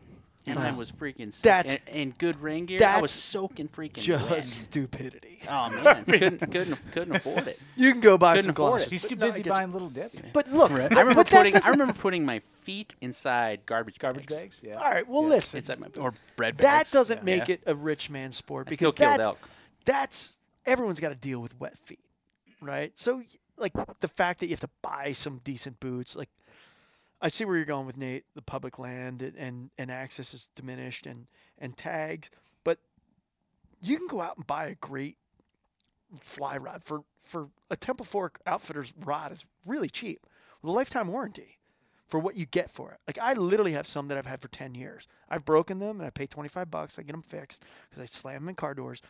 [0.47, 2.83] and I was freaking soak- That's- and, and good rain gear.
[2.85, 4.43] I was soaking freaking just wet.
[4.43, 5.39] stupidity.
[5.49, 7.59] Oh man, couldn't couldn't couldn't afford it.
[7.75, 8.91] You can go buy Couldn't some afford glasses.
[8.91, 9.51] He's too busy get you.
[9.51, 10.31] buying little Debbie's.
[10.33, 14.59] But look, I remember but putting I remember putting my feet inside garbage Garbage bags.
[14.59, 14.63] bags.
[14.63, 14.75] Yeah.
[14.75, 15.29] All right, well, Yeah.
[15.29, 15.57] listen.
[15.59, 16.89] Inside my or bread bags.
[16.91, 17.23] that doesn't Yeah.
[17.23, 17.53] make Yeah.
[17.55, 19.49] it a rich man's sport I because still killed that's elk.
[19.85, 20.33] that's
[20.65, 21.99] everyone's got to deal with wet feet,
[22.61, 22.91] right?
[22.95, 23.21] So
[23.57, 26.29] like the fact that you have to buy some decent boots, like
[27.21, 28.25] I see where you're going with Nate.
[28.35, 32.29] The public land and and, access is diminished and and tags,
[32.63, 32.79] but
[33.81, 35.17] you can go out and buy a great
[36.21, 40.25] fly rod for for a Temple Fork Outfitters rod is really cheap
[40.61, 41.57] with a lifetime warranty
[42.07, 42.99] for what you get for it.
[43.05, 45.07] Like I literally have some that I've had for 10 years.
[45.29, 46.97] I've broken them and I pay 25 bucks.
[46.97, 49.01] I get them fixed because I slam them in car doors.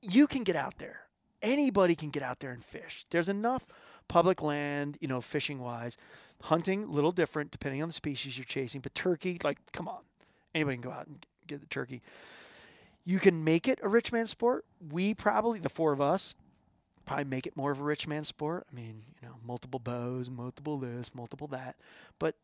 [0.00, 1.02] You can get out there.
[1.42, 3.04] Anybody can get out there and fish.
[3.10, 3.66] There's enough
[4.12, 5.96] public land, you know, fishing wise.
[6.42, 8.82] Hunting, a little different depending on the species you're chasing.
[8.82, 10.00] But turkey, like, come on.
[10.54, 12.02] Anybody can go out and get the turkey.
[13.06, 14.66] You can make it a rich man sport.
[14.90, 16.34] We probably, the four of us,
[17.06, 18.66] probably make it more of a rich man sport.
[18.70, 21.76] I mean, you know, multiple bows, multiple this, multiple that.
[22.18, 22.34] But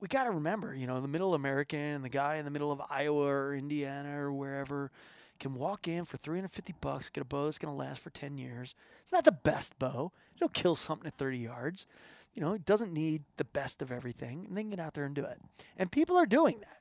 [0.00, 2.72] we got to remember, you know, the middle American and the guy in the middle
[2.72, 4.90] of Iowa or Indiana or wherever
[5.38, 8.38] can walk in for 350 bucks, get a bow that's going to last for 10
[8.38, 8.74] years.
[9.02, 10.12] It's not the best bow.
[10.36, 11.86] It'll kill something at 30 yards.
[12.34, 15.04] You know, it doesn't need the best of everything, and they can get out there
[15.04, 15.40] and do it.
[15.76, 16.78] And people are doing that.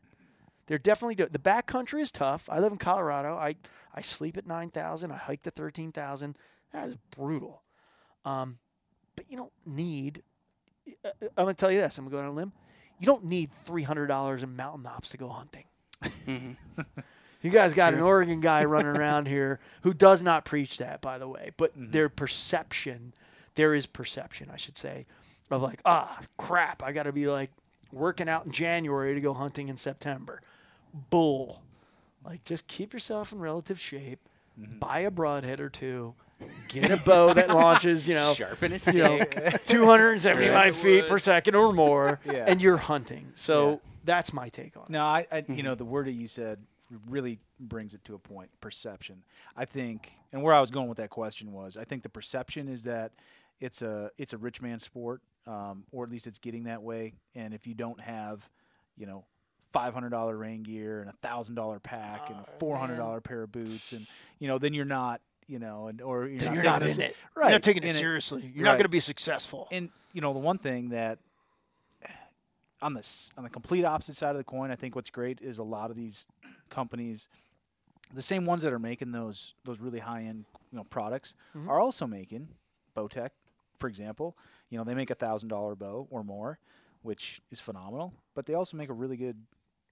[0.67, 1.29] They're definitely doing.
[1.31, 2.47] The back country is tough.
[2.51, 3.35] I live in Colorado.
[3.35, 3.55] I
[3.95, 5.11] I sleep at 9,000.
[5.11, 6.35] I hike to 13,000.
[6.73, 7.63] That is brutal.
[8.25, 8.59] Um,
[9.15, 10.21] but you don't need.
[11.05, 11.97] uh, I'm gonna tell you this.
[11.97, 12.51] I'm gonna go on a limb.
[12.99, 15.65] You don't need three hundred dollars in mountain ops to go hunting.
[17.47, 21.17] You guys got an Oregon guy running around here who does not preach that, by
[21.17, 21.51] the way.
[21.55, 21.91] But mm-hmm.
[21.91, 23.13] their perception,
[23.55, 25.05] there is perception, I should say,
[25.49, 27.51] of like, ah, crap, I got to be like
[27.93, 30.41] working out in January to go hunting in September.
[31.09, 31.61] Bull.
[32.25, 34.19] Like, just keep yourself in relative shape.
[34.59, 34.79] Mm-hmm.
[34.79, 36.15] buy a broadhead or two,
[36.67, 39.19] get a bow that launches, you know, Sharpen a you know,
[39.67, 40.75] 279 Right.
[40.75, 42.45] feet per second or more, Yeah.
[42.47, 43.33] and you're hunting.
[43.35, 43.77] So Yeah.
[44.03, 44.89] that's my take on it.
[44.89, 45.77] No, I, I you know, mm-hmm.
[45.77, 46.57] the word that you said
[47.07, 48.49] really brings it to a point.
[48.61, 49.23] Perception.
[49.55, 52.67] I think, and where I was going with that question was, I think the perception
[52.67, 53.11] is that
[53.59, 57.13] it's a it's a rich man sport, um, or at least it's getting that way.
[57.35, 58.47] And if you don't have,
[58.97, 59.25] you know,
[59.73, 63.19] five hundred dollar rain gear and a thousand dollar pack and a four hundred dollar
[63.21, 64.05] pair of boots, and
[64.39, 66.81] you know, then you're not, you know, and or you're Then not you're taking not
[66.81, 67.15] this- in it.
[67.35, 67.43] right?
[67.45, 68.51] You're not taking it seriously.
[68.55, 69.67] You're not going to be successful.
[69.71, 71.19] and you know the one thing that
[72.81, 75.41] on the s- on the complete opposite side of the coin, I think what's great
[75.41, 76.25] is a lot of these
[76.69, 77.27] companies,
[78.13, 81.67] the same ones that are making those those really high end you know products, Mhm.
[81.67, 82.49] are also making
[82.95, 83.29] Bowtech,
[83.79, 84.37] for example.
[84.69, 86.59] You know they make a thousand dollar bow or more,
[87.01, 88.13] which is phenomenal.
[88.35, 89.45] But they also make a really good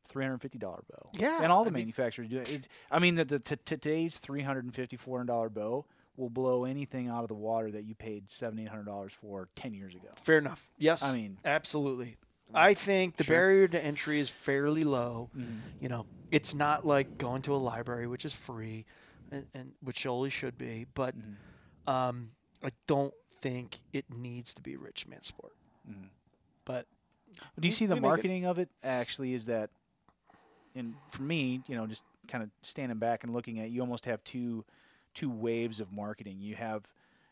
[0.08, 1.10] three hundred fifty dollar bow.
[1.14, 2.68] Yeah, and all the I mean- manufacturers do it.
[2.92, 5.86] I mean, the, the t- today's three hundred and fifty four hundred dollar bow
[6.18, 9.50] will blow anything out of the water that you paid seven eight hundred dollars for
[9.56, 10.10] ten years ago.
[10.22, 10.70] Fair enough.
[10.78, 11.02] Yes.
[11.04, 12.16] I mean, absolutely.
[12.54, 13.36] I think the Sure.
[13.36, 15.30] barrier to entry is fairly low.
[15.36, 15.60] Mhm.
[15.82, 18.86] You know, it's not like going to a library, which is free,
[19.32, 20.86] and, and which always should be.
[20.94, 21.36] But Mhm.
[21.92, 22.32] um,
[22.64, 25.56] I don't think it needs to be rich man sport.
[25.90, 26.10] Mhm.
[26.64, 26.88] But
[27.38, 29.70] Do you we- see the make it- marketing of it actually is that,
[30.74, 34.06] and for me, you know, just kind of standing back and looking at, you almost
[34.06, 34.66] have two,
[35.14, 36.40] two waves of marketing.
[36.40, 36.88] You have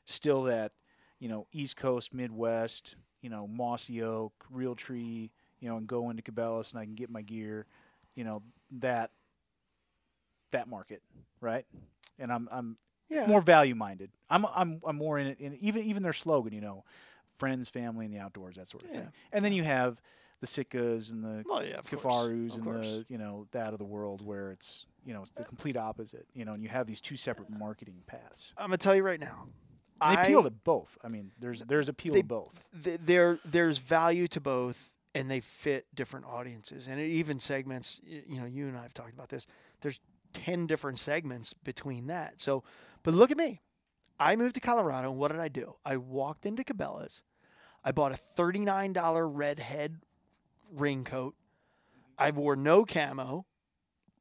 [0.05, 0.73] still that,
[1.19, 6.21] you know, East Coast, Midwest, you know, Mossy Oak, Realtree, you know, and go into
[6.21, 7.65] Cabela's and I can get my gear,
[8.13, 8.43] you know,
[8.79, 9.09] that,
[10.51, 11.01] that market,
[11.41, 11.65] right?
[12.19, 12.77] And I'm, I'm
[13.09, 14.11] yeah, more value minded.
[14.29, 15.39] I'm, I'm, I'm more in it.
[15.39, 16.83] In even, even their slogan, you know,
[17.37, 18.95] friends, family, and the outdoors, that sort of Yeah.
[18.97, 19.11] thing.
[19.31, 20.01] And then you have
[20.41, 22.85] the Sitkas and the well, yeah, Kifarus and course.
[22.85, 26.27] the you know that of the world where it's you know it's the complete opposite.
[26.33, 28.53] You know, and you have these two separate marketing paths.
[28.57, 29.47] I'm gonna tell you right now.
[30.09, 30.97] They I- appeal to both.
[31.03, 32.63] I mean, there's there's appeal they- to both.
[32.83, 36.87] th- there there's value to both and they fit different audiences.
[36.87, 39.45] And it even segments you know you and I have talked about this.
[39.81, 39.99] There's
[40.33, 42.41] 10 different segments between that.
[42.41, 42.63] So
[43.03, 43.61] but look at me.
[44.19, 45.75] I moved to Colorado and what did I do?
[45.85, 47.23] I walked into Cabela's.
[47.83, 49.97] I bought a $39 red head
[50.71, 51.35] raincoat.
[52.17, 53.45] I wore no camo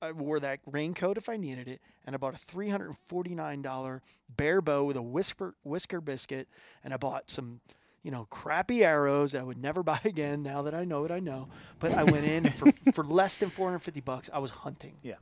[0.03, 4.01] I wore that raincoat if I needed it, and I bought a $349
[4.37, 6.49] bear bow with a whisker whisker biscuit,
[6.85, 7.61] and I bought some
[8.03, 11.13] you know, crappy arrows that I would never buy again now that I know what
[11.13, 11.49] I know.
[11.79, 14.95] But I went in for, for less than 450 bucks, I was hunting.
[15.03, 15.15] Yeah.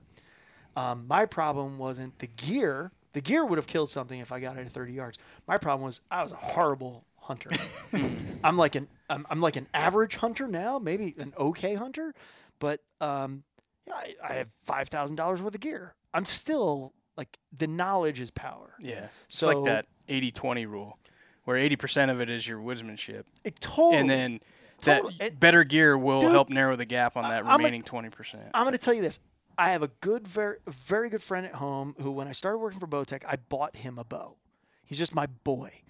[0.76, 2.93] Um, my problem wasn't the gear.
[3.12, 5.18] The gear would have killed something if I got it at 30 yards.
[5.47, 7.51] My problem was I was a horrible hunter.
[8.45, 12.14] I'm like an I'm, I'm like an average hunter now, maybe an okay hunter,
[12.61, 13.43] but um,
[13.87, 15.95] yeah, I, I have five thousand dollars worth of gear.
[16.14, 18.74] I'm still like the knowledge is power.
[18.81, 19.09] Yeah.
[19.26, 20.99] It's So- like that 80-20 rule,
[21.45, 23.97] where 80% of it is your woodsmanship, It totally.
[23.97, 24.41] and then
[24.81, 25.14] Totally.
[25.18, 28.51] that It- better gear will Dude, help narrow the gap on that I'm remaining 20%.
[28.55, 29.18] I'm going to tell you this.
[29.59, 32.81] I have a good, very, very good friend at home who, when I started working
[32.81, 34.37] for Bowtech, I bought him a bow.
[34.85, 35.83] He's just my boy.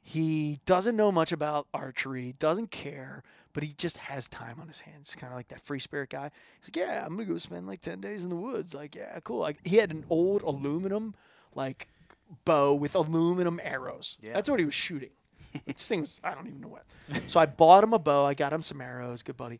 [0.00, 3.22] He doesn't know much about archery, doesn't care,
[3.58, 5.16] but he just has time on his hands.
[5.18, 6.30] Kind of like that free spirit guy.
[6.60, 8.72] He's like, yeah, I'm gonna go spend like ten days in the woods.
[8.72, 9.40] Like, yeah, cool.
[9.40, 11.16] Like, he had an old aluminum
[11.56, 11.88] like
[12.44, 14.16] bow with aluminum arrows.
[14.22, 14.34] Yeah.
[14.34, 15.10] That's what he was shooting.
[15.66, 16.84] this thing was, I don't even know what.
[17.26, 18.24] So I bought him a bow.
[18.24, 19.24] I got him some arrows.
[19.24, 19.58] Good buddy.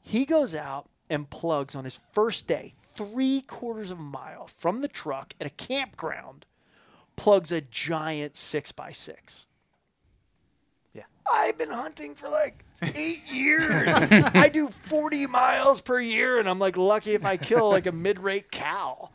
[0.00, 4.80] He goes out and plugs on his first day, three quarters of a mile from
[4.80, 6.46] the truck at a campground,
[7.14, 9.47] plugs a giant six by six.
[11.32, 11.38] Yeah.
[11.40, 12.64] I've been hunting for like
[12.94, 13.88] eight years.
[13.88, 17.92] I do 40 miles per year, and I'm like lucky if I kill like a
[17.92, 19.10] mid rate cow.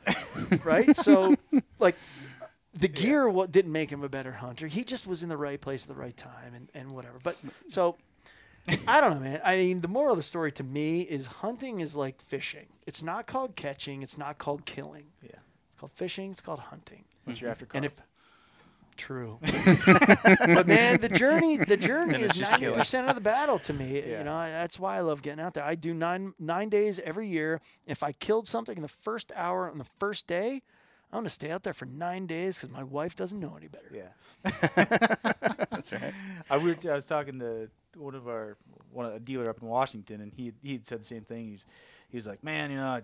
[0.63, 0.95] right?
[0.95, 1.35] So,
[1.79, 1.95] like,
[2.73, 4.67] the gear what didn't make him a better hunter.
[4.67, 7.19] He just was in the right place at the right time and, and whatever.
[7.21, 7.95] But so
[8.87, 9.41] I don't know, man.
[9.43, 12.67] I mean, the moral of the story to me is hunting is like fishing.
[12.87, 14.01] It's not called catching.
[14.03, 15.05] It's not called killing.
[15.21, 15.31] Yeah.
[15.69, 16.31] It's called fishing.
[16.31, 17.03] It's called hunting.
[17.25, 17.91] Unless you're after And if
[18.95, 23.99] true, but man, the journey the journey is ninety percent of the battle to me.
[23.99, 24.19] Yeah.
[24.19, 25.63] You know, that's why I love getting out there.
[25.63, 27.61] I do nine nine days every year.
[27.87, 30.61] If I killed something in the first hour on the first day,
[31.11, 33.91] I'm gonna stay out there for nine days because my wife doesn't know any better.
[33.93, 34.09] yeah.
[35.69, 36.13] That's right.
[36.49, 38.57] I, we were t- I was talking to one of our
[38.91, 41.47] one a dealer up in Washington, and he he had said the same thing.
[41.49, 41.65] He's
[42.09, 43.01] he was like, man, you know, I,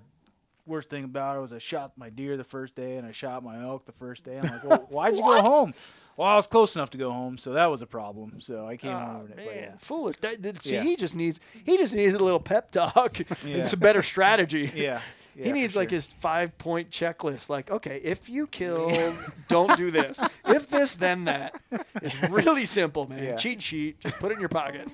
[0.66, 3.44] worst thing about it was I shot my deer the first day, and I shot
[3.44, 4.38] my elk the first day.
[4.38, 5.74] I'm like, well, why'd you go home?
[6.18, 8.42] Well, I was close enough to go home, so that was a problem.
[8.42, 9.22] So I came Oh, home.
[9.24, 9.72] with it, but yeah.
[9.80, 10.18] foolish.
[10.18, 10.84] That, that- see, Yeah.
[10.84, 13.58] he just needs he just needs a little pep talk Yeah.
[13.58, 14.72] and some better strategy.
[14.76, 15.02] Yeah.
[15.36, 15.96] Yeah, he for needs like sure.
[15.98, 17.50] his five point checklist.
[17.50, 19.14] Like, okay, if you kill,
[19.48, 20.20] don't do this.
[20.46, 21.54] If this, then that.
[22.02, 23.24] It's really simple, man.
[23.24, 23.36] Yeah.
[23.38, 24.02] Cheat sheet.
[24.02, 24.90] Just put it in your pocket.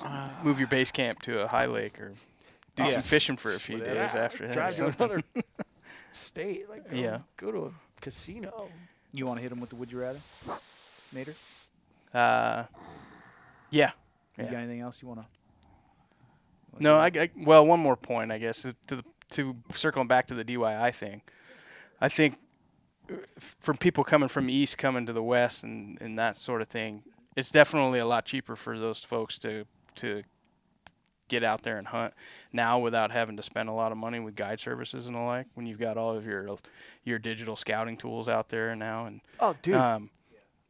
[0.00, 0.32] Ah.
[0.42, 2.14] Move your base camp to a high lake or
[2.78, 2.94] do Yeah.
[2.94, 4.00] some fishing for a few Whatever.
[4.00, 4.54] days after that.
[4.54, 5.22] Drive to another
[6.12, 6.68] state.
[6.68, 7.18] Like, go, Yeah.
[7.36, 8.68] go to a casino.
[9.12, 10.20] You want to hit him with the would you rather,
[11.14, 11.34] Nader?
[12.14, 12.64] Uh,
[13.70, 13.90] yeah.
[14.36, 14.50] You Yeah.
[14.50, 15.26] got anything else you want to?
[16.80, 20.34] No, I, I well, one more point, I guess, to the, to circling back to
[20.34, 21.22] the DYI thing.
[22.00, 22.38] I think
[23.10, 26.60] uh, f- from people coming from east coming to the west and, and that sort
[26.62, 27.02] of thing,
[27.36, 29.64] it's definitely a lot cheaper for those folks to
[29.96, 30.22] to
[31.28, 32.14] get out there and hunt
[32.52, 35.46] now without having to spend a lot of money with guide services and the like.
[35.54, 36.56] When you've got all of your
[37.04, 39.74] your digital scouting tools out there now, and Oh, dude.
[39.74, 40.10] um,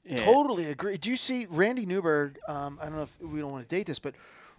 [0.05, 0.97] yeah, Totally agree.
[0.97, 2.39] Do you see Randy Newberg?
[2.49, 4.15] Um, I don't know if we don't want to date this, but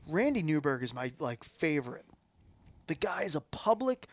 [0.07, 2.05] Randy Newberg is my like favorite.
[2.87, 4.07] The guy is a public,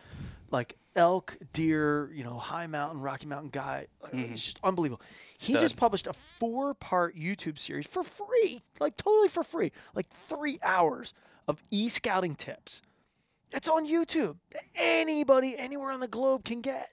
[0.50, 3.86] like elk, deer, you know, high mountain, Rocky Mountain guy.
[4.02, 5.02] Like, He's just unbelievable.
[5.38, 10.58] He just published a four-part YouTube series for free, like totally for free, like three
[10.62, 11.12] hours
[11.48, 12.82] of e-scouting tips.
[13.52, 14.36] It's on YouTube.
[14.74, 16.90] Anybody, anywhere on the globe can get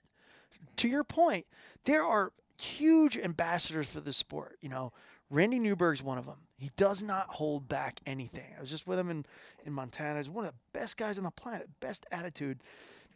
[0.76, 1.46] to your point,
[1.84, 4.58] there are huge ambassadors for this sport.
[4.60, 4.92] You know,
[5.30, 6.46] Randy Newberg's one of them.
[6.56, 8.54] He does not hold back anything.
[8.56, 9.26] I was just with him in,
[9.64, 10.18] in Montana.
[10.18, 12.60] He's one of the best guys on the planet, best attitude.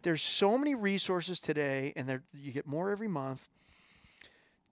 [0.02, 3.48] There's so many resources today, and there you get more every month.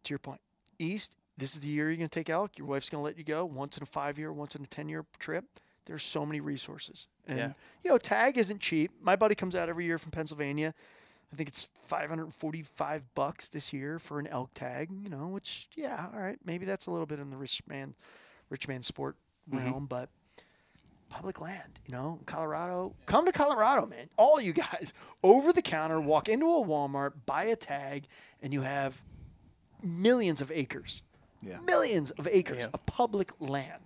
[0.04, 0.40] To your point,
[0.78, 2.58] East, this is the year you're going to take elk.
[2.58, 4.66] Your wife's going to let you go once in a five year, once in a
[4.66, 5.44] 10 year trip.
[5.86, 7.06] There's so many resources.
[7.26, 7.52] And, Yeah.
[7.82, 8.92] you know, tag isn't cheap.
[9.00, 10.74] My buddy comes out every year from Pennsylvania.
[11.32, 16.08] I think it's 545 bucks this year for an elk tag, you know, which yeah,
[16.12, 17.94] all right, maybe that's a little bit in the rich man
[18.48, 19.16] rich man sport
[19.50, 19.64] mm-hmm.
[19.64, 20.08] realm, but
[21.08, 24.08] public land, you know, Colorado, come to Colorado, man.
[24.16, 24.92] All you guys
[25.22, 28.06] over the counter, walk into a Walmart, buy a tag
[28.42, 29.02] and you have
[29.82, 31.02] millions of acres.
[31.42, 31.58] Yeah.
[31.60, 32.68] Millions of acres Yeah.
[32.72, 33.85] of public land.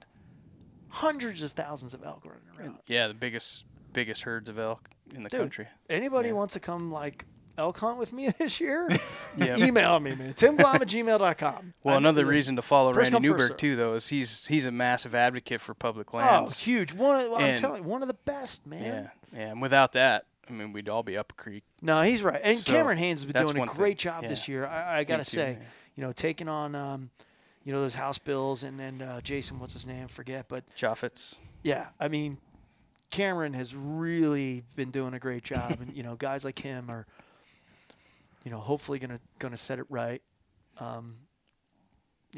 [0.90, 2.78] Hundreds of thousands of elk running around.
[2.86, 5.68] yeah, the biggest biggest herds of elk in the Dude, country.
[5.88, 6.34] Anybody Yeah.
[6.34, 7.24] wants to come like
[7.58, 8.88] elk hunt with me this year?
[9.36, 9.56] Yeah.
[9.58, 10.34] Email me, man.
[10.34, 11.74] TimGlom at gmail.com.
[11.84, 15.14] Well, I'm- another reason to follow Randy Newberg too, though, is he's he's a massive
[15.14, 16.52] advocate for public lands.
[16.52, 16.92] Oh, huge.
[16.92, 18.82] One of, I'm telling you, one of the best, man.
[18.82, 19.50] yeah, yeah.
[19.50, 21.62] And without that, I mean, we'd all be up a creek.
[21.80, 22.40] No, he's right.
[22.42, 24.10] And So, Cameron Hanes has been doing a great thing.
[24.12, 24.28] job Yeah.
[24.30, 24.66] this year.
[24.66, 25.58] I, I got to too, say,
[25.94, 27.10] you know, taking on, um,
[27.64, 30.08] you know, those House bills and then uh, Jason, what's his name?
[30.08, 30.46] Forget.
[30.48, 31.34] But Chaffetz.
[31.62, 32.38] yeah, I mean,
[33.10, 35.78] Cameron has really been doing a great job.
[35.80, 37.06] and, you know, guys like him are,
[38.44, 40.22] you know, hopefully going to gonna set it right.
[40.78, 41.16] Um,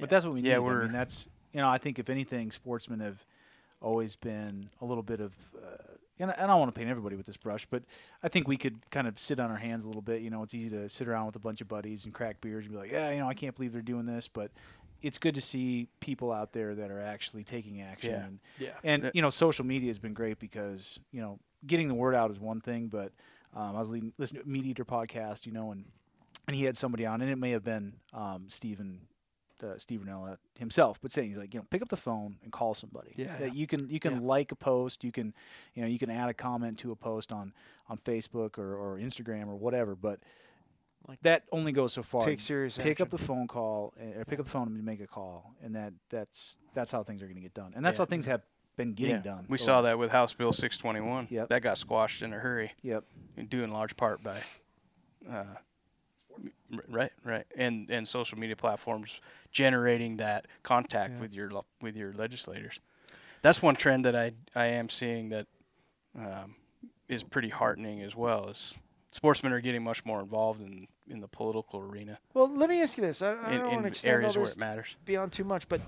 [0.01, 0.49] But that's what we need.
[0.49, 3.25] Yeah, I we're- mean, that's you know, I think if anything, sportsmen have
[3.81, 5.35] always been a little bit of.
[5.55, 5.77] Uh,
[6.19, 7.83] and I I don't want to paint everybody with this brush, but
[8.23, 10.23] I think we could kind of sit on our hands a little bit.
[10.23, 12.65] You know, it's easy to sit around with a bunch of buddies and crack beers
[12.65, 14.51] and be like, yeah, you know, I can't believe they're doing this, but
[15.03, 18.11] it's good to see people out there that are actually taking action.
[18.11, 18.25] Yeah.
[18.25, 18.69] And, yeah.
[18.85, 22.15] and That- you know, social media has been great because you know, getting the word
[22.15, 23.13] out is one thing, but
[23.55, 25.85] um, I was leading, listening to a MeatEater podcast, you know, and
[26.49, 29.03] and he had somebody on, and it may have been um, Stephen
[29.63, 32.51] uh, Steve Rinella himself, but saying he's like, you know, pick up the phone and
[32.51, 33.13] call somebody.
[33.17, 33.61] Yeah, That yeah.
[33.61, 34.27] you can you can Yeah.
[34.27, 35.35] like a post, you can
[35.75, 37.53] you know you can add a comment to a post on
[37.89, 40.19] on Facebook or, or Instagram or whatever, but
[41.09, 42.23] Like, that only goes so far.
[42.23, 45.01] take serious Pick up the phone call uh, or pick up the phone and make
[45.01, 47.97] a call, and that that's that's how things are going to get done, and that's
[47.99, 48.03] Yeah.
[48.03, 48.43] how things have
[48.77, 49.23] been getting yeah.
[49.23, 49.47] done.
[49.49, 51.29] We saw that with House Bill 621.
[51.31, 51.49] Yep.
[51.49, 53.05] That got squashed in a hurry, Yep.
[53.49, 54.41] due in large part by.
[55.29, 55.45] Uh,
[56.89, 59.21] right, right, and and social media platforms
[59.51, 61.21] generating that contact Yeah.
[61.21, 61.51] with your
[61.81, 62.81] with your legislators.
[63.43, 65.47] That's one trend that I I am seeing that
[66.17, 66.55] um,
[67.09, 68.49] is pretty heartening as well.
[68.49, 68.75] Is
[69.13, 72.97] sportsmen are getting much more involved in in the political arena Well, let me ask
[72.97, 73.23] you this.
[73.23, 74.97] I, I in, don't want to extend all areas where it matters.
[75.05, 75.81] beyond too much, but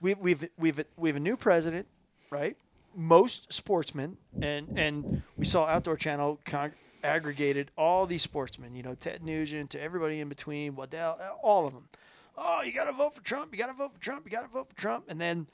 [0.00, 1.86] we, we've we've we have a new president,
[2.30, 2.56] right?
[2.94, 6.72] Most sportsmen, and and we saw Outdoor Channel con-
[7.04, 8.74] aggregated all these sportsmen.
[8.74, 11.88] You know, Ted Nugent to everybody in between, Waddell, all of them.
[12.36, 13.52] Oh, you got to vote for Trump.
[13.52, 14.24] You got to vote for Trump.
[14.24, 15.04] You got to vote for Trump.
[15.08, 15.46] And then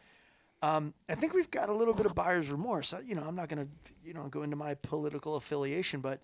[0.62, 2.92] um, I think we've got a little bit of buyer's remorse.
[2.92, 6.20] I, you know, I'm not going to you know go into my political affiliation, but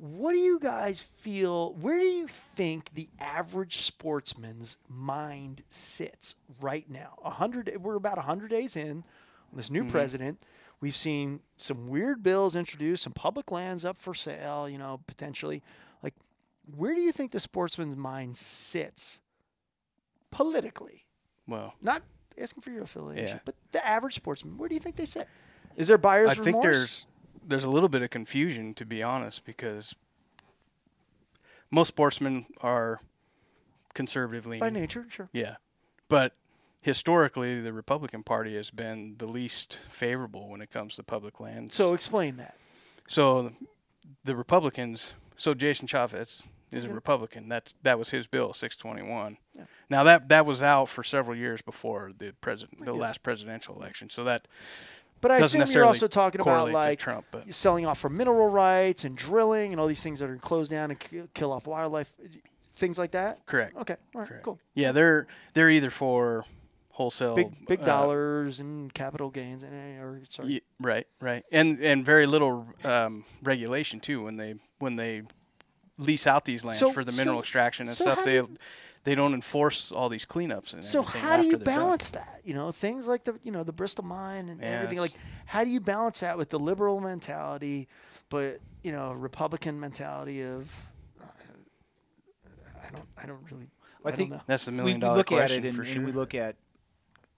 [0.00, 1.74] what do you guys feel?
[1.74, 7.18] Where do you think the average sportsman's mind sits right now?
[7.24, 7.70] A hundred.
[7.80, 9.04] We're about a hundred days in
[9.50, 10.42] on this new president.
[10.80, 14.68] We've seen some weird bills introduced, some public lands up for sale.
[14.68, 15.62] You know, potentially.
[16.02, 16.14] Like,
[16.74, 19.20] where do you think the sportsman's mind sits
[20.30, 21.04] politically?
[21.46, 22.02] Well, Not
[22.38, 23.40] asking for your affiliation, Yeah.
[23.44, 24.56] but the average sportsman.
[24.56, 25.28] Where do you think they sit?
[25.76, 27.06] Is there buyer's I remorse?
[27.50, 29.94] There's a little bit of confusion to be honest because
[31.70, 33.00] most sportsmen are
[33.94, 34.60] conservative leaning.
[34.60, 35.28] By nature, sure.
[35.32, 35.56] Yeah,
[36.08, 36.34] but
[36.80, 41.76] historically, the Republican Party has been the least favorable when it comes to public lands.
[41.76, 42.56] So explain that.
[43.06, 43.52] So
[44.24, 47.48] the Republicans, so Jason Chaffetz is a Republican.
[47.48, 49.38] That that was his bill, 621.
[49.54, 49.64] Yeah.
[49.88, 52.98] Now that that was out for several years before the president, the it.
[52.98, 54.10] last presidential election.
[54.10, 54.46] So that
[55.20, 59.04] But I doesn't assume you're also talking about like Trump, selling off for mineral rights
[59.04, 62.10] and drilling and all these things that are closed down and kill, kill off wildlife,
[62.74, 63.44] things like that.
[63.46, 63.76] correct.
[63.76, 64.42] Okay, all right, Correct.
[64.44, 64.58] cool.
[64.74, 66.44] Yeah, they're they're either for
[66.90, 69.72] wholesale Big big uh, dollars and capital gains, and
[70.02, 74.96] or sorry, Ye- right, right, and and very little um, regulation too when they when
[74.96, 75.22] they
[75.98, 78.24] lease out these lands So- for the mineral so- extraction and so stuff.
[78.24, 78.42] They
[79.04, 81.76] they don't enforce all these cleanups and So how do you they're done.
[81.76, 82.40] balance that?
[82.44, 84.98] You know, things like the you know the Bristol mine and everything.
[84.98, 85.14] Like,
[85.46, 87.88] how do you balance that with the liberal mentality,
[88.28, 90.70] but you know, Republican mentality of
[91.20, 91.24] uh,
[92.86, 93.68] I don't I don't really
[94.04, 94.40] I I, don't think know.
[94.46, 96.56] That's the we, million we dollar look at it and, for and we look at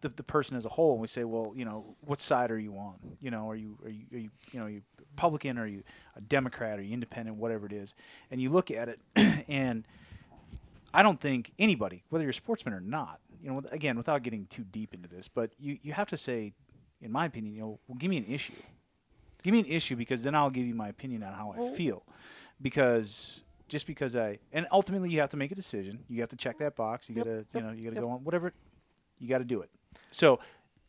[0.02, 2.58] the, the person as a whole and we say, well, you know, what side are
[2.58, 2.96] you on?
[3.20, 4.82] You know, are you are you are you you know, are you
[5.14, 5.58] Republican?
[5.58, 5.82] Are you
[6.16, 6.78] a Democrat?
[6.78, 7.36] Are you independent?
[7.36, 7.94] Whatever it is,
[8.30, 9.00] and you look at it,
[9.48, 9.84] and
[10.94, 14.46] I don't think anybody, whether you're a sportsman or not, you know, again, without getting
[14.46, 16.52] too deep into this, but you you have to say,
[17.00, 18.54] in my opinion, you know, well, give me an issue.
[19.42, 22.04] Give me an issue because then I'll give you my opinion on how I feel.
[22.60, 26.00] Because just because I and ultimately you have to make a decision.
[26.08, 27.08] You have to check that box.
[27.08, 28.04] You Yep, gotta you know you gotta yep.
[28.04, 28.52] go on whatever.
[29.18, 29.70] You got to do it.
[30.10, 30.40] So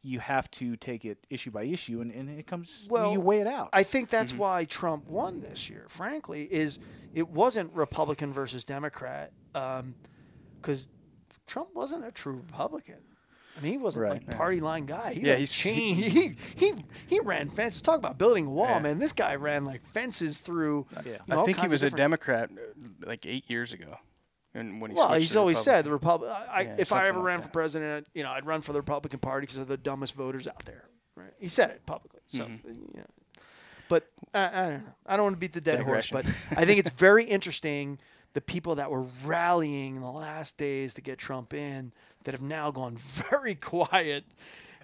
[0.02, 2.88] you have to take it issue by issue, and, and it comes.
[2.92, 3.70] Well, you weigh it out.
[3.72, 4.42] I think that's mm-hmm.
[4.42, 5.86] why Trump won this year.
[5.88, 6.80] Frankly, is
[7.14, 10.88] it wasn't Republican versus Democrat because
[11.48, 12.98] Trump wasn't a true Republican.
[13.58, 14.28] I mean, he wasn't Right.
[14.28, 15.14] like party line guy.
[15.14, 16.04] He Yeah, like he's- changed.
[16.08, 16.74] He, he
[17.08, 17.84] he ran fences.
[17.84, 18.80] Talk about building a wall, Yeah.
[18.80, 18.98] man.
[19.00, 20.88] This guy ran like fences through.
[21.06, 21.12] Yeah.
[21.12, 22.62] you know, I think he was a Democrat uh,
[23.06, 23.98] like eight years ago,
[24.56, 26.32] and when he Well, he's to always said the Republic.
[26.32, 28.80] I, Yeah, if I ever like ran for president, you know, I'd run for the
[28.80, 30.86] Republican Party because they're the dumbest voters out there.
[31.16, 31.34] Right?
[31.38, 32.22] He said it publicly.
[32.26, 32.68] So, Mm-hmm.
[32.70, 33.06] you know.
[33.88, 34.94] but I, I don't know.
[35.06, 36.26] I don't want to beat the dead horse, but
[36.58, 38.00] I think it's very interesting
[38.34, 41.94] the people that were rallying in the last days to get Trump in
[42.24, 42.98] that have now gone
[43.30, 44.26] very quiet.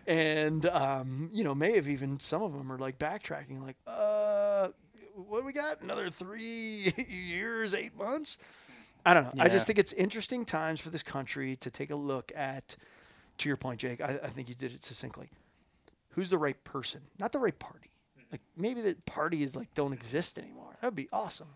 [0.08, 4.70] And um, you know, may have even some of them are like backtracking, like, uh,
[5.16, 5.82] what do we got?
[5.82, 8.38] Another three years, eight months?
[9.06, 9.44] I don't know.
[9.44, 12.76] I just think it's interesting times for this country to take a look at.
[13.40, 15.30] To your point, Jake, I, I think you did it succinctly.
[16.10, 17.90] Who's the right person, not the right party?
[18.32, 20.76] Like maybe the party is like don't exist anymore.
[20.82, 21.48] That would be awesome.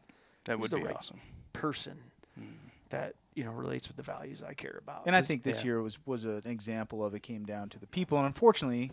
[0.46, 1.20] that who's would be right awesome.
[1.54, 1.98] Person
[2.38, 2.46] hmm.
[2.90, 5.04] that you know relates with the values I care about.
[5.06, 5.66] and I think this yeah.
[5.66, 8.92] year was was an example of it came down to the people, and unfortunately,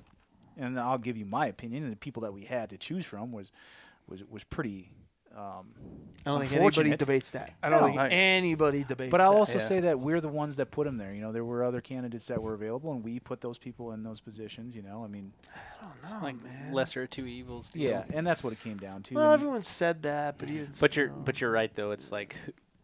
[0.57, 3.51] and I'll give you my opinion, the people that we had to choose from was
[4.09, 4.91] was was pretty.
[5.36, 5.69] Um,
[6.27, 7.55] I don't think anybody debates that.
[7.62, 7.86] I don't No.
[7.86, 9.11] think anybody debates.
[9.11, 9.39] But I'll that.
[9.39, 9.65] also Yeah.
[9.65, 11.15] say that we're the ones that put him there.
[11.15, 14.02] You know, there were other candidates that were available, and we put those people in
[14.02, 14.74] those positions.
[14.74, 15.32] You know, I mean,
[15.81, 16.73] I don't know, like man.
[16.73, 17.70] lesser two evils.
[17.70, 17.90] deal.
[17.90, 19.15] yeah, and that's what it came down to.
[19.15, 21.93] Well, everyone said that, but even But you're still, but you're right though.
[21.93, 22.36] It's like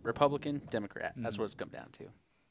[0.03, 1.13] Republican, Democrat.
[1.17, 2.05] That's what it's come down to.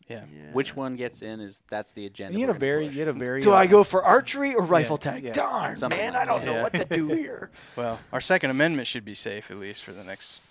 [0.07, 0.21] Yeah.
[0.31, 0.51] yeah.
[0.53, 2.33] Which one gets in is that's the agenda.
[2.33, 2.93] and you had a gonna very, push.
[2.93, 3.41] you had a very.
[3.41, 5.23] Do uh, I go for archery or rifle yeah, tag?
[5.23, 5.31] yeah.
[5.33, 6.53] Darn, Something man, like I don't that.
[6.53, 7.49] know what to do here.
[7.75, 10.41] Well, our Second Amendment should be safe at least for the next.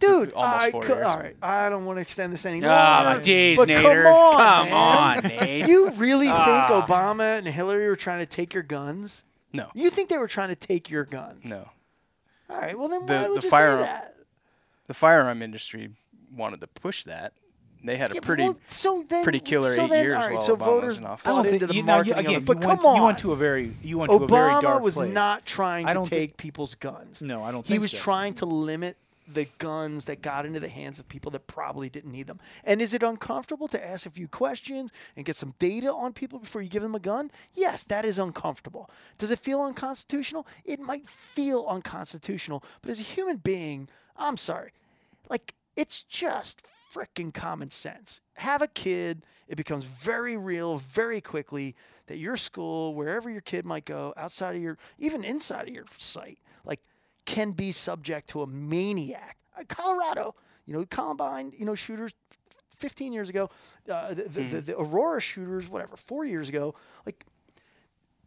[0.00, 1.04] Dude, Almost I four cou- years.
[1.06, 1.36] all right.
[1.42, 2.70] I don't want to extend this anymore.
[2.70, 4.04] Ah, jeez, but Nader.
[4.04, 4.72] come on, Come man.
[4.72, 5.68] on, Nate.
[5.68, 6.66] You really Ah.
[6.68, 9.24] think Obama and Hillary were trying to take your guns?
[9.52, 11.40] No, You think they were trying to take your guns?
[11.44, 11.68] no.
[12.48, 12.78] All right.
[12.78, 14.14] Well, then The- why would the you firearm- say that?
[14.86, 15.90] The firearm industry
[16.32, 17.32] wanted to push that.
[17.84, 18.42] They had Yeah, a pretty.
[18.44, 20.98] well, so then, pretty killer so eight then, years all right, while so Obama was
[20.98, 21.26] in office.
[21.26, 22.44] I don't bought think into the you, now, you, again, of it.
[22.44, 24.60] But come went, on, you went to a very, you went to a very Obama
[24.62, 25.12] dark was place.
[25.14, 27.22] not trying I to don't think- take people's guns.
[27.22, 27.98] No, I don't He was so.
[27.98, 28.96] trying to limit
[29.30, 32.40] the guns that got into the hands of people that probably didn't need them.
[32.64, 36.38] And is it uncomfortable to ask a few questions and get some data on people
[36.38, 37.30] before you give them a gun?
[37.54, 38.88] Yes, that is uncomfortable.
[39.18, 40.46] Does it feel unconstitutional?
[40.64, 44.72] It might feel unconstitutional, but as a human being, I'm sorry.
[45.28, 46.62] Like, it's just
[46.94, 48.20] freaking common sense.
[48.34, 51.74] Have a kid, it becomes very real very quickly
[52.06, 55.84] that your school, wherever your kid might go, outside of your, even inside of your
[55.98, 56.80] site, like,
[57.24, 59.36] can be subject to a maniac.
[59.58, 60.34] Uh, Colorado,
[60.66, 62.12] you know, Columbine, you know, shooters
[62.76, 63.50] 15 years ago,
[63.90, 66.74] uh, the, the, the, the Aurora shooters, whatever, four years ago,
[67.04, 67.24] like,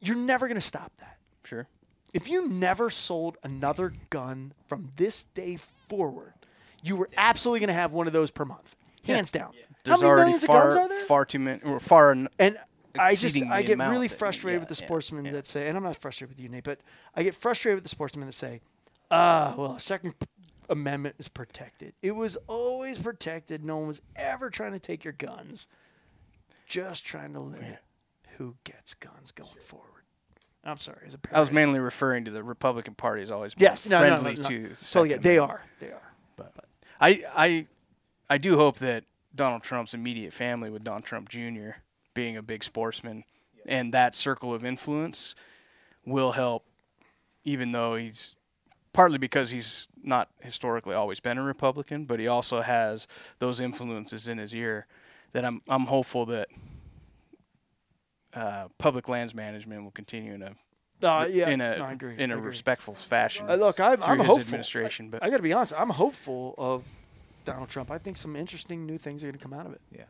[0.02, 1.18] you're never going to stop that.
[1.44, 1.68] Sure.
[2.14, 5.58] If you never sold another gun from this day
[5.88, 6.34] forward,
[6.82, 8.76] you were absolutely going to have one of those per month,
[9.06, 9.52] hands down.
[9.54, 11.06] How There's many already millions far, of guns are there?
[11.06, 12.12] far too many, or far.
[12.12, 12.58] en- And
[13.00, 15.32] I just I get amount really that frustrated yeah, with the sportsmen yeah.
[15.32, 16.80] that say, and I'm not frustrated with you, Nate, but
[17.16, 18.62] I get frustrated with the sportsmen that say,
[19.10, 20.14] ah, well, second
[20.70, 21.94] Amendment is protected.
[22.02, 23.64] It was always protected.
[23.66, 25.68] No one was ever trying to take your guns.
[26.68, 27.80] Just trying to limit
[28.38, 29.88] who gets guns going forward.
[30.64, 33.64] I'm sorry, as a I was mainly referring to the Republican Party as always been
[33.64, 34.48] Yes, no, no, no, friendly no.
[34.48, 34.68] to.
[34.70, 35.62] the So yeah, they are.
[35.80, 36.11] They are.
[37.02, 37.68] I I
[38.30, 39.04] I do hope that
[39.36, 41.72] Donald Trump's immediate family, with Don Trump Jr.
[42.14, 43.24] being a big sportsman,
[43.66, 45.36] and that circle of influence,
[46.06, 46.64] will help.
[47.44, 48.36] Even though he's
[48.94, 53.08] partly because he's not historically always been a Republican, but he also has
[53.40, 54.86] those influences in his ear.
[55.34, 56.50] That I'm I'm hopeful that
[58.34, 60.56] uh, public lands management will continue in a
[61.04, 62.16] Uh, yeah, in a no, I agree.
[62.18, 62.50] in I a agree.
[62.50, 63.50] respectful fashion.
[63.50, 64.42] Uh, look, I'm, through I'm his hopeful.
[64.42, 65.74] administration, but I got to be honest.
[65.78, 66.84] I'm hopeful of
[67.46, 67.90] Donald Trump.
[67.92, 69.82] I think some interesting new things are going to come out of it.
[69.92, 70.04] Yeah.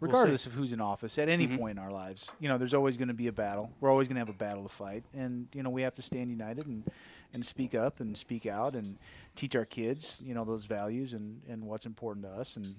[0.00, 1.58] We'll Regardless of who's in office, at any Mhm.
[1.58, 3.70] point in our lives, you know, there's always going to be a battle.
[3.80, 6.02] We're always going to have a battle to fight, and you know, we have to
[6.02, 6.84] stand united and
[7.34, 8.98] and speak up and speak out and
[9.36, 12.74] teach our kids, you know, those values and and what's important to us, and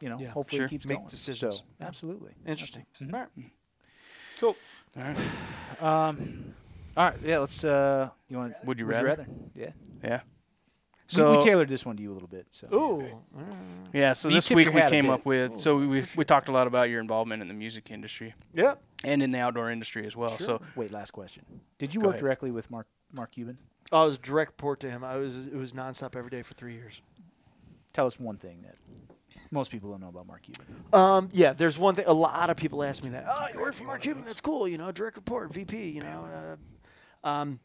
[0.00, 0.66] you know, Yeah, hopefully sure.
[0.66, 1.08] it keeps Make going.
[1.08, 1.56] decisions.
[1.56, 2.32] So, absolutely.
[2.46, 2.86] Interesting.
[3.00, 3.12] Mhm.
[3.14, 3.28] All right.
[4.40, 4.56] Cool.
[4.96, 5.16] all right.
[5.82, 6.54] Um,
[6.96, 7.38] all right, yeah.
[7.38, 7.62] Let's.
[7.64, 8.54] Uh, you want?
[8.64, 9.26] Would you rather?
[9.54, 9.70] Yeah.
[10.02, 10.20] yeah.
[11.08, 12.46] So we, So- tailored this one to you a little bit.
[12.50, 12.66] So.
[12.72, 13.22] Ooh.
[13.92, 16.52] Yeah, so Well, you this week we came up with so we we talked a
[16.52, 18.82] lot about your involvement in the music industry Yep.
[19.04, 20.36] and in the outdoor industry as well.
[20.38, 21.44] So Wait, last question.
[21.78, 22.22] Did you Go work ahead.
[22.24, 23.58] directly with Mark Mark Cuban?
[23.92, 25.04] I was direct report to him.
[25.04, 25.36] I was.
[25.46, 27.00] It was nonstop every day for three years.
[27.92, 28.74] Tell us one thing that
[29.52, 30.66] most people don't know about Mark Cuban.
[30.92, 32.04] Um, yeah, there's one thing.
[32.08, 33.26] A lot of people ask me that.
[33.28, 34.24] Oh, you work for Mark Cuban?
[34.24, 34.66] That's cool.
[34.66, 35.90] You know, direct report, VP.
[35.90, 36.56] You know, uh,
[37.26, 37.60] um,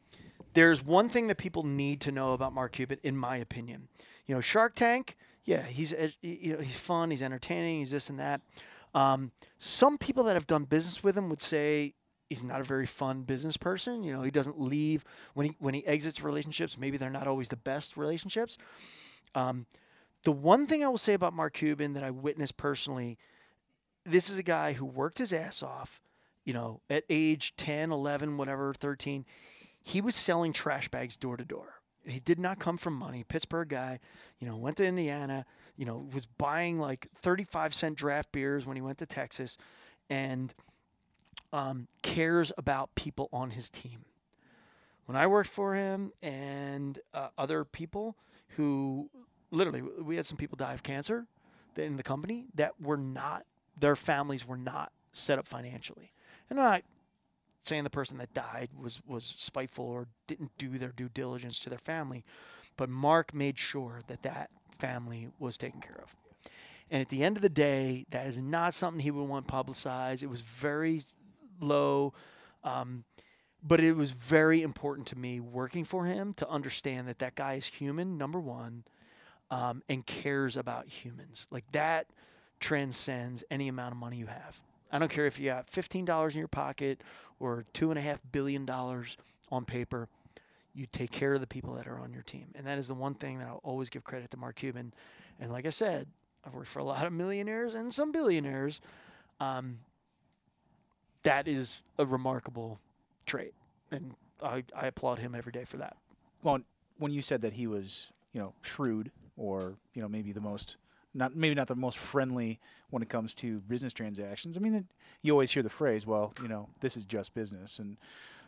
[0.54, 3.88] there's one thing that people need to know about Mark Cuban, in my opinion.
[4.26, 5.16] You know, Shark Tank.
[5.44, 7.12] Yeah, he's you know he's fun.
[7.12, 7.80] He's entertaining.
[7.80, 8.42] He's this and that.
[8.94, 11.94] Um, some people that have done business with him would say
[12.30, 14.04] he's not a very fun business person.
[14.04, 16.78] You know, he doesn't leave when he when he exits relationships.
[16.78, 18.58] Maybe they're not always the best relationships.
[19.34, 19.66] Um,
[20.24, 23.18] the one thing I will say about Mark Cuban that I witnessed personally,
[24.06, 26.02] this is a guy who worked his ass off,
[26.46, 29.26] you know, at age 10, 11, whatever, 13.
[29.84, 31.82] He was selling trash bags door to door.
[32.06, 33.24] He did not come from money.
[33.24, 34.00] Pittsburgh guy,
[34.40, 35.46] you know, went to Indiana,
[35.78, 39.58] you know, was buying like 35 cent draft beers when he went to Texas
[40.10, 40.54] and
[41.54, 44.06] um, cares about people on his team.
[45.06, 48.16] When I worked for him and uh, other people
[48.56, 49.10] who
[49.52, 51.28] literally we had some people die of cancer
[51.76, 53.44] in the company that were not
[53.78, 56.14] their families were not set up financially
[56.50, 56.84] and not
[57.66, 61.70] saying the person that died was was spiteful or didn't do their due diligence to
[61.70, 62.24] their family
[62.78, 66.16] but mark made sure that that family was taken care of
[66.90, 70.24] and at the end of the day that is not something he would want publicized
[70.24, 71.02] it was very
[71.60, 72.14] low
[72.64, 73.04] um,
[73.64, 77.54] but it was very important to me working for him to understand that that guy
[77.54, 78.84] is human number one
[79.52, 81.46] um, and cares about humans.
[81.52, 82.08] Like that
[82.60, 84.62] transcends any amount of money you have.
[84.92, 87.02] I don't care if you got fifteen dollars in your pocket
[87.40, 89.18] or two and a half billion dollars
[89.52, 90.10] on paper.
[90.74, 92.94] You take care of the people that are on your team, and that is the
[92.94, 94.94] one thing that I'll always give credit to Mark Cuban.
[95.40, 96.08] And like I said,
[96.46, 98.80] I've worked for a lot of millionaires and some billionaires.
[99.40, 99.80] Um,
[101.24, 102.80] that is a remarkable
[103.26, 103.54] trait,
[103.92, 105.98] and I, I applaud him every day for that.
[106.42, 106.60] Well,
[106.98, 110.78] when you said that he was, you know, shrewd or you know maybe the most
[111.14, 112.60] not maybe not the most friendly
[112.90, 114.58] when it comes to business transactions.
[114.58, 114.88] I mean,
[115.22, 117.98] you always hear the phrase, "Well, you know, this is just business," and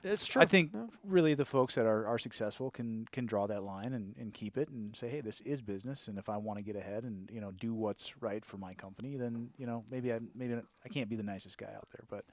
[0.03, 0.41] It's true.
[0.41, 0.71] I think
[1.05, 4.57] really the folks that are, are successful can can draw that line and, and keep
[4.57, 7.29] it and say, hey, this is business, and if I want to get ahead and
[7.31, 10.89] you know do what's right for my company, then you know maybe I maybe I
[10.89, 12.25] can't be the nicest guy out there, but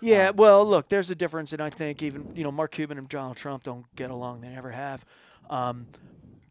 [0.00, 2.98] Yeah, Um, well, look, there's a difference, and I think even you know Mark Cuban
[2.98, 5.04] and Donald Trump don't get along; they never have.
[5.50, 5.86] Um,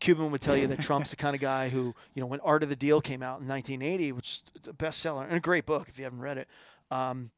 [0.06, 2.62] Cuban would tell you that Trump's the kind of guy who, you know, when Art
[2.62, 5.88] of the Deal came out in 1980, which is a bestseller and a great book
[5.90, 6.48] if you haven't read it,
[6.92, 7.32] um,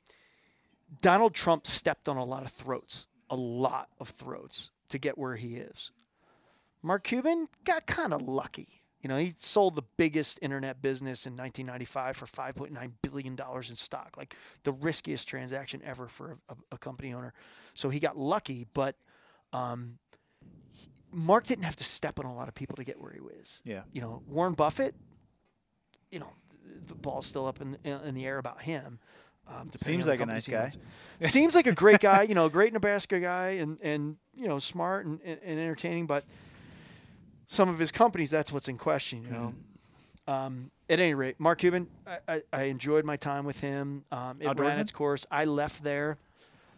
[1.02, 5.38] Donald Trump stepped on a lot of throats, a lot of throats to get where
[5.38, 5.92] he is.
[6.84, 8.84] Mark Cuban got kind of lucky.
[9.02, 13.78] You know, he sold the biggest internet business in 1995 for 5.9 billion dollars in
[13.78, 17.34] stock, like the riskiest transaction ever for a, a company owner.
[17.76, 18.96] So he got lucky, but
[19.54, 20.00] um,
[21.12, 23.62] Mark didn't have to step on a lot of people to get where he was.
[23.64, 24.96] yeah, You know, Warren Buffett,
[26.12, 26.30] you know,
[26.88, 29.00] the ball's still up in, in, the air about him.
[29.48, 30.72] Um, Seems like a nice guy.
[31.22, 35.06] Seems like a great guy, you know, great Nebraska guy, and and you know, smart
[35.06, 36.06] and, and, and entertaining.
[36.06, 36.26] But
[37.48, 39.24] some of his companies, that's what's in question.
[39.24, 39.54] You know.
[40.28, 44.04] Um, at any rate, Mark Cuban, I, I, I enjoyed my time with him.
[44.12, 45.26] Um, it ran its course.
[45.32, 46.18] I left there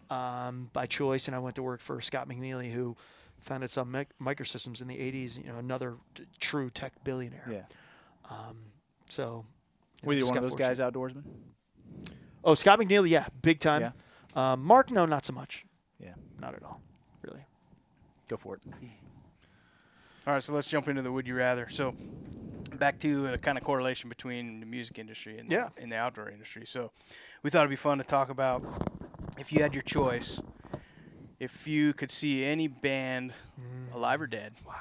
[0.10, 2.96] um, by choice, and I went to work for Scott McNealy, who,
[3.42, 5.38] founded Sun Mic- Microsystems in the '80s.
[5.38, 7.48] You know, another t- true tech billionaire.
[7.50, 7.64] Yeah.
[8.30, 8.58] Um,
[9.10, 9.24] so.
[9.24, 11.24] you know, Were you just one of got those guys fortunate.
[11.26, 12.10] outdoorsman?
[12.44, 13.82] Oh, Scott McNealy, yeah, big time.
[14.36, 14.52] Yeah.
[14.54, 15.66] Um, Mark, no, not so much.
[16.00, 16.14] Yeah.
[16.40, 16.82] Not at all,
[17.22, 17.44] really.
[18.30, 18.62] Go for it.
[20.28, 21.68] All right, so let's jump into the would you rather.
[21.70, 21.96] So,
[22.76, 25.70] back to the kind of correlation between the music industry and Yeah.
[25.76, 26.66] the, and the outdoor industry.
[26.66, 26.92] So,
[27.44, 28.64] we thought it'd be fun to talk about
[29.38, 30.40] if you had your choice,
[31.40, 33.94] if you could see any band, mm.
[33.94, 34.74] alive or dead, Wow.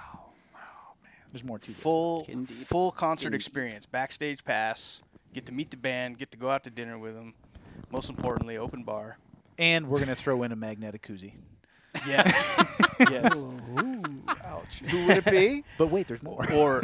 [0.52, 0.60] Wow,
[1.02, 1.12] man.
[1.32, 1.76] There's more to this.
[1.76, 2.66] full Getting deep.
[2.66, 5.02] full concert experience, backstage pass,
[5.32, 7.34] get to meet the band, get to go out to dinner with them.
[7.90, 9.18] Most importantly, open bar.
[9.58, 11.32] And we're gonna throw in a magnetic koozie.
[12.06, 12.64] Yes.
[13.10, 13.32] yes.
[14.58, 14.80] Ouch.
[14.90, 15.64] Who would it be?
[15.78, 16.44] But wait, there's more.
[16.52, 16.82] Or,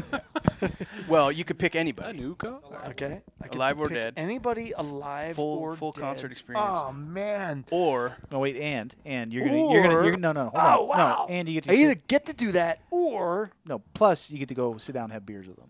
[1.09, 2.24] well, you could pick anybody.
[2.24, 3.20] okay.
[3.42, 4.14] I could Alive or pick dead.
[4.16, 6.01] Anybody alive Full- or full dead.
[6.01, 6.66] concert experience.
[6.70, 7.64] Oh man.
[7.70, 10.82] Or no, wait, and and you're gonna you're gonna Or- you're no no hold Oh
[10.82, 10.88] on.
[10.88, 11.26] wow.
[11.28, 13.51] no and you get to I either get to do that or.
[13.64, 15.68] no plus you get to go sit down and have beers with them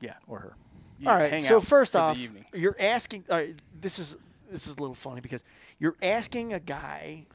[0.00, 0.14] yeah.
[0.26, 0.56] or her.
[0.98, 1.42] you all right.
[1.42, 2.18] So first off,
[2.52, 3.24] you're asking.
[3.30, 3.54] All right.
[3.80, 4.16] This is
[4.50, 5.42] this is a little funny because
[5.78, 7.26] you're asking a guy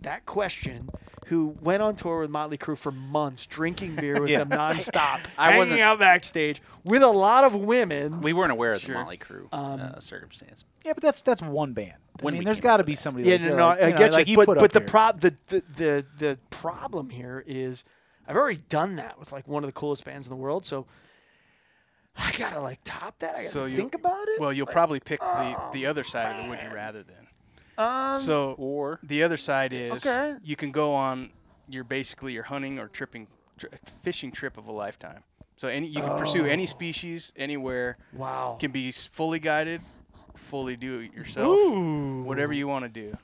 [0.00, 0.88] that question
[1.26, 4.44] who went on tour with Motley Crue for months, drinking beer with Yeah.
[4.44, 8.20] them nonstop, I hanging wasn't- out backstage with a lot of women.
[8.20, 8.94] We weren't aware of Sure.
[8.94, 10.64] the Motley Crue Um, uh, circumstance.
[10.84, 11.94] Yeah, but that's that's one band.
[12.20, 13.00] When I we mean, there's came up got to be that.
[13.00, 13.28] somebody.
[13.28, 14.36] Yeah, like, no, you're no, like, I you know, get like you.
[14.36, 14.88] But but the here.
[14.88, 17.84] prob the, the the the problem here is
[18.28, 20.86] I've already done that with like one of the coolest bands in the world, so
[22.16, 23.34] I gotta like top that.
[23.34, 24.40] I gotta So you- think about it.
[24.40, 27.23] Well, you'll probably pick the, the other side of the would you rather then.
[27.78, 30.34] Um, So Or the other side is Okay.
[30.42, 31.30] you can go on
[31.68, 33.26] your basically your hunting or tripping
[33.58, 33.70] tri-
[34.02, 35.22] fishing trip of a lifetime.
[35.56, 36.48] So any you can pursue Oh.
[36.48, 37.96] any species anywhere.
[38.12, 39.80] wow, Can be fully guided,
[40.34, 42.22] fully do it yourself, Ooh.
[42.24, 43.16] whatever you want to do.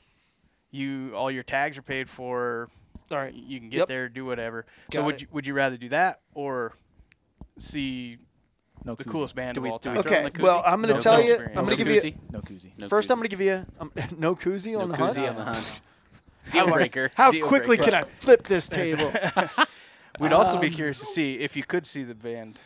[0.70, 2.70] You all your tags are paid for.
[3.10, 3.35] All right.
[3.35, 3.89] You can get Yep.
[3.89, 4.66] there, do whatever.
[4.94, 5.22] so would it.
[5.22, 6.74] you would you rather do that or
[7.59, 8.18] see
[8.85, 9.11] no the koozie.
[9.11, 9.98] coolest band Do of all time?
[9.98, 10.31] Okay.
[10.39, 10.62] Well.
[10.65, 11.36] I'm gonna No- tell no you.
[11.57, 12.01] I'm gonna give you.
[12.01, 12.16] koozie?
[12.32, 12.73] No koozie.
[12.78, 15.28] No First, I'm gonna give you um, no koozie on the koozie hunt.
[15.31, 15.66] on the hunt.
[16.52, 17.11] How Deal breaker.
[17.15, 17.90] How Deal quickly breaker.
[17.93, 19.12] can I flip this table?
[20.19, 22.59] We'd also be Um, curious to see if you could see the band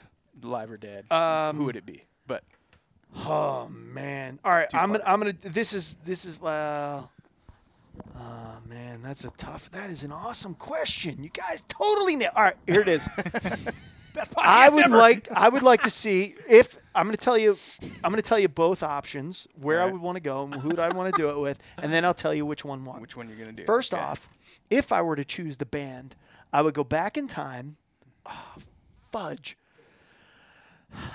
[0.43, 1.11] live or dead.
[1.12, 2.05] Um, who would it be?
[2.27, 2.45] But
[3.16, 4.39] Oh man!
[4.45, 5.05] All right, I'm gonna.
[5.07, 5.35] I'm gonna.
[5.41, 5.97] This is.
[6.05, 6.41] This is.
[6.41, 7.11] Well.
[8.19, 9.70] Oh man, that's a tough.
[9.70, 11.23] That is an awesome question.
[11.23, 12.32] You guys totally nailed.
[12.35, 13.07] All right, here it is.
[14.36, 15.28] I would like.
[15.32, 17.57] I would like to see if I'm going to tell you.
[18.03, 20.77] I'm going to tell you both options where I would want to go and who
[20.81, 23.01] I want to do it with, and then I'll tell you which one won.
[23.01, 23.65] which one you're gonna do?
[23.65, 24.03] First Okay.
[24.03, 24.28] off,
[24.70, 26.16] if I were to choose the band,
[26.53, 27.77] I would go back in time.
[28.27, 28.55] Oh,
[29.12, 29.57] fudge.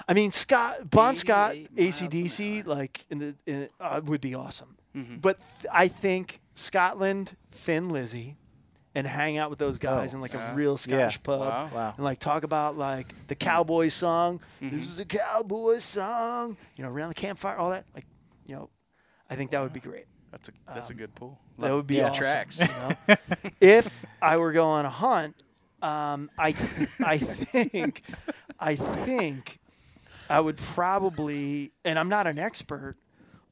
[0.10, 4.20] I mean, Scott, Bon Scott, 88 miles an ACDC, like in the in, uh, would
[4.22, 4.76] be awesome.
[4.96, 5.22] Mhm.
[5.22, 8.36] But th- I think Scotland, Thin Lizzy,
[8.96, 10.18] and hang out with those guys Oh.
[10.18, 11.70] in like a real Scottish pub Wow.
[11.74, 11.94] Wow.
[11.96, 14.40] and like talk about like the cowboy song.
[14.62, 14.78] Mm-hmm.
[14.78, 16.58] This is a cowboy song.
[16.78, 17.86] You know, around the campfire, all that.
[17.94, 18.06] Like,
[18.46, 18.70] you know,
[19.30, 20.06] I think that would be great.
[20.32, 21.40] That's a that's a good pull.
[21.60, 22.60] That would be yeah, awesome, tracks.
[22.60, 23.16] you know?
[23.62, 25.36] if I were going on a hunt,
[25.82, 26.56] um, I
[27.04, 28.04] I think
[28.60, 29.60] I think
[30.30, 32.96] I would probably, and I'm not an expert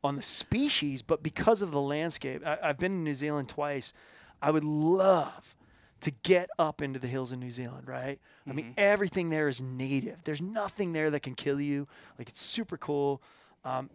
[0.03, 3.93] on the species, but because of the landscape, I, I've been in New Zealand twice.
[4.41, 5.55] I would love
[6.01, 8.19] to get up into the hills of New Zealand, right?
[8.47, 10.23] I mean, everything there is native.
[10.23, 11.87] There's nothing there that can kill you.
[12.19, 13.21] Like it's super cool.
[13.65, 13.89] Um,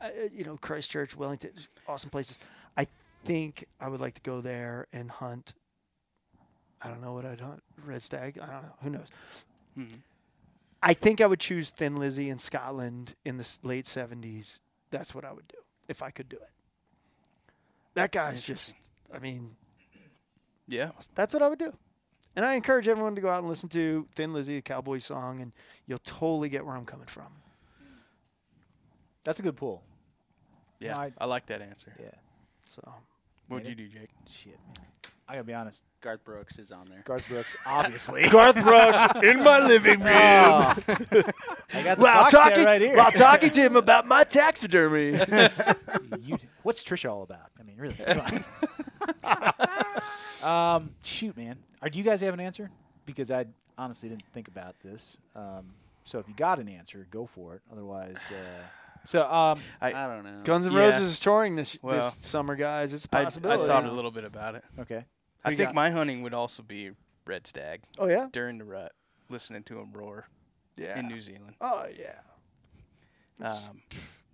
[0.00, 1.52] I- you know, Christchurch, Wellington,
[1.88, 2.38] awesome places.
[2.76, 2.86] I
[3.24, 5.54] think I would like to go there and hunt.
[6.82, 7.62] I don't know what I'd hunt.
[7.82, 8.38] Red stag.
[8.38, 8.74] I don't know.
[8.82, 9.08] Who knows?
[9.78, 10.00] Mhm.
[10.82, 14.58] I think I would choose Thin Lizzy in Scotland in the late '70s.
[14.90, 15.58] That's what I would do
[15.88, 16.50] if I could do it.
[17.94, 18.76] That guy's just.
[19.14, 19.56] I mean,
[20.68, 20.90] Yeah.
[21.14, 21.72] that's what I would do.
[22.34, 25.40] And I encourage everyone to go out and listen to Thin Lizzy, the cowboy song,
[25.42, 25.52] and
[25.86, 27.26] you'll totally get where I'm coming from.
[29.24, 29.82] That's a good pull.
[30.80, 30.96] Yeah.
[30.98, 31.94] I- I, like that answer.
[32.00, 32.08] Yeah.
[32.64, 32.82] So
[33.48, 34.08] What'd you Made do, Jake?
[34.30, 34.86] Shit, man.
[35.28, 35.84] I gotta be honest.
[36.00, 37.02] Garth Brooks is on there.
[37.06, 38.28] Garth Brooks, obviously.
[38.28, 40.74] Garth Brooks in my living oh.
[40.76, 40.84] room.
[41.12, 41.22] Oh.
[41.74, 42.96] I got the While box set talking, right here.
[42.96, 45.18] while talking to him about my taxidermy.
[46.20, 47.50] You- what's Trisha all about?
[47.60, 47.96] I mean, really.
[50.42, 50.76] Come on.
[50.76, 51.56] um, shoot, man.
[51.80, 52.70] Are, do you guys have an answer?
[53.06, 53.46] Because I
[53.78, 55.16] honestly didn't think about this.
[55.34, 55.74] Um,
[56.04, 57.62] so if you got an answer, go for it.
[57.70, 58.62] Otherwise, uh,
[59.04, 60.38] so um, I, don't know.
[60.44, 60.80] Guns N' Yeah.
[60.80, 62.92] Roses is touring this Well, this summer, guys.
[62.92, 63.64] It's a I, I possibility.
[63.64, 64.64] I thought a little bit about it.
[64.78, 65.04] okay.
[65.44, 65.74] I think got?
[65.74, 66.92] my hunting would also be
[67.26, 68.92] red stag oh yeah, during the rut,
[69.28, 70.28] listening to them roar
[70.76, 70.98] yeah.
[70.98, 71.54] in New Zealand.
[71.60, 72.20] oh yeah.
[73.44, 73.82] Um,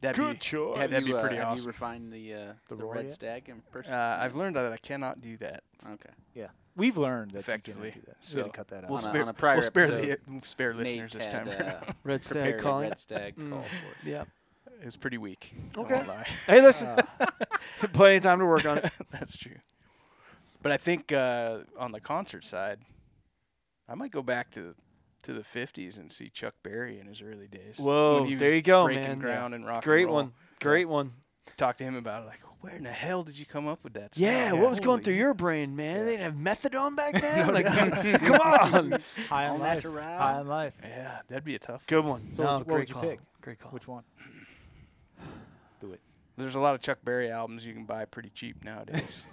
[0.01, 0.77] That'd Good be, choice.
[0.77, 2.39] That'd, Have be you, uh, pretty have you refined the uh,
[2.69, 3.15] The the, roar red yet?
[3.15, 3.93] stag in person?
[3.93, 5.65] uh, I've learned that I cannot do that.
[5.95, 6.11] okay.
[6.35, 8.17] Yeah, we've learned that Effectively, You can do that.
[8.21, 8.91] so we had to cut that out.
[8.91, 11.23] We'll On a- spare, on a prior we'll spare episode, the we'll spare listeners Nate
[11.25, 11.47] this time.
[11.49, 12.89] had, uh, Red stag calling.
[12.91, 13.51] red stag Mm.
[13.51, 13.67] call for
[14.07, 14.09] it.
[14.11, 14.25] Yeah.
[14.81, 15.53] it was pretty weak.
[15.77, 16.07] Okay.
[16.07, 16.27] lie.
[16.47, 16.87] Hey, listen.
[16.87, 17.03] Uh,
[17.93, 18.93] Plenty of time to work on it.
[19.11, 19.57] That's true.
[20.63, 22.79] But I think uh, on the concert side,
[23.89, 24.75] I might go back to
[25.29, 27.77] to the '50s and see Chuck Berry in his early days.
[27.79, 29.19] Whoa, he was there you go, breaking man.
[29.21, 29.85] ground and rock.
[29.85, 30.17] Great and roll.
[30.17, 30.33] one.
[30.61, 31.13] Great one.
[31.57, 33.95] Talk to him about it, like, where in the hell did you come up with
[33.95, 34.17] that?
[34.17, 34.61] Yeah, sound?
[34.63, 36.05] what was going through your brain, man?
[36.07, 37.47] They didn't have methadone back then.
[37.47, 38.21] No like, doubt.
[38.21, 39.01] come on.
[39.29, 39.75] high on All life.
[39.77, 40.03] natural.
[40.03, 40.75] High on life.
[40.83, 41.87] Yeah, that'd be a tough.
[41.87, 42.31] Good one.
[42.33, 43.03] So no, what would great you call.
[43.03, 43.21] pick?
[43.41, 43.71] Great call.
[43.73, 44.03] Which one?
[45.81, 46.01] Do it.
[46.37, 49.23] There's a lot of Chuck Berry albums you can buy pretty cheap nowadays.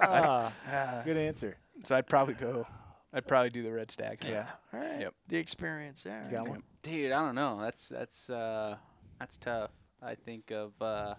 [0.00, 1.56] Ah, Ah, good answer.
[1.84, 2.66] so I'd probably go.
[3.12, 4.22] I'd probably do the Red Stag.
[4.24, 4.46] Yeah.
[4.72, 5.00] All right.
[5.00, 5.14] Yep.
[5.28, 6.04] The experience.
[6.06, 6.28] Yeah.
[6.30, 6.62] You got one?
[6.82, 7.58] Dude, I don't know.
[7.60, 8.76] That's that's uh,
[9.18, 9.70] that's tough.
[10.02, 11.14] I think of uh,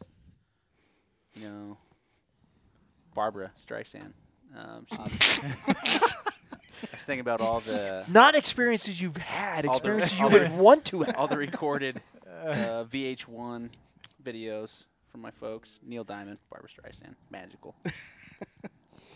[1.34, 1.78] you know
[3.14, 4.14] Barbra Streisand.
[4.57, 6.10] Um, I
[6.94, 10.40] was thinking about all the Not experiences you've had, All the- experiences you all the-
[10.40, 11.16] would want to have.
[11.16, 13.70] all the recorded uh, VH1
[14.24, 15.80] videos from my folks.
[15.86, 17.76] Neil Diamond, Barbra Streisand, magical.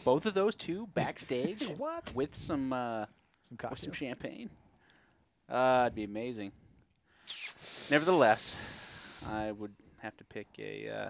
[0.04, 2.14] Both of those two backstage What?
[2.16, 3.06] with some uh,
[3.42, 4.50] Some with some champagne.
[5.50, 6.52] Uh, it'd be amazing.
[7.92, 11.10] Nevertheless, I would have to pick a uh,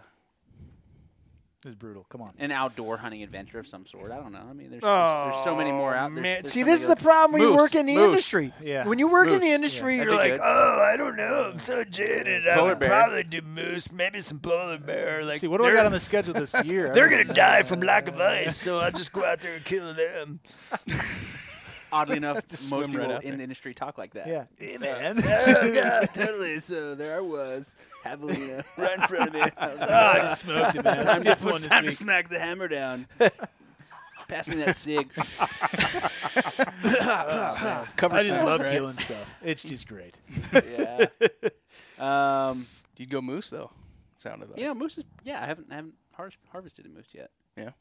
[1.66, 2.06] Is brutal.
[2.10, 2.32] Come on.
[2.40, 4.12] an outdoor hunting adventure of some sort.
[4.12, 4.46] I don't know.
[4.50, 6.22] I mean, there's Oh, there's, there's so many more out oh, there.
[6.24, 6.46] man.
[6.48, 8.04] See, this is the problem when you work in the moose.
[8.04, 8.54] industry.
[8.62, 8.86] Yeah.
[8.86, 11.52] When you work in the industry, Yeah, you're like, be oh, I don't know.
[11.54, 12.48] I'm so jaded.
[12.48, 12.90] I Polar would bear.
[12.90, 15.24] probably do moose, maybe some polar bear.
[15.24, 16.90] Like, See, what do I got on the schedule this year?
[16.94, 19.94] They're gonna die from lack of ice, so I'll just go out there and kill
[19.94, 20.42] them.
[21.94, 23.38] Oddly enough, most swim right people in there.
[23.38, 24.28] the industry talk like that.
[24.28, 24.46] Yeah.
[24.60, 25.18] Hey, man.
[25.74, 26.60] Yeah, totally.
[26.60, 29.42] So there I was, javelina right in front of me.
[29.58, 31.06] Ah, I just smoked it, man.
[31.06, 33.08] time to, Fifth one time to smack the hammer down.
[34.28, 35.10] Pass me that cig.
[37.96, 38.72] Cover I just sound, love right?
[38.72, 39.28] killing stuff.
[39.44, 40.18] It's just great.
[40.54, 41.08] yeah.
[42.00, 42.66] Um,
[42.98, 43.72] You'd go moose though.
[44.20, 44.60] Sounded like.
[44.60, 45.04] Yeah, moose is.
[45.24, 47.32] Yeah, I haven't I haven't har- harvested a moose yet.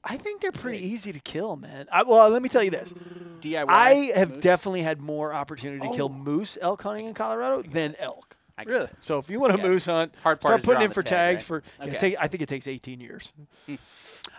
[0.05, 1.87] I think they're pretty easy to kill, man.
[1.91, 2.93] I, well, let me tell you this.
[3.41, 3.65] DIY.
[3.69, 4.43] I have moose?
[4.43, 6.15] definitely had more opportunity to kill Oh.
[6.15, 8.37] moose elk hunting in Colorado than elk.
[8.59, 8.89] I Really?
[9.01, 9.69] So if you want to Yeah.
[9.69, 11.63] moose hunt, Hard part start putting in for tag, tags right?
[11.63, 11.63] for.
[11.81, 11.99] yeah, Okay.
[11.99, 13.33] take, I think it takes 18 years.
[13.67, 13.77] Hmm.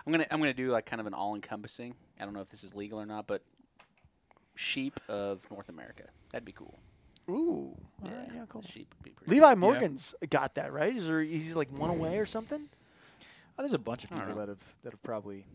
[0.05, 1.95] I'm gonna I'm gonna do like kind of an all-encompassing.
[2.19, 3.41] I don't know if this is legal or not, but
[4.55, 6.03] sheep of North America.
[6.31, 6.77] That'd be cool.
[7.29, 8.61] Ooh, Yeah, Alright, yeah, cool.
[8.61, 9.31] Sheep would be pretty.
[9.31, 10.95] Levi Morgan's got that right.
[10.95, 11.21] Is there?
[11.21, 12.69] He's like one away or something.
[13.57, 14.45] Oh, there's a bunch of I don't people know.
[14.45, 15.45] that have that have probably.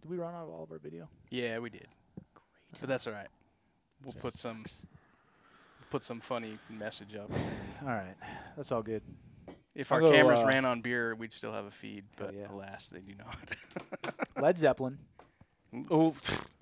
[0.00, 1.08] Did we run out of all of our video?
[1.30, 1.86] Yeah, we did.
[2.34, 2.80] Great.
[2.80, 3.28] But that's all right.
[4.04, 4.64] We'll put some
[5.90, 7.30] put some funny message up.
[7.82, 8.14] All right,
[8.56, 9.02] that's all good.
[9.74, 12.34] If I'll our go, cameras uh, ran on beer, we'd still have a feed, but
[12.34, 12.50] yeah.
[12.52, 14.14] alas, they do not.
[14.42, 14.98] Led Zeppelin.
[15.90, 16.14] Oh,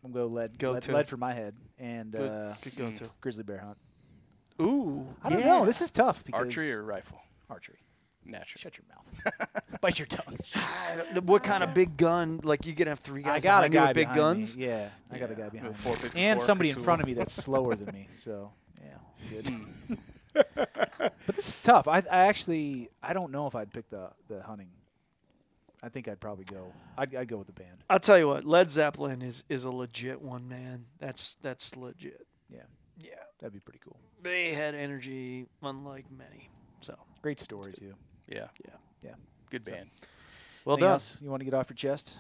[0.04, 0.58] I'm go lead.
[0.58, 0.92] Go lead, to.
[0.92, 2.30] lead for my head and Good.
[2.30, 2.98] uh, good go Mm.
[2.98, 3.10] to.
[3.20, 3.78] grizzly bear hunt.
[4.60, 5.46] Ooh, I don't yeah.
[5.46, 5.66] know.
[5.66, 7.18] This is tough because Archery or rifle?
[7.48, 7.78] archery.
[8.24, 8.60] Naturally.
[8.62, 9.50] Shut your mouth.
[9.80, 10.36] Bite your tongue.
[11.22, 12.40] What kind of big gun?
[12.44, 14.56] Like you gonna have three guys I got a behind guy with big behind guns?
[14.56, 14.66] Me.
[14.66, 15.38] Yeah, I got a Yeah.
[15.38, 15.76] guy behind me.
[15.76, 18.08] 454 And somebody in front of me that's slower than me.
[18.14, 18.52] So
[18.82, 19.98] yeah, good.
[20.32, 21.88] But this is tough.
[21.88, 24.68] I, I actually I don't know if I'd pick the the hunting.
[25.82, 26.72] I think I'd probably go.
[26.98, 27.82] I'd, I'd go with the band.
[27.88, 30.84] I'll tell you what, Led Zeppelin is is a legit one, man.
[30.98, 32.26] That's that's legit.
[32.48, 32.60] Yeah,
[32.98, 33.10] Yeah,
[33.40, 33.96] that'd be pretty cool.
[34.22, 36.50] they had energy unlike many.
[36.80, 37.94] So Great story too.
[38.30, 38.46] Yeah.
[38.64, 38.74] Yeah.
[39.02, 39.14] Yeah.
[39.50, 39.90] Good band.
[40.64, 40.92] well Anything done.
[40.92, 42.18] else you want to get off your chest?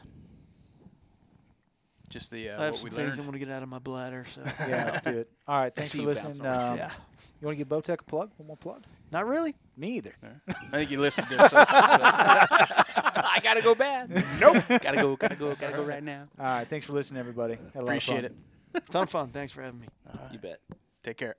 [2.08, 3.68] Just the I uh, have what some we things I want to get out of
[3.68, 4.26] my bladder.
[4.34, 5.30] So Yeah, let's do it.
[5.46, 6.40] All right, thanks for listening.
[6.44, 6.90] Um, yeah,
[7.40, 8.30] You want to give Bowtech a plug?
[8.36, 8.82] One more plug?
[9.12, 9.54] not really.
[9.76, 10.14] Me either.
[10.72, 11.66] I think you listed their socials.
[11.68, 14.10] I gotta go bad.
[14.40, 14.56] nope.
[14.68, 15.16] gotta go.
[15.16, 15.54] Gotta go.
[15.54, 16.26] Gotta go right now.
[16.38, 17.54] All right, thanks for listening, everybody.
[17.54, 18.34] Had a lot of Appreciate fun.
[18.74, 18.86] it.
[18.90, 19.28] Ton of fun.
[19.30, 19.86] Thanks for having me.
[20.32, 20.60] You bet.
[21.02, 21.36] Take care.